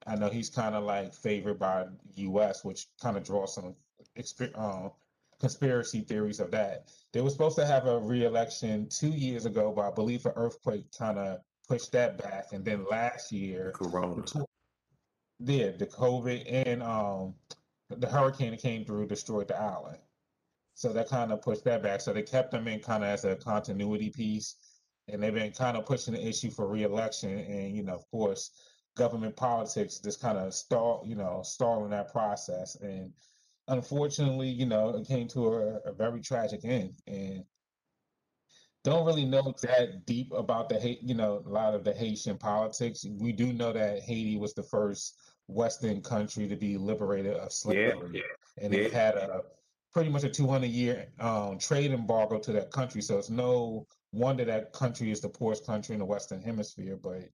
I 0.06 0.16
know 0.16 0.28
he's 0.28 0.50
kind 0.50 0.74
of 0.74 0.84
like 0.84 1.14
favored 1.14 1.58
by 1.58 1.86
U.S., 2.14 2.64
which 2.64 2.86
kind 3.00 3.16
of 3.16 3.24
draws 3.24 3.54
some 3.54 3.74
exp- 4.18 4.52
uh, 4.54 4.90
conspiracy 5.38 6.00
theories 6.00 6.40
of 6.40 6.50
that. 6.50 6.90
They 7.12 7.20
were 7.20 7.30
supposed 7.30 7.56
to 7.56 7.66
have 7.66 7.86
a 7.86 7.98
re-election 7.98 8.88
two 8.88 9.10
years 9.10 9.46
ago, 9.46 9.72
but 9.74 9.82
I 9.82 9.94
believe 9.94 10.26
an 10.26 10.32
earthquake 10.36 10.86
kind 10.96 11.18
of 11.18 11.40
pushed 11.68 11.92
that 11.92 12.18
back. 12.18 12.52
And 12.52 12.64
then 12.64 12.84
last 12.90 13.30
year, 13.30 13.72
corona 13.74 14.24
yeah, 15.44 15.70
the 15.70 15.86
COVID 15.86 16.66
and 16.66 16.82
um 16.82 17.34
the 17.90 18.06
hurricane 18.08 18.52
that 18.52 18.62
came 18.62 18.84
through 18.84 19.06
destroyed 19.06 19.48
the 19.48 19.60
island. 19.60 19.98
So 20.74 20.92
that 20.92 21.08
kind 21.08 21.30
of 21.32 21.42
pushed 21.42 21.64
that 21.64 21.82
back. 21.82 22.00
So 22.00 22.12
they 22.12 22.22
kept 22.22 22.50
them 22.52 22.66
in 22.66 22.80
kind 22.80 23.04
of 23.04 23.10
as 23.10 23.24
a 23.24 23.36
continuity 23.36 24.10
piece. 24.10 24.56
And 25.08 25.22
they've 25.22 25.34
been 25.34 25.52
kind 25.52 25.76
of 25.76 25.86
pushing 25.86 26.14
the 26.14 26.26
issue 26.26 26.50
for 26.50 26.68
reelection. 26.68 27.38
And, 27.38 27.76
you 27.76 27.82
know, 27.82 27.94
of 27.94 28.08
course, 28.10 28.50
government 28.96 29.36
politics 29.36 29.98
just 29.98 30.20
kind 30.20 30.38
of 30.38 30.54
stall, 30.54 31.02
you 31.06 31.16
know, 31.16 31.42
stalling 31.44 31.90
that 31.90 32.12
process. 32.12 32.76
And 32.76 33.12
unfortunately, 33.68 34.48
you 34.48 34.66
know, 34.66 34.90
it 34.90 35.06
came 35.06 35.28
to 35.28 35.54
a, 35.54 35.76
a 35.86 35.92
very 35.92 36.20
tragic 36.20 36.64
end. 36.64 36.94
And 37.06 37.44
don't 38.84 39.06
really 39.06 39.24
know 39.24 39.54
that 39.62 40.06
deep 40.06 40.32
about 40.32 40.68
the 40.68 40.78
hate, 40.78 41.02
you 41.02 41.14
know, 41.14 41.42
a 41.46 41.48
lot 41.48 41.74
of 41.74 41.84
the 41.84 41.92
Haitian 41.92 42.36
politics. 42.36 43.06
We 43.18 43.32
do 43.32 43.52
know 43.52 43.72
that 43.72 44.00
Haiti 44.00 44.36
was 44.36 44.54
the 44.54 44.62
first 44.64 45.18
Western 45.46 46.00
country 46.00 46.48
to 46.48 46.56
be 46.56 46.76
liberated 46.76 47.36
of 47.36 47.52
slavery, 47.52 48.22
and 48.60 48.74
it 48.74 48.92
had 48.92 49.14
a 49.14 49.42
pretty 49.92 50.10
much 50.10 50.24
a 50.24 50.28
200 50.28 50.66
year 50.66 51.06
um, 51.20 51.58
trade 51.58 51.92
embargo 51.92 52.38
to 52.40 52.52
that 52.52 52.72
country. 52.72 53.02
So 53.02 53.18
it's 53.18 53.30
no 53.30 53.86
wonder 54.12 54.44
that 54.44 54.72
country 54.72 55.10
is 55.10 55.20
the 55.20 55.28
poorest 55.28 55.66
country 55.66 55.94
in 55.94 55.98
the 55.98 56.04
Western 56.06 56.42
Hemisphere. 56.42 56.96
But 57.02 57.28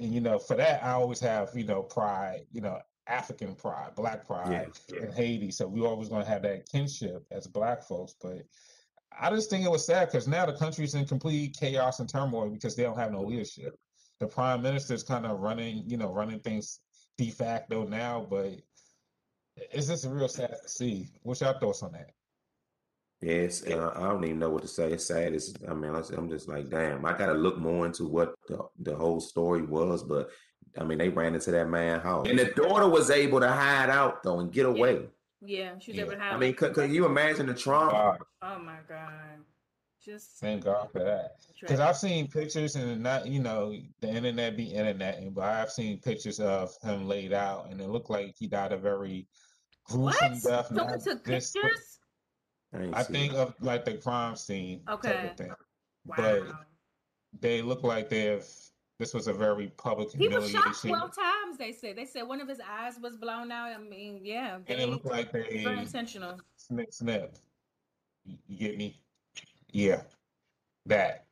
and 0.00 0.14
you 0.14 0.20
know, 0.20 0.38
for 0.38 0.56
that, 0.56 0.82
I 0.84 0.92
always 0.92 1.20
have 1.20 1.50
you 1.54 1.64
know 1.64 1.82
pride, 1.82 2.42
you 2.52 2.60
know, 2.60 2.78
African 3.06 3.54
pride, 3.54 3.94
Black 3.96 4.26
pride 4.26 4.70
yeah. 4.88 5.02
in 5.04 5.12
Haiti. 5.12 5.50
So 5.50 5.66
we 5.68 5.82
always 5.82 6.08
going 6.08 6.24
to 6.24 6.30
have 6.30 6.42
that 6.42 6.68
kinship 6.70 7.24
as 7.30 7.46
Black 7.46 7.82
folks. 7.84 8.14
But 8.20 8.44
I 9.20 9.30
just 9.30 9.50
think 9.50 9.64
it 9.64 9.70
was 9.70 9.86
sad 9.86 10.06
because 10.08 10.28
now 10.28 10.46
the 10.46 10.54
country's 10.54 10.94
in 10.94 11.06
complete 11.06 11.56
chaos 11.58 12.00
and 12.00 12.08
turmoil 12.08 12.50
because 12.50 12.76
they 12.76 12.82
don't 12.84 12.98
have 12.98 13.12
no 13.12 13.20
mm-hmm. 13.20 13.30
leadership. 13.30 13.78
The 14.20 14.26
prime 14.26 14.62
minister's 14.62 15.02
kind 15.02 15.26
of 15.26 15.40
running, 15.40 15.84
you 15.86 15.96
know, 15.96 16.12
running 16.12 16.40
things 16.40 16.80
de 17.18 17.30
facto 17.30 17.84
now, 17.86 18.26
but 18.30 18.54
It's 19.56 19.88
just 19.88 20.04
a 20.04 20.10
real 20.10 20.28
sad 20.28 20.56
to 20.62 20.68
see. 20.68 21.08
What's 21.22 21.40
your 21.40 21.58
thoughts 21.58 21.82
on 21.82 21.92
that? 21.92 22.10
Yes, 23.22 23.62
and 23.62 23.80
I, 23.80 23.92
I 23.94 24.02
don't 24.08 24.24
even 24.24 24.40
know 24.40 24.50
what 24.50 24.62
to 24.62 24.68
say. 24.68 24.90
It's 24.92 25.06
sad. 25.06 25.32
It's, 25.32 25.54
I 25.68 25.74
mean, 25.74 25.94
I- 25.94 26.02
I'm 26.16 26.28
just 26.28 26.48
like, 26.48 26.68
damn. 26.68 27.04
I 27.06 27.16
gotta 27.16 27.34
look 27.34 27.56
more 27.58 27.86
into 27.86 28.06
what 28.06 28.34
the, 28.48 28.58
the 28.80 28.96
whole 28.96 29.20
story 29.20 29.62
was, 29.62 30.02
but 30.02 30.30
I 30.76 30.82
mean, 30.84 30.98
they 30.98 31.08
ran 31.08 31.34
into 31.34 31.52
that 31.52 31.68
man 31.68 32.00
house, 32.00 32.26
and 32.28 32.38
the 32.38 32.46
daughter 32.46 32.88
was 32.88 33.10
able 33.10 33.40
to 33.40 33.48
hide 33.48 33.90
out 33.90 34.22
though 34.22 34.40
and 34.40 34.50
get 34.52 34.66
away. 34.66 35.06
Yeah, 35.44 35.72
she 35.78 35.92
was 35.92 35.98
Yeah. 35.98 36.02
able 36.04 36.12
to 36.14 36.18
have. 36.20 36.34
I 36.34 36.38
mean, 36.38 36.54
could, 36.54 36.72
could 36.74 36.90
you 36.90 37.06
imagine 37.06 37.46
the 37.46 37.54
trauma? 37.54 38.16
Oh 38.42 38.58
my 38.58 38.78
god, 38.88 39.12
just 40.04 40.38
thank 40.40 40.64
God 40.64 40.88
for 40.90 41.00
that. 41.04 41.32
Because 41.60 41.78
I've 41.78 41.96
seen 41.96 42.26
pictures 42.26 42.74
and 42.74 43.02
not, 43.02 43.26
you 43.26 43.38
know, 43.40 43.72
the 44.00 44.08
internet 44.08 44.56
be 44.56 44.64
internet, 44.64 45.22
but 45.34 45.44
I've 45.44 45.70
seen 45.70 46.00
pictures 46.00 46.40
of 46.40 46.72
him 46.82 47.06
laid 47.06 47.32
out, 47.32 47.70
and 47.70 47.80
it 47.80 47.88
looked 47.88 48.10
like 48.10 48.34
he 48.36 48.48
died 48.48 48.72
a 48.72 48.76
very 48.78 49.28
gruesome 49.88 50.32
what? 50.32 50.42
death. 50.42 50.66
Someone 50.68 50.98
took 51.00 51.24
just- 51.24 51.54
pictures. 51.54 51.91
I, 52.74 53.00
I 53.00 53.02
think 53.02 53.32
it. 53.32 53.38
of 53.38 53.54
like 53.60 53.84
the 53.84 53.94
crime 53.94 54.36
scene 54.36 54.80
type 54.86 55.04
Okay. 55.04 55.28
of 55.30 55.36
thing. 55.36 55.52
Wow. 56.06 56.14
But 56.16 56.42
they 57.40 57.62
look 57.62 57.82
like 57.82 58.08
they've. 58.08 58.46
This 58.98 59.14
was 59.14 59.26
a 59.26 59.32
very 59.32 59.68
public 59.78 60.12
He 60.12 60.28
was 60.28 60.48
shot 60.50 60.62
humiliation, 60.76 60.90
twelve 60.90 61.14
times. 61.16 61.58
They 61.58 61.72
said. 61.72 61.96
They 61.96 62.04
said 62.04 62.22
one 62.22 62.40
of 62.40 62.48
his 62.48 62.60
eyes 62.60 62.94
was 63.02 63.16
blown 63.16 63.50
out. 63.50 63.72
I 63.72 63.78
mean, 63.78 64.20
yeah, 64.22 64.56
and 64.56 64.66
they, 64.66 64.74
it 64.74 64.88
looked 64.88 65.06
like 65.06 65.32
they 65.32 65.62
very 65.64 65.78
intentional. 65.80 66.38
snip 66.56 66.92
snip. 66.92 67.36
You 68.24 68.36
you 68.46 68.56
get 68.58 68.78
me? 68.78 68.96
Yeah, 69.72 70.02
that. 70.86 71.26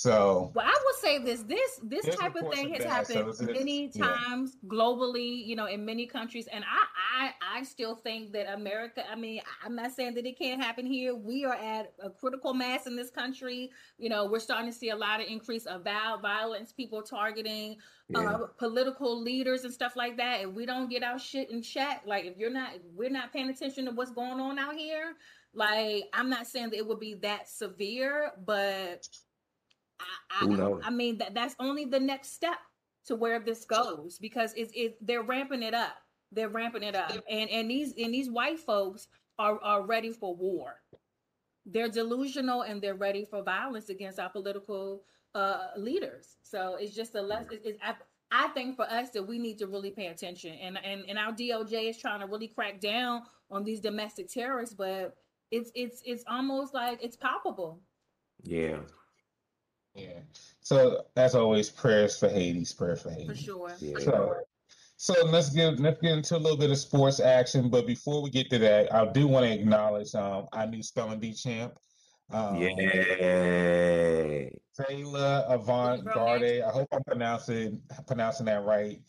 So 0.00 0.50
Well, 0.54 0.64
I 0.66 0.70
will 0.84 0.94
say 0.98 1.18
this: 1.18 1.42
this 1.42 1.78
this 1.82 2.16
type 2.16 2.34
of 2.34 2.50
thing 2.54 2.70
has 2.72 2.84
that, 2.84 3.06
so 3.06 3.14
happened 3.16 3.34
is- 3.34 3.42
many 3.42 3.90
yeah. 3.92 4.06
times 4.06 4.56
globally, 4.66 5.44
you 5.46 5.54
know, 5.56 5.66
in 5.66 5.84
many 5.84 6.06
countries, 6.06 6.46
and 6.50 6.64
I, 6.64 7.26
I, 7.26 7.58
I 7.58 7.62
still 7.64 7.94
think 7.96 8.32
that 8.32 8.50
America. 8.50 9.04
I 9.10 9.14
mean, 9.14 9.42
I'm 9.62 9.74
not 9.76 9.92
saying 9.92 10.14
that 10.14 10.24
it 10.24 10.38
can't 10.38 10.58
happen 10.62 10.86
here. 10.86 11.14
We 11.14 11.44
are 11.44 11.54
at 11.54 11.92
a 12.02 12.08
critical 12.08 12.54
mass 12.54 12.86
in 12.86 12.96
this 12.96 13.10
country. 13.10 13.72
You 13.98 14.08
know, 14.08 14.24
we're 14.24 14.38
starting 14.38 14.72
to 14.72 14.76
see 14.76 14.88
a 14.88 14.96
lot 14.96 15.20
of 15.20 15.26
increase 15.26 15.66
of 15.66 15.84
violence, 15.84 16.72
people 16.72 17.02
targeting 17.02 17.76
Yeah. 18.08 18.20
uh, 18.20 18.46
political 18.56 19.20
leaders 19.20 19.64
and 19.64 19.72
stuff 19.74 19.96
like 19.96 20.16
that. 20.16 20.40
If 20.40 20.50
we 20.52 20.64
don't 20.64 20.88
get 20.88 21.02
our 21.02 21.18
shit 21.18 21.50
in 21.50 21.60
check, 21.60 22.04
like 22.06 22.24
if 22.24 22.38
you're 22.38 22.48
not, 22.48 22.70
we're 22.96 23.10
not 23.10 23.34
paying 23.34 23.50
attention 23.50 23.84
to 23.84 23.90
what's 23.90 24.12
going 24.12 24.40
on 24.40 24.58
out 24.58 24.76
here. 24.76 25.14
Like, 25.52 26.04
I'm 26.14 26.30
not 26.30 26.46
saying 26.46 26.70
that 26.70 26.76
it 26.78 26.86
would 26.86 27.00
be 27.00 27.14
that 27.16 27.48
severe, 27.50 28.32
but 28.46 29.06
I, 30.30 30.44
Who 30.44 30.56
knows? 30.56 30.82
I 30.84 30.90
mean 30.90 31.18
that 31.18 31.34
that's 31.34 31.56
only 31.58 31.84
the 31.84 32.00
next 32.00 32.32
step 32.32 32.58
to 33.06 33.16
where 33.16 33.40
this 33.40 33.64
goes 33.64 34.18
because 34.18 34.52
it's 34.56 34.72
it 34.74 34.96
they're 35.04 35.22
ramping 35.22 35.62
it 35.62 35.74
up. 35.74 35.96
They're 36.32 36.48
ramping 36.48 36.82
it 36.82 36.94
up, 36.94 37.12
and 37.28 37.50
and 37.50 37.70
these 37.70 37.94
and 37.98 38.14
these 38.14 38.30
white 38.30 38.58
folks 38.60 39.08
are 39.38 39.58
are 39.62 39.82
ready 39.84 40.12
for 40.12 40.34
war. 40.34 40.76
They're 41.66 41.88
delusional 41.88 42.62
and 42.62 42.80
they're 42.80 42.94
ready 42.94 43.24
for 43.24 43.42
violence 43.42 43.88
against 43.90 44.18
our 44.18 44.30
political 44.30 45.02
uh, 45.34 45.68
leaders. 45.76 46.36
So 46.42 46.76
it's 46.80 46.94
just 46.94 47.14
a 47.14 47.22
less. 47.22 47.44
It, 47.50 47.62
it, 47.64 47.78
I, 47.82 47.94
I 48.30 48.48
think 48.48 48.76
for 48.76 48.88
us 48.90 49.10
that 49.10 49.22
we 49.22 49.38
need 49.38 49.58
to 49.58 49.66
really 49.66 49.90
pay 49.90 50.06
attention, 50.06 50.52
and 50.54 50.78
and 50.84 51.04
and 51.08 51.18
our 51.18 51.32
DOJ 51.32 51.90
is 51.90 51.98
trying 51.98 52.20
to 52.20 52.26
really 52.26 52.48
crack 52.48 52.80
down 52.80 53.22
on 53.50 53.64
these 53.64 53.80
domestic 53.80 54.28
terrorists, 54.28 54.74
but 54.74 55.16
it's 55.50 55.70
it's 55.74 56.02
it's 56.04 56.24
almost 56.28 56.74
like 56.74 57.02
it's 57.02 57.16
palpable. 57.16 57.80
yeah. 58.42 58.78
Yeah. 59.94 60.20
So 60.60 61.04
as 61.16 61.34
always, 61.34 61.70
prayers 61.70 62.18
for 62.18 62.28
Haiti. 62.28 62.66
Prayers 62.76 63.02
for 63.02 63.10
Haiti. 63.10 63.28
For 63.28 63.34
sure. 63.34 63.72
Yeah. 63.80 63.98
So, 63.98 64.34
so 64.96 65.14
let's 65.26 65.50
get 65.50 65.78
let's 65.80 66.00
get 66.00 66.12
into 66.12 66.36
a 66.36 66.38
little 66.38 66.58
bit 66.58 66.70
of 66.70 66.78
sports 66.78 67.20
action. 67.20 67.70
But 67.70 67.86
before 67.86 68.22
we 68.22 68.30
get 68.30 68.50
to 68.50 68.58
that, 68.58 68.94
I 68.94 69.06
do 69.06 69.26
want 69.26 69.46
to 69.46 69.52
acknowledge 69.52 70.14
um 70.14 70.46
our 70.52 70.66
new 70.66 70.82
spelling 70.82 71.20
bee 71.20 71.32
champ. 71.32 71.78
Um, 72.32 72.56
Yay. 72.56 74.52
Zaila 74.78 75.52
Avant-Garde. 75.52 76.62
I 76.62 76.70
hope 76.70 76.88
I'm 76.92 77.02
pronouncing 77.02 77.80
pronouncing 78.06 78.46
that 78.46 78.64
right. 78.64 79.00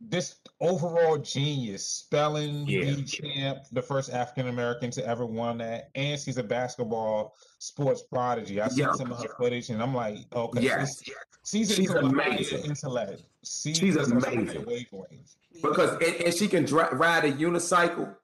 This 0.00 0.36
overall 0.60 1.16
genius, 1.18 1.86
spelling 1.88 2.66
Yeah. 2.66 2.94
bee 2.96 3.04
champ, 3.04 3.58
the 3.70 3.82
first 3.82 4.10
African 4.10 4.48
American 4.48 4.90
to 4.92 5.06
ever 5.06 5.24
won 5.24 5.58
that, 5.58 5.90
and 5.94 6.20
she's 6.20 6.38
a 6.38 6.42
basketball 6.42 7.34
sports 7.58 8.02
prodigy. 8.02 8.60
I 8.60 8.64
Yeah. 8.72 8.90
seen 8.90 8.94
some 8.94 9.12
of 9.12 9.22
her 9.22 9.28
footage, 9.38 9.70
and 9.70 9.80
I'm 9.82 9.94
like, 9.94 10.18
okay, 10.34 10.62
Yes. 10.62 11.02
she's, 11.02 11.14
she's, 11.44 11.74
She's 11.76 11.90
into 11.90 11.98
amazing. 12.00 12.64
intellect. 12.64 13.22
She 13.44 13.74
She's 13.74 13.94
is 13.96 14.10
on 14.10 14.22
a 14.24 14.26
amazing. 14.28 14.64
wavelength. 14.66 15.36
Because 15.62 15.90
and, 15.92 16.02
and 16.26 16.34
she 16.34 16.48
can 16.48 16.64
dri- 16.64 16.88
ride 16.92 17.24
a 17.24 17.32
unicycle, 17.32 18.16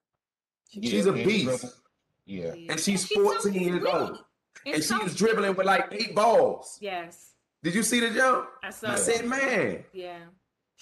She's 0.69 1.07
a 1.07 1.13
beast. 1.13 1.45
dribble. 1.45 1.75
Yeah. 2.27 2.55
and 2.71 2.79
she's 2.81 3.07
14 3.07 3.55
years 3.55 3.85
old, 3.85 4.19
and 4.67 4.77
she 4.77 4.83
so 4.83 5.05
is 5.05 5.15
dribbling 5.15 5.55
with 5.55 5.67
like 5.67 5.89
eight 5.93 6.15
balls. 6.15 6.79
Yes, 6.81 7.31
Did 7.63 7.75
you 7.77 7.83
see 7.85 8.01
the 8.01 8.11
jump? 8.11 8.49
I 8.65 8.71
saw. 8.71 8.93
I 8.93 8.95
said, 8.97 9.25
man, 9.27 9.85
yeah, 9.93 10.19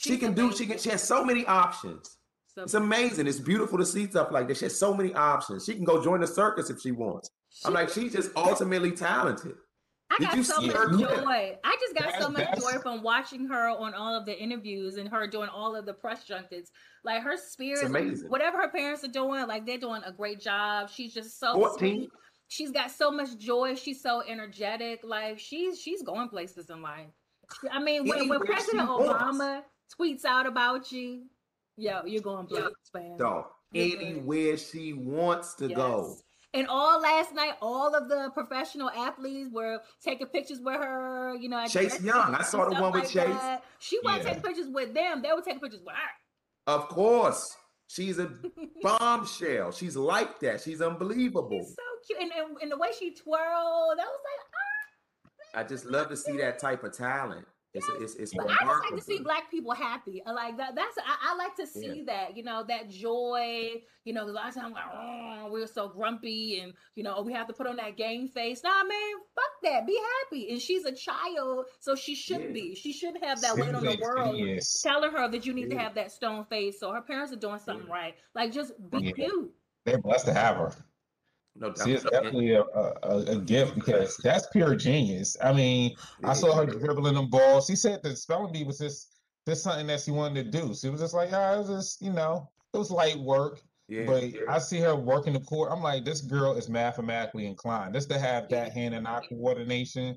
she 0.00 0.16
can 0.16 0.32
do. 0.32 0.52
She 0.52 0.66
can. 0.66 0.78
She 0.78 0.90
has 0.90 1.02
so 1.02 1.24
many 1.24 1.44
options. 1.46 2.16
So 2.46 2.62
It's 2.62 2.74
amazing. 2.74 3.26
It's 3.26 3.38
beautiful 3.38 3.78
to 3.78 3.86
see 3.86 4.06
stuff 4.06 4.32
like 4.32 4.48
this. 4.48 4.58
She 4.58 4.64
has 4.64 4.76
so 4.76 4.92
many 4.92 5.14
options. 5.14 5.66
She 5.66 5.74
can 5.74 5.84
go 5.84 6.02
join 6.02 6.20
the 6.20 6.26
circus 6.26 6.70
if 6.70 6.80
she 6.80 6.90
wants. 6.90 7.30
I'm 7.64 7.74
like, 7.74 7.90
she's 7.90 8.12
just 8.12 8.30
ultimately 8.36 8.92
talented. 8.92 9.54
I 10.10 10.16
did 10.18 10.28
got 10.28 10.36
you 10.36 10.42
so 10.42 10.60
see 10.60 10.66
much 10.66 10.76
her 10.76 10.96
joy. 10.96 11.56
I 11.62 11.76
just 11.80 11.94
got 11.94 12.20
so 12.20 12.28
much 12.28 12.48
joy 12.58 12.80
from 12.80 13.02
watching 13.02 13.46
her 13.46 13.68
on 13.68 13.94
all 13.94 14.16
of 14.16 14.26
the 14.26 14.36
interviews 14.36 14.96
and 14.96 15.08
her 15.08 15.28
doing 15.28 15.48
all 15.48 15.76
of 15.76 15.86
the 15.86 15.92
press 15.92 16.24
junkets. 16.24 16.72
Like 17.04 17.22
her 17.22 17.36
spirit, 17.36 17.84
amazing. 17.84 18.28
whatever 18.28 18.58
her 18.58 18.68
parents 18.68 19.04
are 19.04 19.08
doing, 19.08 19.46
like 19.46 19.66
they're 19.66 19.78
doing 19.78 20.02
a 20.04 20.10
great 20.10 20.40
job. 20.40 20.90
She's 20.90 21.14
just 21.14 21.38
so 21.38 21.54
14. 21.54 21.78
sweet. 21.78 22.10
She's 22.48 22.72
got 22.72 22.90
so 22.90 23.12
much 23.12 23.38
joy. 23.38 23.76
She's 23.76 24.02
so 24.02 24.22
energetic. 24.26 25.00
Like 25.04 25.38
she's 25.38 25.80
she's 25.80 26.02
going 26.02 26.28
places 26.28 26.68
in 26.70 26.82
life. 26.82 27.06
I 27.70 27.80
mean, 27.80 28.08
when, 28.08 28.28
when 28.28 28.40
President 28.40 28.88
Obama, 28.88 29.38
wants. 29.38 29.66
Tweets 29.98 30.24
out 30.24 30.46
about 30.46 30.92
you, 30.92 31.24
yo, 31.76 32.02
you're 32.04 32.22
going 32.22 32.46
places, 32.46 32.72
man. 32.94 33.16
Yeah. 33.18 33.42
Anywhere 33.74 34.56
she 34.56 34.92
wants 34.92 35.54
to 35.54 35.68
go. 35.68 36.16
And 36.52 36.66
all 36.66 37.00
last 37.00 37.32
night, 37.32 37.52
all 37.62 37.94
of 37.94 38.08
the 38.08 38.30
professional 38.34 38.90
athletes 38.90 39.50
were 39.52 39.80
taking 40.04 40.26
pictures 40.26 40.58
with 40.60 40.74
her. 40.74 41.36
You 41.36 41.48
know, 41.48 41.64
Chase 41.68 42.00
Young. 42.02 42.34
I 42.34 42.42
saw 42.42 42.68
the 42.68 42.80
one 42.80 42.92
with 42.92 43.02
like 43.04 43.10
Chase. 43.10 43.40
that. 43.40 43.62
She 43.78 44.00
wasn't 44.02 44.24
Yeah. 44.24 44.28
taking 44.30 44.42
pictures 44.42 44.66
with 44.68 44.92
them; 44.94 45.22
they 45.22 45.32
were 45.32 45.42
taking 45.42 45.60
pictures 45.60 45.80
with 45.84 45.94
her. 45.94 46.72
Of 46.74 46.88
course. 46.88 47.56
She's 47.86 48.18
a 48.20 48.32
bombshell. 48.82 49.72
She's 49.72 49.96
like 49.96 50.38
that. 50.40 50.60
She's 50.60 50.80
unbelievable. 50.80 51.58
She's 51.60 51.68
so 51.76 51.82
cute, 52.06 52.20
and, 52.20 52.32
and 52.32 52.56
and 52.62 52.72
the 52.72 52.76
way 52.78 52.88
she 52.98 53.14
twirled, 53.14 53.98
I 54.00 54.04
was 54.04 54.20
like, 54.24 55.54
ah. 55.54 55.60
I 55.60 55.62
just 55.64 55.84
love 55.86 56.08
to 56.08 56.16
see 56.16 56.36
that 56.38 56.58
type 56.60 56.82
of 56.84 56.96
talent. 56.96 57.46
It's 57.72 57.88
it's 58.00 58.14
it's 58.16 58.32
I 58.36 58.42
just 58.66 58.82
like 58.90 58.98
to 58.98 59.00
see 59.00 59.20
black 59.20 59.48
people 59.48 59.72
happy. 59.72 60.20
Like 60.26 60.56
that. 60.56 60.74
That's 60.74 60.98
I, 60.98 61.32
I 61.32 61.36
like 61.36 61.54
to 61.56 61.66
see 61.68 62.02
that. 62.06 62.36
You 62.36 62.42
know 62.42 62.64
that 62.66 62.88
joy. 62.88 63.70
You 64.04 64.12
know, 64.12 64.22
'cause 64.22 64.30
a 64.30 64.32
lot 64.32 64.48
of 64.48 64.54
times 64.54 64.74
like, 64.74 64.84
oh, 64.92 65.48
we're 65.52 65.68
so 65.68 65.88
grumpy, 65.88 66.58
and 66.60 66.72
you 66.96 67.04
know 67.04 67.22
we 67.22 67.32
have 67.32 67.46
to 67.46 67.52
put 67.52 67.68
on 67.68 67.76
that 67.76 67.96
game 67.96 68.26
face. 68.26 68.62
Nah, 68.64 68.82
man, 68.82 69.12
fuck 69.36 69.44
that. 69.62 69.86
Be 69.86 69.96
happy. 70.24 70.50
And 70.50 70.60
she's 70.60 70.84
a 70.84 70.90
child, 70.92 71.66
so 71.78 71.94
she 71.94 72.16
should 72.16 72.40
Yeah. 72.40 72.52
be. 72.52 72.74
She 72.74 72.92
should 72.92 73.14
have 73.22 73.40
that 73.42 73.56
weight 73.56 73.72
on 73.74 73.84
the 73.84 73.98
world. 74.02 74.34
genius. 74.36 74.82
Telling 74.82 75.12
her 75.12 75.28
that 75.28 75.46
you 75.46 75.52
need 75.52 75.70
to 75.70 75.78
have 75.78 75.94
that 75.94 76.10
stone 76.10 76.44
face, 76.46 76.80
so 76.80 76.90
her 76.92 77.02
parents 77.02 77.32
are 77.32 77.36
doing 77.36 77.58
something 77.60 77.86
Yeah. 77.86 77.92
right. 77.94 78.14
Like 78.34 78.50
just 78.52 78.72
be 78.90 78.98
Yeah. 78.98 79.12
cute. 79.12 79.54
They're 79.84 79.98
blessed 79.98 80.26
to 80.26 80.32
have 80.34 80.56
her. 80.56 80.72
No 81.60 81.74
She 81.84 81.92
is 81.92 82.04
definitely 82.04 82.54
a, 82.54 82.62
a, 82.62 83.24
a 83.26 83.36
gift 83.36 83.74
because 83.74 84.16
that's 84.24 84.46
pure 84.48 84.74
genius. 84.74 85.36
I 85.42 85.52
mean, 85.52 85.94
I 86.24 86.32
saw 86.32 86.54
her 86.54 86.64
dribbling 86.66 87.14
them 87.14 87.28
balls. 87.28 87.66
She 87.66 87.76
said 87.76 88.02
the 88.02 88.16
spelling 88.16 88.52
bee 88.52 88.64
was 88.64 88.78
just 88.78 89.18
just 89.46 89.62
something 89.62 89.86
that 89.86 90.00
she 90.00 90.10
wanted 90.10 90.50
to 90.50 90.58
do. 90.58 90.74
She 90.74 90.88
was 90.88 91.00
just 91.00 91.14
like, 91.14 91.30
ah, 91.32 91.54
it 91.54 91.58
was 91.58 91.68
just, 91.68 92.02
you 92.02 92.12
know, 92.12 92.48
it 92.72 92.78
was 92.78 92.90
light 92.90 93.18
work. 93.18 93.60
Yeah. 93.88 94.04
But 94.06 94.24
I 94.48 94.58
see 94.58 94.78
her 94.80 94.94
working 94.94 95.32
the 95.32 95.40
court. 95.40 95.70
I'm 95.72 95.82
like, 95.82 96.04
this 96.04 96.20
girl 96.20 96.54
is 96.54 96.68
mathematically 96.68 97.46
inclined. 97.46 97.94
Just 97.94 98.08
to 98.10 98.18
have 98.18 98.48
that 98.50 98.72
hand 98.72 98.94
and 98.94 99.06
eye 99.06 99.20
coordination. 99.28 100.16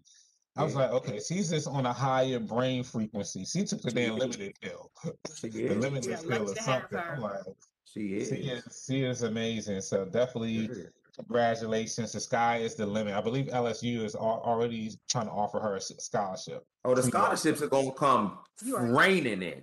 I 0.56 0.64
was 0.64 0.76
like, 0.76 0.92
okay, 0.92 1.20
she's 1.20 1.50
just 1.50 1.68
on 1.68 1.88
a 1.88 1.94
higher 1.94 2.40
brain 2.40 2.84
frequency. 2.84 3.44
She 3.44 3.64
took 3.64 3.82
the 3.82 3.92
damn 3.92 4.18
limited 4.18 4.54
pill. 4.62 4.92
The 5.42 5.76
limited 5.76 6.12
Yeah, 6.12 6.18
pill 6.18 6.46
lucky 6.46 6.60
is 6.60 6.66
something. 6.66 7.00
I'm 7.00 7.22
like, 7.22 7.42
She 7.86 8.18
is. 8.18 8.30
she 8.30 8.36
is, 8.36 8.86
she 8.88 9.04
is 9.04 9.24
amazing. 9.24 9.82
So 9.82 10.06
definitely 10.06 10.70
congratulations. 11.16 12.12
The 12.12 12.20
sky 12.20 12.58
is 12.58 12.76
the 12.76 12.86
limit. 12.86 13.14
I 13.16 13.22
believe 13.22 13.48
LSU 13.48 14.04
is 14.04 14.16
already 14.16 14.92
trying 15.10 15.26
to 15.28 15.32
offer 15.32 15.60
her 15.60 15.74
a 15.74 15.78
s- 15.78 15.92
scholarship. 16.00 16.66
Oh, 16.86 16.96
the 16.96 17.04
scholarships 17.04 17.62
are 17.62 17.68
gonna 17.68 17.92
come 17.92 18.38
raining 18.72 19.42
in. 19.42 19.62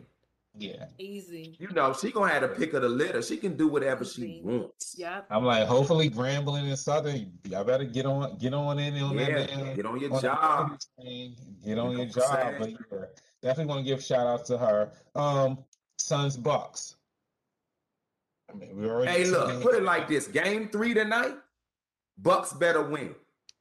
Yeah. 0.58 0.86
Easy. 0.98 1.56
You 1.60 1.68
know, 1.70 1.92
she 1.92 2.10
gonna 2.10 2.32
have 2.32 2.42
to 2.42 2.48
pick 2.48 2.74
of 2.74 2.82
the 2.82 2.88
litter. 2.88 3.22
She 3.22 3.36
can 3.36 3.56
do 3.56 3.68
whatever 3.68 4.04
she 4.04 4.40
wants. 4.42 4.96
Yep. 4.98 5.26
I'm 5.30 5.44
like, 5.44 5.66
hopefully 5.68 6.10
Grambling 6.10 6.68
and 6.68 6.78
Southern, 6.78 7.32
y'all 7.44 7.62
better 7.64 7.84
get 7.84 8.04
on 8.04 8.36
get 8.38 8.52
on 8.52 8.78
in 8.80 9.00
on 9.00 9.16
that 9.16 9.28
Yeah, 9.30 9.46
damn- 9.46 9.76
get 9.76 9.86
on 9.86 10.00
your 10.00 10.12
on 10.14 10.20
job. 10.20 10.78
Get 10.98 11.06
on 11.06 11.06
You 11.06 11.34
your 11.62 11.76
know 11.76 11.84
what 11.86 12.00
I'm 12.00 12.10
job. 12.10 12.54
But 12.58 12.70
yeah, 12.70 12.76
definitely 13.42 13.66
want 13.72 13.86
to 13.86 13.90
give 13.90 14.02
shout 14.02 14.26
out 14.26 14.44
to 14.46 14.58
her. 14.58 14.90
Um, 15.14 15.58
Suns 15.98 16.36
Bucks. 16.36 16.96
I 18.50 18.56
mean, 18.56 18.76
we 18.76 18.88
already. 18.88 19.10
Hey, 19.10 19.24
look, 19.26 19.62
put 19.62 19.74
it 19.74 19.82
like 19.82 20.08
this: 20.08 20.26
Game 20.26 20.68
three 20.70 20.94
tonight, 20.94 21.34
Bucks 22.18 22.52
better 22.52 22.82
win. 22.82 23.14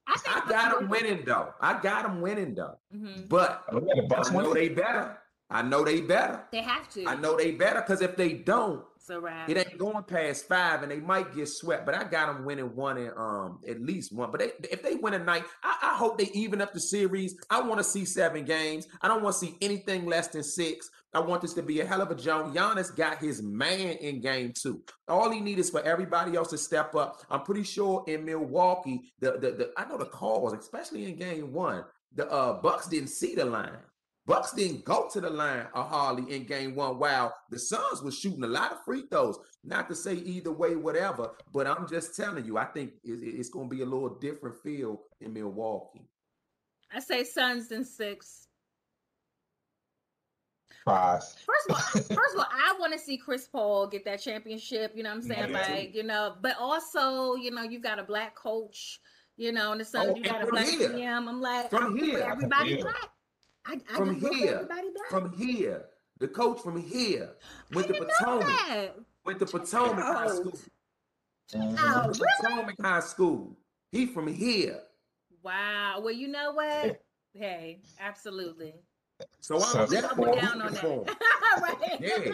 I, 0.08 0.18
think 0.18 0.48
I 0.48 0.50
got 0.50 0.80
them 0.80 0.90
winning 0.90 1.24
though. 1.26 1.54
I 1.62 1.80
got 1.80 2.04
them 2.04 2.22
winning 2.22 2.56
though. 2.56 2.78
hmm 2.92 3.22
But 3.28 3.64
Oh, 3.72 3.80
yeah, 3.80 4.02
the 4.02 4.08
Bucks 4.08 4.30
I 4.30 4.34
know 4.34 4.38
winning? 4.50 4.54
they 4.56 4.70
better. 4.70 5.18
I 5.52 5.62
know 5.64 5.84
they 5.84 6.02
better. 6.02 6.44
They 6.52 6.62
have 6.62 6.90
to. 6.90 7.06
I 7.08 7.16
know 7.16 7.36
they 7.38 7.52
better 7.52 7.82
because 7.82 8.02
if 8.02 8.16
they 8.16 8.34
don't, 8.34 8.84
It's 8.98 9.10
it 9.48 9.58
ain't 9.58 9.78
going 9.80 10.04
past 10.04 10.48
five, 10.48 10.84
and 10.84 10.92
they 10.92 11.00
might 11.00 11.34
get 11.36 11.48
swept. 11.48 11.86
But 11.88 11.96
I 11.96 12.04
got 12.04 12.28
them 12.34 12.46
winning 12.46 12.76
one 12.76 12.98
and 12.98 13.12
um 13.18 13.60
at 13.68 13.82
least 13.82 14.14
one. 14.14 14.30
But 14.32 14.42
they, 14.42 14.52
if 14.72 14.84
they 14.84 14.96
win 14.96 15.16
a 15.16 15.20
night, 15.20 15.44
I, 15.64 15.78
I 15.94 15.98
hope 15.98 16.18
they 16.20 16.30
even 16.34 16.62
up 16.62 16.74
the 16.74 16.80
series. 16.80 17.36
I 17.50 17.62
want 17.62 17.80
to 17.80 17.84
see 17.84 18.06
seven 18.06 18.46
games. 18.46 18.88
I 19.02 19.08
don't 19.08 19.24
want 19.24 19.36
to 19.36 19.40
see 19.40 19.56
anything 19.62 20.06
less 20.06 20.28
than 20.28 20.44
six. 20.44 20.90
I 21.14 21.20
want 21.20 21.42
this 21.42 21.54
to 21.56 21.64
be 21.64 21.80
a 21.82 21.86
hell 21.86 22.02
of 22.02 22.12
a 22.12 22.16
jump. 22.16 22.54
Giannis 22.56 22.96
got 22.96 23.18
his 23.18 23.42
man 23.42 23.98
in 23.98 24.22
game 24.22 24.54
two. 24.54 24.84
All 25.08 25.32
he 25.32 25.40
needs 25.42 25.62
is 25.62 25.70
for 25.72 25.82
everybody 25.82 26.36
else 26.36 26.50
to 26.52 26.58
step 26.58 26.94
up. 26.96 27.18
I'm 27.32 27.42
pretty 27.42 27.64
sure 27.64 28.04
in 28.08 28.26
Milwaukee, 28.26 29.12
the 29.20 29.32
the, 29.34 29.52
the 29.52 29.72
I 29.78 29.86
know 29.88 29.98
the 29.98 30.06
calls, 30.06 30.54
especially 30.54 31.06
in 31.06 31.16
game 31.18 31.52
one, 31.52 31.84
the 32.14 32.30
uh 32.30 32.62
Bucks 32.62 32.88
didn't 32.88 33.10
see 33.10 33.34
the 33.34 33.46
line. 33.46 33.72
Bucks 34.28 34.52
didn't 34.52 34.86
go 34.86 35.10
to 35.12 35.20
the 35.20 35.30
line 35.32 35.66
of 35.74 35.90
Harley 35.90 36.32
in 36.36 36.44
game 36.46 36.76
one. 36.76 37.00
While 37.00 37.34
the 37.50 37.58
Suns 37.58 38.04
was 38.04 38.16
shooting 38.20 38.44
a 38.44 38.48
lot 38.48 38.72
of 38.72 38.84
free 38.86 39.06
throws. 39.10 39.40
Not 39.64 39.90
to 39.90 39.96
say 39.96 40.14
either 40.14 40.52
way, 40.52 40.76
whatever, 40.76 41.32
but 41.52 41.66
I'm 41.66 41.88
just 41.90 42.16
telling 42.16 42.46
you, 42.46 42.58
I 42.58 42.66
think 42.66 42.92
it- 43.04 43.24
it- 43.24 43.36
it's 43.40 43.50
going 43.50 43.68
to 43.70 43.76
be 43.76 43.82
a 43.82 43.86
little 43.86 44.20
different 44.20 44.58
feel 44.62 45.02
in 45.20 45.34
Milwaukee. 45.34 46.08
I 46.94 47.00
say 47.00 47.24
Suns 47.24 47.72
in 47.72 47.84
six. 47.84 48.48
First 50.90 51.70
of 51.70 51.76
all, 51.76 51.82
first 52.02 52.12
of 52.36 52.40
all, 52.40 52.48
I 52.52 52.76
want 52.80 52.94
to 52.94 53.00
see 53.00 53.18
Chris 53.18 53.48
Paul 53.48 53.88
get 53.88 54.04
that 54.06 54.22
championship. 54.22 54.94
You 54.96 55.04
know 55.04 55.10
what 55.10 55.16
I'm 55.18 55.22
saying? 55.22 55.52
Yeah. 55.52 55.62
Like, 55.72 55.96
you 55.96 56.04
know, 56.04 56.36
but 56.42 56.56
also, 56.60 57.36
you 57.36 57.52
know, 57.52 57.64
you 57.64 57.80
got 57.80 58.00
a 58.00 58.04
black 58.04 58.36
coach. 58.36 59.00
You 59.38 59.54
know, 59.54 59.72
and 59.72 59.80
the 59.80 59.86
Suns, 59.86 60.10
Oh, 60.12 60.16
you 60.18 60.24
got 60.24 60.44
a 60.44 60.48
black 60.48 60.68
here. 60.68 60.90
GM. 60.90 61.28
I'm 61.30 61.40
like, 61.40 61.70
From 61.70 61.96
I 61.98 62.02
here. 62.04 62.20
everybody 62.20 62.82
black. 62.82 63.10
I, 63.66 63.80
I 63.90 63.96
From 63.98 64.16
here. 64.20 64.66
black. 64.68 64.84
From 65.10 65.32
here, 65.38 65.86
the 66.20 66.28
coach 66.28 66.60
from 66.62 66.82
here 66.82 67.30
went 67.74 67.88
to 67.88 67.94
Potomac. 67.94 68.96
Went 69.26 69.40
to 69.40 69.46
Potomac 69.46 70.04
High 70.04 70.26
Oh. 70.28 70.36
School. 70.36 70.60
Mhm. 71.54 71.76
Oh, 71.80 72.08
really? 72.08 72.20
Potomac 72.42 72.76
High 72.82 73.00
School. 73.00 73.58
He 73.94 74.06
from 74.08 74.28
here. 74.28 74.82
Wow. 75.42 76.02
Well, 76.04 76.14
you 76.14 76.28
know 76.28 76.52
what? 76.52 77.02
Hey, 77.34 77.80
absolutely. 78.00 78.74
So 79.42 79.56
I'm 79.56 79.62
So- 79.62 79.86
definitely 79.88 80.26
Double 80.26 80.42
down 80.42 80.62
on 80.62 80.74
rooting 80.74 81.04
that. 81.06 81.18
right. 81.62 82.02
Yeah. 82.02 82.32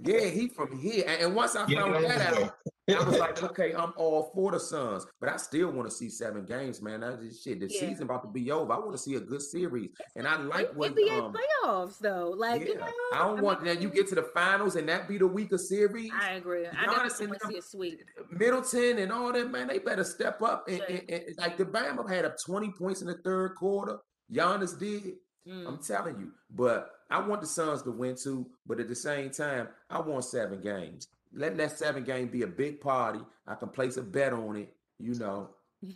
Yeah, 0.00 0.26
he 0.26 0.48
from 0.48 0.78
here. 0.78 1.02
And, 1.08 1.22
and 1.22 1.34
once 1.34 1.56
I 1.56 1.66
Yeah, 1.66 1.80
found 1.80 2.04
that 2.04 2.38
yeah. 2.38 2.44
out, 2.44 3.00
I 3.04 3.08
was 3.08 3.18
like, 3.18 3.42
okay, 3.50 3.74
I'm 3.74 3.92
all 3.96 4.30
for 4.32 4.52
the 4.52 4.60
Suns, 4.60 5.04
but 5.18 5.28
I 5.28 5.36
still 5.38 5.72
want 5.72 5.88
to 5.90 5.94
see 5.94 6.08
seven 6.08 6.44
games, 6.44 6.80
man. 6.80 7.00
That 7.00 7.20
just 7.20 7.42
shit. 7.42 7.58
The 7.58 7.66
Yeah. 7.68 7.80
season 7.80 8.04
about 8.04 8.22
to 8.22 8.28
be 8.28 8.52
over. 8.52 8.72
I 8.72 8.78
want 8.78 8.92
to 8.92 8.98
see 8.98 9.14
a 9.16 9.20
good 9.20 9.42
series, 9.42 9.88
and 10.14 10.28
I 10.28 10.36
like 10.40 10.72
what. 10.74 10.94
NBA 10.94 11.10
Um, 11.20 11.34
playoffs, 11.34 11.98
though. 11.98 12.28
Like, 12.36 12.68
you 12.68 12.76
know, 12.76 12.86
I 13.12 13.18
don't 13.26 13.40
want 13.40 13.62
mean, 13.64 13.74
that. 13.74 13.82
You 13.82 13.88
get 13.88 14.06
to 14.08 14.14
the 14.14 14.22
finals 14.22 14.76
and 14.76 14.88
that 14.88 15.08
be 15.08 15.18
the 15.18 15.26
weaker 15.26 15.58
series. 15.58 16.12
I 16.14 16.32
agree. 16.34 16.66
I 16.66 16.70
Giannis 16.70 17.18
definitely 17.18 17.26
want 17.28 17.40
to 17.40 17.48
see 17.48 17.58
a 17.58 17.62
sweep. 17.62 18.00
Middleton 18.30 18.98
and 18.98 19.10
all 19.10 19.32
that, 19.32 19.50
man, 19.50 19.66
they 19.68 19.78
better 19.78 20.04
step 20.04 20.40
up. 20.42 20.68
And, 20.68 20.78
Yeah. 20.88 20.96
and- 20.96 21.10
and- 21.10 21.38
like 21.38 21.56
the 21.56 21.64
Bama 21.64 22.08
had 22.08 22.24
up 22.24 22.36
20 22.46 22.72
points 22.78 23.00
in 23.00 23.08
the 23.08 23.18
third 23.24 23.56
quarter. 23.56 23.98
Giannis 24.32 24.78
did. 24.78 25.14
Mm. 25.48 25.66
I'm 25.66 25.78
telling 25.78 26.18
you. 26.18 26.30
But 26.50 26.90
I 27.10 27.20
want 27.20 27.40
the 27.40 27.46
Suns 27.46 27.82
to 27.82 27.90
win 27.90 28.16
too. 28.16 28.46
But 28.66 28.80
at 28.80 28.88
the 28.88 28.94
same 28.94 29.30
time, 29.30 29.68
I 29.88 30.00
want 30.00 30.24
seven 30.24 30.60
games. 30.60 31.08
Let 31.32 31.56
that 31.58 31.78
seven 31.78 32.04
game 32.04 32.28
be 32.28 32.42
a 32.42 32.46
big 32.46 32.80
party. 32.80 33.20
I 33.46 33.54
can 33.54 33.68
place 33.68 33.96
a 33.96 34.02
bet 34.02 34.32
on 34.32 34.56
it, 34.56 34.74
you 34.98 35.14
know, 35.14 35.50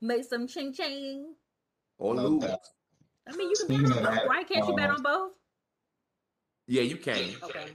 Make 0.00 0.24
some 0.24 0.46
ching 0.46 0.72
ching. 0.72 1.34
or 1.98 2.14
Love 2.14 2.30
lose. 2.32 2.42
that. 2.42 2.60
I 3.28 3.36
mean, 3.36 3.48
you 3.50 3.56
can 3.56 3.66
Speaking 3.66 3.88
bet 3.88 3.92
of 3.92 3.96
on 3.98 4.04
both, 4.04 4.14
that, 4.14 4.28
right? 4.28 4.48
Can't 4.48 4.68
you 4.68 4.76
bet 4.76 4.90
um, 4.90 4.96
on 4.96 5.02
both? 5.02 5.30
Yeah, 6.66 6.82
you 6.82 6.96
can. 6.96 7.34
Okay. 7.42 7.66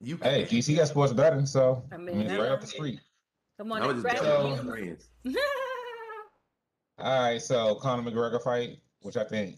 You 0.00 0.16
can. 0.18 0.30
Hey, 0.30 0.44
DC 0.44 0.76
got 0.76 0.88
sports 0.88 1.12
betting, 1.12 1.46
so 1.46 1.82
I 1.90 1.94
I 1.94 1.98
mean, 1.98 2.18
mean, 2.18 2.20
it's 2.26 2.32
right 2.38 2.46
yeah. 2.48 2.52
up 2.54 2.60
the 2.60 2.66
street. 2.66 3.00
Come 3.58 3.72
on, 3.72 3.82
I 3.82 3.86
was 3.86 4.02
just 4.02 4.16
So- 4.18 4.24
my 4.24 4.42
Williams. 4.64 4.68
friends. 4.70 5.08
All 6.98 7.22
right, 7.22 7.40
so 7.40 7.76
Conor 7.76 8.10
McGregor 8.10 8.42
fight, 8.42 8.78
which 9.02 9.16
I 9.16 9.24
think 9.24 9.56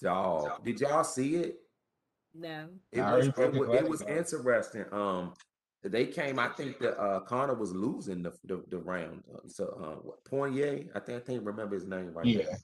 Dog. 0.00 0.64
Did 0.64 0.80
y'all 0.80 1.04
see 1.04 1.36
it? 1.36 1.56
no. 2.34 2.66
It 2.90 3.00
I 3.00 3.16
was, 3.16 3.28
it 3.28 3.38
it 3.38 3.52
was, 3.54 3.68
it 3.80 3.88
was 3.88 4.02
interesting. 4.02 4.84
Um, 4.90 5.34
they 5.84 6.06
came. 6.06 6.38
I 6.38 6.48
think 6.48 6.78
that 6.78 7.00
uh, 7.00 7.20
Conor 7.20 7.54
was 7.54 7.72
losing 7.72 8.22
the 8.22 8.32
the, 8.44 8.62
the 8.68 8.78
round. 8.78 9.22
Uh, 9.32 9.48
So 9.48 9.64
uh, 9.80 10.00
what, 10.02 10.24
Poirier, 10.24 10.84
I 10.94 11.00
think 11.00 11.22
I 11.22 11.32
can't 11.32 11.44
remember 11.44 11.74
his 11.74 11.86
name 11.86 12.12
right. 12.14 12.24
now. 12.24 12.32
yeah, 12.32 12.56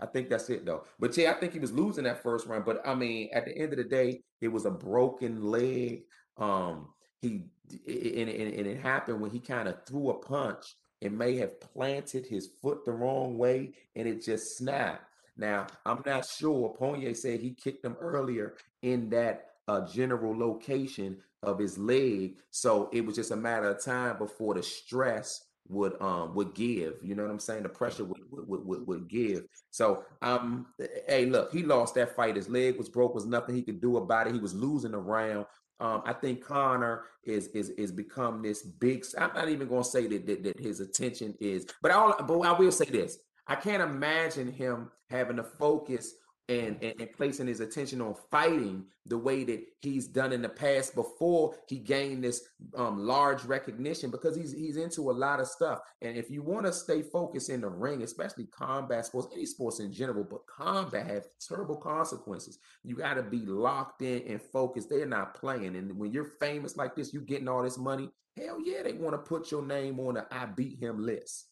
I 0.00 0.06
think 0.06 0.28
that's 0.28 0.50
it 0.50 0.64
though. 0.64 0.84
But 0.98 1.16
yeah, 1.16 1.30
I 1.30 1.34
think 1.34 1.52
he 1.52 1.58
was 1.58 1.72
losing 1.72 2.04
that 2.04 2.22
first 2.22 2.46
round. 2.46 2.64
But 2.64 2.86
I 2.86 2.94
mean, 2.94 3.30
at 3.32 3.44
the 3.46 3.56
end 3.56 3.72
of 3.72 3.78
the 3.78 3.84
day, 3.84 4.22
it 4.40 4.48
was 4.48 4.64
a 4.64 4.70
broken 4.70 5.42
leg. 5.42 6.02
Um, 6.36 6.88
he 7.20 7.42
and, 7.86 8.28
and, 8.28 8.54
and 8.54 8.66
it 8.66 8.80
happened 8.80 9.20
when 9.20 9.30
he 9.30 9.40
kind 9.40 9.68
of 9.68 9.84
threw 9.86 10.10
a 10.10 10.14
punch. 10.14 10.76
It 11.00 11.12
may 11.12 11.36
have 11.36 11.60
planted 11.60 12.26
his 12.26 12.48
foot 12.62 12.84
the 12.84 12.92
wrong 12.92 13.38
way, 13.38 13.74
and 13.94 14.08
it 14.08 14.24
just 14.24 14.56
snapped. 14.56 15.04
Now 15.36 15.66
I'm 15.84 16.02
not 16.04 16.26
sure. 16.26 16.74
Poirier 16.78 17.14
said 17.14 17.40
he 17.40 17.50
kicked 17.50 17.84
him 17.84 17.96
earlier 18.00 18.54
in 18.82 19.10
that 19.10 19.46
uh, 19.68 19.86
general 19.86 20.36
location 20.36 21.18
of 21.42 21.58
his 21.58 21.78
leg, 21.78 22.36
so 22.50 22.88
it 22.92 23.04
was 23.04 23.16
just 23.16 23.30
a 23.30 23.36
matter 23.36 23.68
of 23.68 23.84
time 23.84 24.18
before 24.18 24.54
the 24.54 24.62
stress 24.62 25.42
would 25.68 26.00
um 26.00 26.34
would 26.34 26.54
give. 26.54 26.94
You 27.02 27.14
know 27.14 27.22
what 27.22 27.30
I'm 27.30 27.38
saying? 27.38 27.64
The 27.64 27.68
pressure 27.68 28.04
would 28.04 28.20
would 28.30 28.64
would, 28.66 28.86
would 28.86 29.08
give. 29.08 29.44
So 29.70 30.04
um, 30.22 30.66
hey, 31.08 31.26
look, 31.26 31.52
he 31.52 31.62
lost 31.62 31.94
that 31.96 32.14
fight. 32.14 32.36
His 32.36 32.48
leg 32.48 32.78
was 32.78 32.88
broke. 32.88 33.14
Was 33.14 33.26
nothing 33.26 33.54
he 33.54 33.62
could 33.62 33.80
do 33.80 33.96
about 33.96 34.26
it. 34.26 34.34
He 34.34 34.40
was 34.40 34.54
losing 34.54 34.92
the 34.92 34.98
round. 34.98 35.46
Um, 35.78 36.02
I 36.06 36.14
think 36.14 36.42
Conor 36.42 37.04
is 37.24 37.48
is 37.48 37.70
is 37.70 37.92
become 37.92 38.42
this 38.42 38.62
big. 38.62 39.04
I'm 39.18 39.34
not 39.34 39.48
even 39.48 39.68
going 39.68 39.82
to 39.82 39.88
say 39.88 40.06
that, 40.06 40.26
that 40.26 40.42
that 40.44 40.60
his 40.60 40.80
attention 40.80 41.34
is, 41.38 41.66
but 41.82 41.90
all. 41.90 42.14
But 42.22 42.40
I 42.40 42.52
will 42.52 42.72
say 42.72 42.86
this: 42.86 43.18
I 43.46 43.54
can't 43.54 43.82
imagine 43.82 44.50
him 44.50 44.90
having 45.10 45.36
to 45.36 45.44
focus 45.44 46.14
and, 46.48 46.76
and 46.80 47.00
and 47.00 47.12
placing 47.12 47.46
his 47.46 47.60
attention 47.60 48.00
on 48.00 48.14
fighting 48.30 48.84
the 49.06 49.18
way 49.18 49.42
that 49.44 49.64
he's 49.80 50.06
done 50.06 50.32
in 50.32 50.42
the 50.42 50.48
past 50.48 50.94
before 50.94 51.54
he 51.68 51.78
gained 51.78 52.22
this 52.22 52.42
um, 52.76 52.98
large 52.98 53.44
recognition 53.44 54.10
because 54.10 54.36
he's 54.36 54.52
he's 54.52 54.76
into 54.76 55.10
a 55.10 55.12
lot 55.12 55.40
of 55.40 55.48
stuff. 55.48 55.80
And 56.02 56.16
if 56.16 56.30
you 56.30 56.42
want 56.42 56.66
to 56.66 56.72
stay 56.72 57.02
focused 57.02 57.50
in 57.50 57.60
the 57.62 57.68
ring, 57.68 58.02
especially 58.02 58.46
combat 58.46 59.06
sports, 59.06 59.28
any 59.32 59.46
sports 59.46 59.80
in 59.80 59.92
general, 59.92 60.24
but 60.24 60.46
combat 60.46 61.06
have 61.08 61.26
terrible 61.40 61.76
consequences. 61.76 62.58
You 62.84 62.96
got 62.96 63.14
to 63.14 63.22
be 63.22 63.44
locked 63.44 64.02
in 64.02 64.22
and 64.28 64.40
focused. 64.40 64.88
They're 64.88 65.06
not 65.06 65.34
playing. 65.34 65.74
And 65.76 65.98
when 65.98 66.12
you're 66.12 66.32
famous 66.40 66.76
like 66.76 66.94
this, 66.94 67.12
you're 67.12 67.22
getting 67.22 67.48
all 67.48 67.62
this 67.62 67.78
money. 67.78 68.10
Hell 68.36 68.58
yeah, 68.62 68.82
they 68.82 68.92
want 68.92 69.14
to 69.14 69.18
put 69.18 69.50
your 69.50 69.62
name 69.62 69.98
on 69.98 70.14
the 70.14 70.26
I 70.30 70.46
beat 70.46 70.78
him 70.78 71.04
list. 71.04 71.46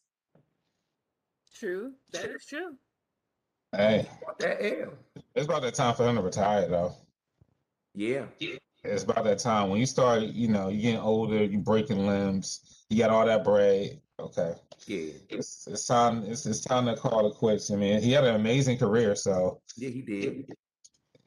True. 1.54 1.92
That 2.12 2.24
is 2.26 2.44
true. 2.46 2.76
hey, 3.76 4.08
What 4.22 4.38
that 4.40 4.62
L? 4.64 4.92
it's 5.34 5.46
about 5.46 5.62
that 5.62 5.74
time 5.74 5.94
for 5.94 6.06
him 6.08 6.16
to 6.16 6.22
retire, 6.22 6.68
though. 6.68 6.94
Yeah. 7.94 8.26
It's 8.82 9.04
about 9.04 9.24
that 9.24 9.38
time 9.38 9.70
when 9.70 9.80
you 9.80 9.86
start, 9.86 10.22
you 10.22 10.48
know, 10.48 10.68
you 10.68 10.82
getting 10.82 11.00
older, 11.00 11.42
you 11.44 11.58
breaking 11.58 12.06
limbs, 12.06 12.84
you 12.90 12.98
got 12.98 13.10
all 13.10 13.24
that 13.24 13.44
bread. 13.44 14.00
Okay, 14.20 14.54
Yeah. 14.86 15.12
it's, 15.28 15.66
it's 15.66 15.86
time. 15.86 16.22
It's, 16.24 16.46
it's 16.46 16.60
time 16.60 16.86
to 16.86 16.94
call 16.96 17.26
it 17.28 17.34
quits. 17.34 17.70
I 17.72 17.76
mean, 17.76 18.00
he 18.00 18.12
had 18.12 18.24
an 18.24 18.34
amazing 18.36 18.78
career, 18.78 19.16
so 19.16 19.60
Yeah, 19.76 19.88
he 19.88 20.02
did. 20.02 20.52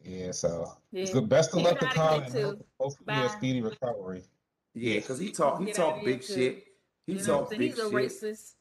yeah. 0.04 0.32
So 0.32 0.72
it's 0.94 1.10
Yeah. 1.10 1.14
good. 1.22 1.30
Best 1.30 1.54
of 1.54 1.62
luck 1.64 1.80
to 1.80 1.86
outta 1.88 1.96
here, 1.96 2.04
Conor. 2.06 2.24
and 2.26 2.34
too. 2.34 2.42
hope- 2.46 2.68
Hopefully, 2.80 3.06
a 3.08 3.28
Bye. 3.28 3.36
speedy 3.38 3.62
recovery. 3.62 4.24
Yeah, 4.74 5.00
because 5.00 5.20
he 5.20 5.32
talk 5.32 5.60
he 5.60 5.66
Get 5.66 5.76
talk 5.76 6.04
big 6.06 6.24
shit. 6.24 6.64
He 7.08 7.14
You 7.14 7.20
know 7.20 7.24
what 7.24 7.26
talk 7.26 7.42
I'm 7.42 7.48
saying? 7.50 7.60
big 7.60 7.70
He's 7.72 7.80
a 7.80 7.84
shit. 7.84 7.94
racist. 7.94 8.54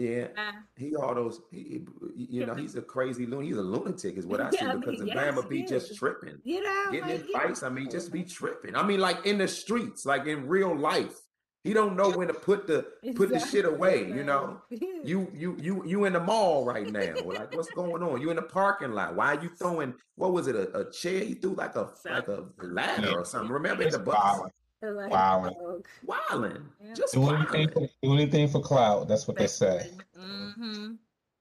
Yeah. 0.00 0.26
Uh, 0.36 0.52
He 0.76 0.96
all 0.96 1.14
those, 1.14 1.40
he, 1.50 1.82
he- 2.16 2.26
you 2.30 2.46
know, 2.46 2.54
he's 2.54 2.74
a 2.76 2.82
crazy 2.82 3.26
loon. 3.26 3.44
He's 3.44 3.56
a 3.56 3.62
lunatic, 3.62 4.16
is 4.16 4.26
what 4.26 4.40
I 4.40 4.50
see. 4.50 4.58
Yeah, 4.60 4.72
I 4.72 4.76
because 4.76 4.98
mean, 4.98 5.08
the 5.08 5.14
yes, 5.14 5.34
Bama 5.34 5.48
be 5.48 5.58
he 5.58 5.66
just 5.66 5.96
tripping, 5.96 6.38
you 6.44 6.62
know, 6.62 6.84
getting 6.90 7.08
like, 7.08 7.20
in 7.20 7.26
yeah. 7.30 7.38
fights. 7.38 7.62
I 7.62 7.68
mean, 7.68 7.90
just 7.90 8.10
be 8.12 8.22
tripping. 8.38 8.74
I 8.76 8.82
mean, 8.82 9.00
like 9.00 9.26
in 9.26 9.38
the 9.38 9.48
streets, 9.48 10.06
like 10.06 10.26
in 10.26 10.46
real 10.48 10.74
life, 10.76 11.16
he 11.62 11.74
don't 11.74 11.94
know 11.94 12.10
when 12.10 12.28
to 12.28 12.32
put 12.34 12.66
the 12.66 12.86
put 13.16 13.28
the 13.28 13.38
shit 13.38 13.66
away. 13.66 14.08
You 14.08 14.24
know, 14.24 14.62
you 14.70 15.30
you 15.34 15.56
you 15.60 15.84
you 15.86 16.04
in 16.06 16.14
the 16.14 16.20
mall 16.20 16.64
right 16.64 16.90
now. 16.90 17.14
Like, 17.22 17.54
what's 17.54 17.70
going 17.72 18.02
on? 18.02 18.20
You 18.22 18.30
in 18.30 18.36
the 18.36 18.42
parking 18.42 18.92
lot? 18.92 19.14
Why 19.14 19.34
are 19.34 19.42
you 19.42 19.50
throwing? 19.58 19.92
What 20.16 20.32
was 20.32 20.46
it? 20.46 20.56
A, 20.56 20.74
a 20.78 20.90
chair? 20.90 21.22
He 21.22 21.34
threw 21.34 21.52
like 21.54 21.76
a 21.76 21.90
like 22.06 22.28
a 22.28 22.44
ladder 22.62 23.18
or 23.18 23.26
something. 23.26 23.52
Remember 23.52 23.82
in 23.82 23.90
the 23.90 23.98
bus? 23.98 24.40
Violent. 24.80 25.56
Like, 25.56 25.84
Wow. 26.02 26.26
Wilding, 26.30 26.62
Yeah. 26.82 26.94
just 26.94 27.14
Do 27.14 27.28
anything, 27.30 27.68
for, 27.70 27.88
do 28.02 28.12
anything 28.14 28.48
for 28.48 28.60
clout. 28.60 29.08
That's 29.08 29.26
what 29.28 29.36
they 29.36 29.46
say. 29.46 29.90
Mm-hmm. 30.18 30.94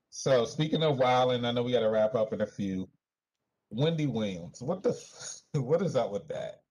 So 0.09 0.45
speaking 0.45 0.83
of 0.83 0.97
wilding, 0.97 1.45
I 1.45 1.51
know 1.51 1.63
we 1.63 1.71
got 1.71 1.81
to 1.81 1.89
wrap 1.89 2.15
up 2.15 2.33
in 2.33 2.41
a 2.41 2.45
few. 2.47 2.89
Wendy 3.71 4.07
Williams, 4.07 4.61
what 4.61 4.81
the, 4.83 4.99
what 5.53 5.81
is 5.81 5.95
up 5.95 6.11
with 6.11 6.27
that? 6.29 6.61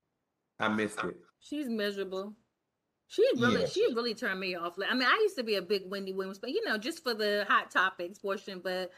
I 0.59 0.69
missed 0.69 1.03
it. 1.05 1.17
She's 1.41 1.69
miserable. 1.69 2.35
She 3.07 3.25
really, 3.37 3.63
Yeah. 3.63 3.67
she 3.69 3.87
really 3.95 4.15
turned 4.15 4.41
me 4.41 4.55
off. 4.57 4.77
Like, 4.77 4.91
I 4.91 4.95
mean, 4.95 5.09
I 5.09 5.19
used 5.23 5.37
to 5.37 5.45
be 5.45 5.55
a 5.55 5.63
big 5.63 5.83
Wendy 5.87 6.13
Williams, 6.13 6.39
but 6.39 6.51
you 6.51 6.63
know, 6.65 6.77
just 6.77 7.03
for 7.03 7.15
the 7.15 7.47
hot 7.49 7.71
topics 7.71 8.19
portion. 8.19 8.61
But, 8.63 8.91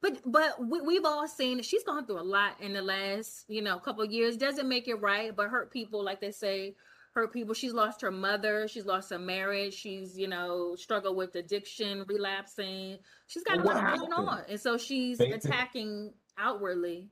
but, 0.00 0.18
but 0.24 0.66
we, 0.66 0.80
we've 0.80 1.04
all 1.04 1.28
seen 1.28 1.60
it. 1.60 1.64
She's 1.64 1.84
gone 1.84 2.06
through 2.06 2.20
a 2.20 2.22
lot 2.22 2.60
in 2.60 2.72
the 2.72 2.82
last, 2.82 3.44
you 3.48 3.62
know, 3.62 3.78
couple 3.78 4.02
of 4.02 4.10
years. 4.10 4.36
Doesn't 4.36 4.68
make 4.68 4.88
it 4.88 4.96
right, 4.96 5.36
but 5.36 5.48
hurt 5.48 5.70
people, 5.70 6.02
like 6.02 6.20
they 6.20 6.32
say, 6.32 6.74
hurt 7.14 7.32
people. 7.32 7.54
She's 7.54 7.72
lost 7.72 8.00
her 8.02 8.10
mother. 8.10 8.66
She's 8.68 8.86
lost 8.86 9.10
her 9.10 9.18
marriage. 9.18 9.74
She's, 9.74 10.18
you 10.18 10.28
know, 10.28 10.74
struggled 10.76 11.16
with 11.16 11.34
addiction, 11.36 12.04
relapsing. 12.08 12.98
She's 13.26 13.44
got 13.44 13.58
a 13.58 13.62
lot 13.62 13.98
going 13.98 14.12
on, 14.12 14.42
and 14.48 14.60
so 14.60 14.76
she's 14.76 15.20
attacking 15.20 16.12
outwardly. 16.38 17.08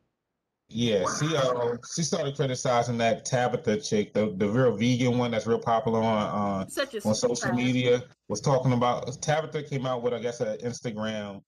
Yeah, 0.72 1.04
she 1.18 1.36
uh, 1.36 1.76
she 1.94 2.02
started 2.02 2.36
criticizing 2.36 2.96
that 2.98 3.24
Tabitha 3.24 3.80
chick, 3.80 4.14
the 4.14 4.32
the 4.36 4.48
real 4.48 4.76
vegan 4.76 5.18
one 5.18 5.32
that's 5.32 5.46
real 5.46 5.58
popular 5.58 6.00
on 6.00 6.62
uh, 6.62 7.08
on 7.08 7.14
social 7.14 7.52
media. 7.52 8.04
Was 8.28 8.40
talking 8.40 8.72
about 8.72 9.20
Tabitha 9.20 9.64
came 9.64 9.84
out 9.84 10.02
with 10.02 10.14
I 10.14 10.20
guess 10.20 10.40
an 10.40 10.58
Instagram 10.58 11.42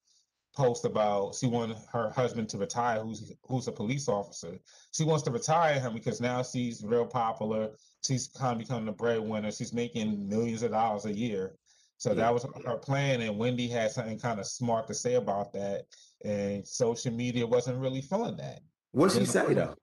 post 0.55 0.85
about 0.85 1.35
she 1.35 1.47
wanted 1.47 1.77
her 1.91 2.09
husband 2.11 2.47
to 2.49 2.57
retire, 2.57 3.01
who's 3.01 3.33
who's 3.47 3.67
a 3.67 3.71
police 3.71 4.07
officer. 4.07 4.57
She 4.93 5.03
wants 5.03 5.23
to 5.23 5.31
retire 5.31 5.79
him 5.79 5.93
because 5.93 6.21
now 6.21 6.43
she's 6.43 6.83
real 6.83 7.05
popular. 7.05 7.71
She's 8.05 8.27
kind 8.27 8.53
of 8.53 8.59
becoming 8.59 8.85
the 8.85 8.91
breadwinner. 8.91 9.51
She's 9.51 9.73
making 9.73 10.27
millions 10.27 10.63
of 10.63 10.71
dollars 10.71 11.05
a 11.05 11.13
year. 11.13 11.55
So 11.97 12.09
Yeah. 12.09 12.15
that 12.15 12.33
was 12.33 12.45
her 12.65 12.77
plan, 12.77 13.21
and 13.21 13.37
Wendy 13.37 13.67
had 13.67 13.91
something 13.91 14.19
kind 14.19 14.39
of 14.39 14.45
smart 14.45 14.87
to 14.87 14.93
say 14.93 15.15
about 15.15 15.53
that, 15.53 15.85
and 16.25 16.67
social 16.67 17.11
media 17.13 17.47
wasn't 17.47 17.79
really 17.79 18.01
feeling 18.01 18.35
that. 18.37 18.59
What'd 18.91 19.17
she 19.17 19.25
say 19.25 19.53
though? 19.53 19.75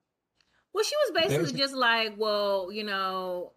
Well, 0.72 0.84
she 0.84 0.94
was 1.04 1.10
basically 1.14 1.36
There's- 1.46 1.52
just 1.52 1.74
like, 1.74 2.14
well, 2.16 2.70
you 2.70 2.84
know, 2.84 3.54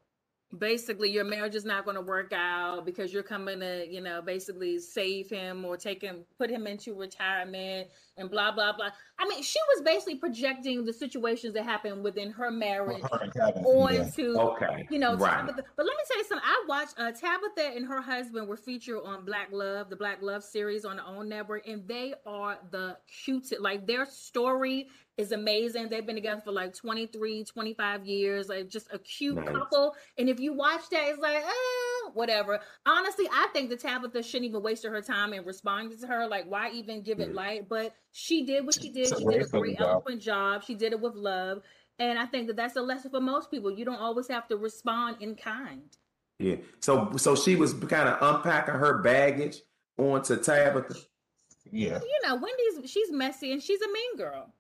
basically 0.58 1.12
your 1.12 1.24
marriage 1.24 1.56
is 1.56 1.66
not 1.66 1.86
going 1.86 1.96
to 1.96 2.02
work 2.02 2.32
out 2.34 2.86
because 2.86 3.12
you're 3.14 3.24
coming 3.24 3.60
to, 3.60 3.86
you 3.90 4.02
know, 4.02 4.22
basically 4.22 4.80
save 4.80 5.30
him 5.30 5.66
or 5.66 5.78
take 5.78 6.02
him, 6.02 6.24
put 6.38 6.50
him 6.50 6.68
into 6.68 6.94
retirement 6.94 7.88
and 8.18 8.30
blah, 8.30 8.52
blah, 8.52 8.74
blah. 8.74 8.90
I 9.20 9.28
mean, 9.28 9.42
she 9.42 9.60
was 9.74 9.84
basically 9.84 10.16
projecting 10.16 10.86
the 10.86 10.94
situations 10.94 11.54
that 11.56 11.64
happened 11.64 12.04
within 12.04 12.32
her 12.32 12.52
marriage 12.52 13.02
Her 13.12 13.20
and 13.24 13.34
Kevin, 13.34 13.64
on 13.66 13.94
yeah. 13.94 14.10
to 14.10 14.40
Okay. 14.40 14.88
you 14.90 15.00
know, 15.00 15.16
right. 15.16 15.40
Tabitha. 15.48 15.64
But 15.76 15.86
let 15.86 15.92
me 15.98 16.04
tell 16.08 16.18
you 16.18 16.24
something. 16.26 16.46
I 16.48 16.64
watched 16.68 16.94
uh, 17.00 17.12
Tabitha 17.12 17.76
and 17.76 17.86
her 17.88 18.02
husband 18.02 18.48
were 18.48 18.58
featured 18.58 19.00
on 19.04 19.26
Black 19.26 19.50
Love, 19.52 19.90
the 19.90 19.96
Black 19.96 20.22
Love 20.22 20.44
series 20.44 20.86
on 20.86 20.98
the 20.98 21.06
OWN 21.06 21.30
network, 21.30 21.68
and 21.68 21.88
they 21.88 22.14
are 22.26 22.58
the 22.72 22.98
cutest. 23.26 23.62
Like 23.62 23.88
their 23.88 24.06
story 24.06 24.88
is 25.18 25.32
amazing. 25.32 25.90
They've 25.90 26.06
been 26.06 26.16
together 26.16 26.42
for 26.44 26.52
like 26.52 26.76
23, 26.76 27.44
25 27.46 28.06
years. 28.06 28.50
Like 28.50 28.68
just 28.70 28.88
a 28.92 29.00
cute 29.00 29.36
Nice. 29.36 29.48
couple. 29.48 29.96
And 30.18 30.28
if 30.30 30.40
you 30.40 30.54
watch 30.54 30.82
that, 30.92 31.08
it's 31.08 31.20
like, 31.20 31.36
eh, 31.36 31.93
whatever. 32.14 32.60
Honestly, 32.86 33.28
I 33.32 33.48
think 33.54 33.70
that 33.70 33.80
Tabitha 33.80 34.22
shouldn't 34.24 34.50
even 34.50 34.62
waste 34.62 34.86
her 34.86 35.02
time 35.02 35.34
in 35.34 35.46
responding 35.46 35.98
to 36.00 36.08
her. 36.08 36.28
Like, 36.28 36.46
why 36.50 36.70
even 36.72 37.02
give 37.02 37.20
it 37.20 37.30
Yeah. 37.30 37.36
light? 37.36 37.70
But 37.70 37.96
she 38.12 38.46
did 38.46 38.66
what 38.66 38.76
she 38.76 38.90
did. 38.92 39.08
She 39.08 39.24
did 39.26 39.42
a 39.42 39.48
great, 39.48 39.80
eloquent 39.80 40.22
job. 40.22 40.64
She 40.64 40.76
did 40.76 40.94
it 40.94 41.00
with 41.00 41.16
love. 41.16 41.62
And 42.00 42.18
I 42.18 42.26
think 42.26 42.48
that 42.48 42.56
that's 42.56 42.76
a 42.76 42.82
lesson 42.82 43.12
for 43.12 43.22
most 43.22 43.52
people. 43.52 43.72
You 43.72 43.86
don't 43.86 44.00
always 44.00 44.28
have 44.28 44.48
to 44.48 44.58
respond 44.58 45.18
in 45.22 45.36
kind. 45.36 45.96
Yeah. 46.40 46.56
So 46.80 47.12
so 47.18 47.36
she 47.36 47.56
was 47.56 47.74
kind 47.74 48.10
of 48.10 48.18
unpacking 48.22 48.74
her 48.74 49.02
baggage 49.02 49.58
onto 49.98 50.36
Tabitha. 50.38 50.96
Yeah. 51.72 52.00
You 52.02 52.20
know, 52.28 52.36
Wendy's 52.36 52.90
she's 52.92 53.12
messy 53.12 53.52
and 53.52 53.62
she's 53.62 53.82
a 53.82 53.88
mean 53.88 54.18
girl. 54.18 54.54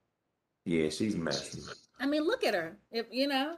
Yeah, 0.65 0.89
she's 0.89 1.15
messy. 1.15 1.61
I 1.99 2.05
mean, 2.05 2.23
look 2.23 2.43
at 2.43 2.53
her. 2.53 2.77
If 2.91 3.07
you 3.11 3.27
know, 3.27 3.55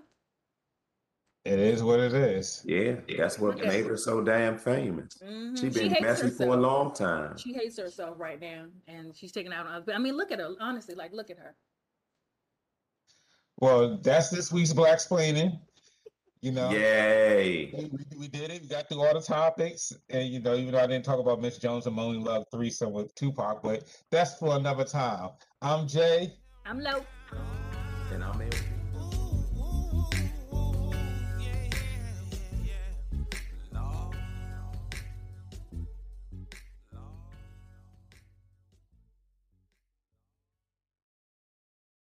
It 1.46 1.60
is 1.60 1.84
what 1.84 2.00
it 2.00 2.14
is. 2.14 2.64
Yeah, 2.66 2.96
that's 3.18 3.38
what 3.38 3.56
Okay. 3.58 3.68
made 3.68 3.86
her 3.86 3.98
so 3.98 4.20
damn 4.24 4.58
famous. 4.58 5.14
mhm. 5.24 5.56
She 5.60 5.70
been 5.70 5.92
hates 5.92 6.02
messy 6.02 6.30
for 6.32 6.46
a 6.56 6.58
long 6.58 6.92
time. 6.94 7.38
She 7.38 7.54
hates 7.54 7.78
herself 7.78 8.20
right 8.20 8.40
now, 8.42 8.66
and 8.88 9.16
she's 9.16 9.32
taking 9.32 9.54
out 9.54 9.68
on. 9.68 9.84
But 9.86 9.94
I 9.94 10.00
mean, 10.00 10.18
look 10.18 10.32
at 10.32 10.40
her. 10.40 10.56
Honestly, 10.60 10.96
like 10.96 11.14
look 11.14 11.30
at 11.30 11.38
her. 11.38 11.56
Well, 13.60 13.98
that's 13.98 14.30
this 14.30 14.52
week's 14.52 14.74
Black 14.74 14.98
Splaining. 14.98 15.60
You 16.42 16.52
know, 16.52 16.70
Yay. 16.72 17.72
we, 17.74 17.86
we- 17.86 18.18
we 18.20 18.28
did 18.28 18.52
it. 18.52 18.62
We 18.64 18.68
got 18.68 18.88
through 18.90 19.02
all 19.04 19.14
the 19.14 19.22
topics, 19.22 19.94
and 20.10 20.28
you 20.28 20.40
know, 20.40 20.56
even 20.56 20.74
though 20.74 20.80
I 20.82 20.88
didn't 20.88 21.06
talk 21.06 21.20
about 21.20 21.42
Miss 21.42 21.58
Jones 21.60 21.86
and 21.86 21.96
Moaning 21.96 22.24
Love 22.24 22.46
threesome 22.52 22.92
with 22.92 23.14
Tupac, 23.16 23.62
but 23.64 23.84
that's 24.12 24.36
for 24.40 24.56
another 24.56 24.84
time. 24.84 25.30
I'm 25.62 25.88
Jay. 25.88 26.34
I'm 26.66 26.80
low. 26.80 27.04
And 28.12 28.24
I'm 28.24 28.42
LP. 28.42 28.58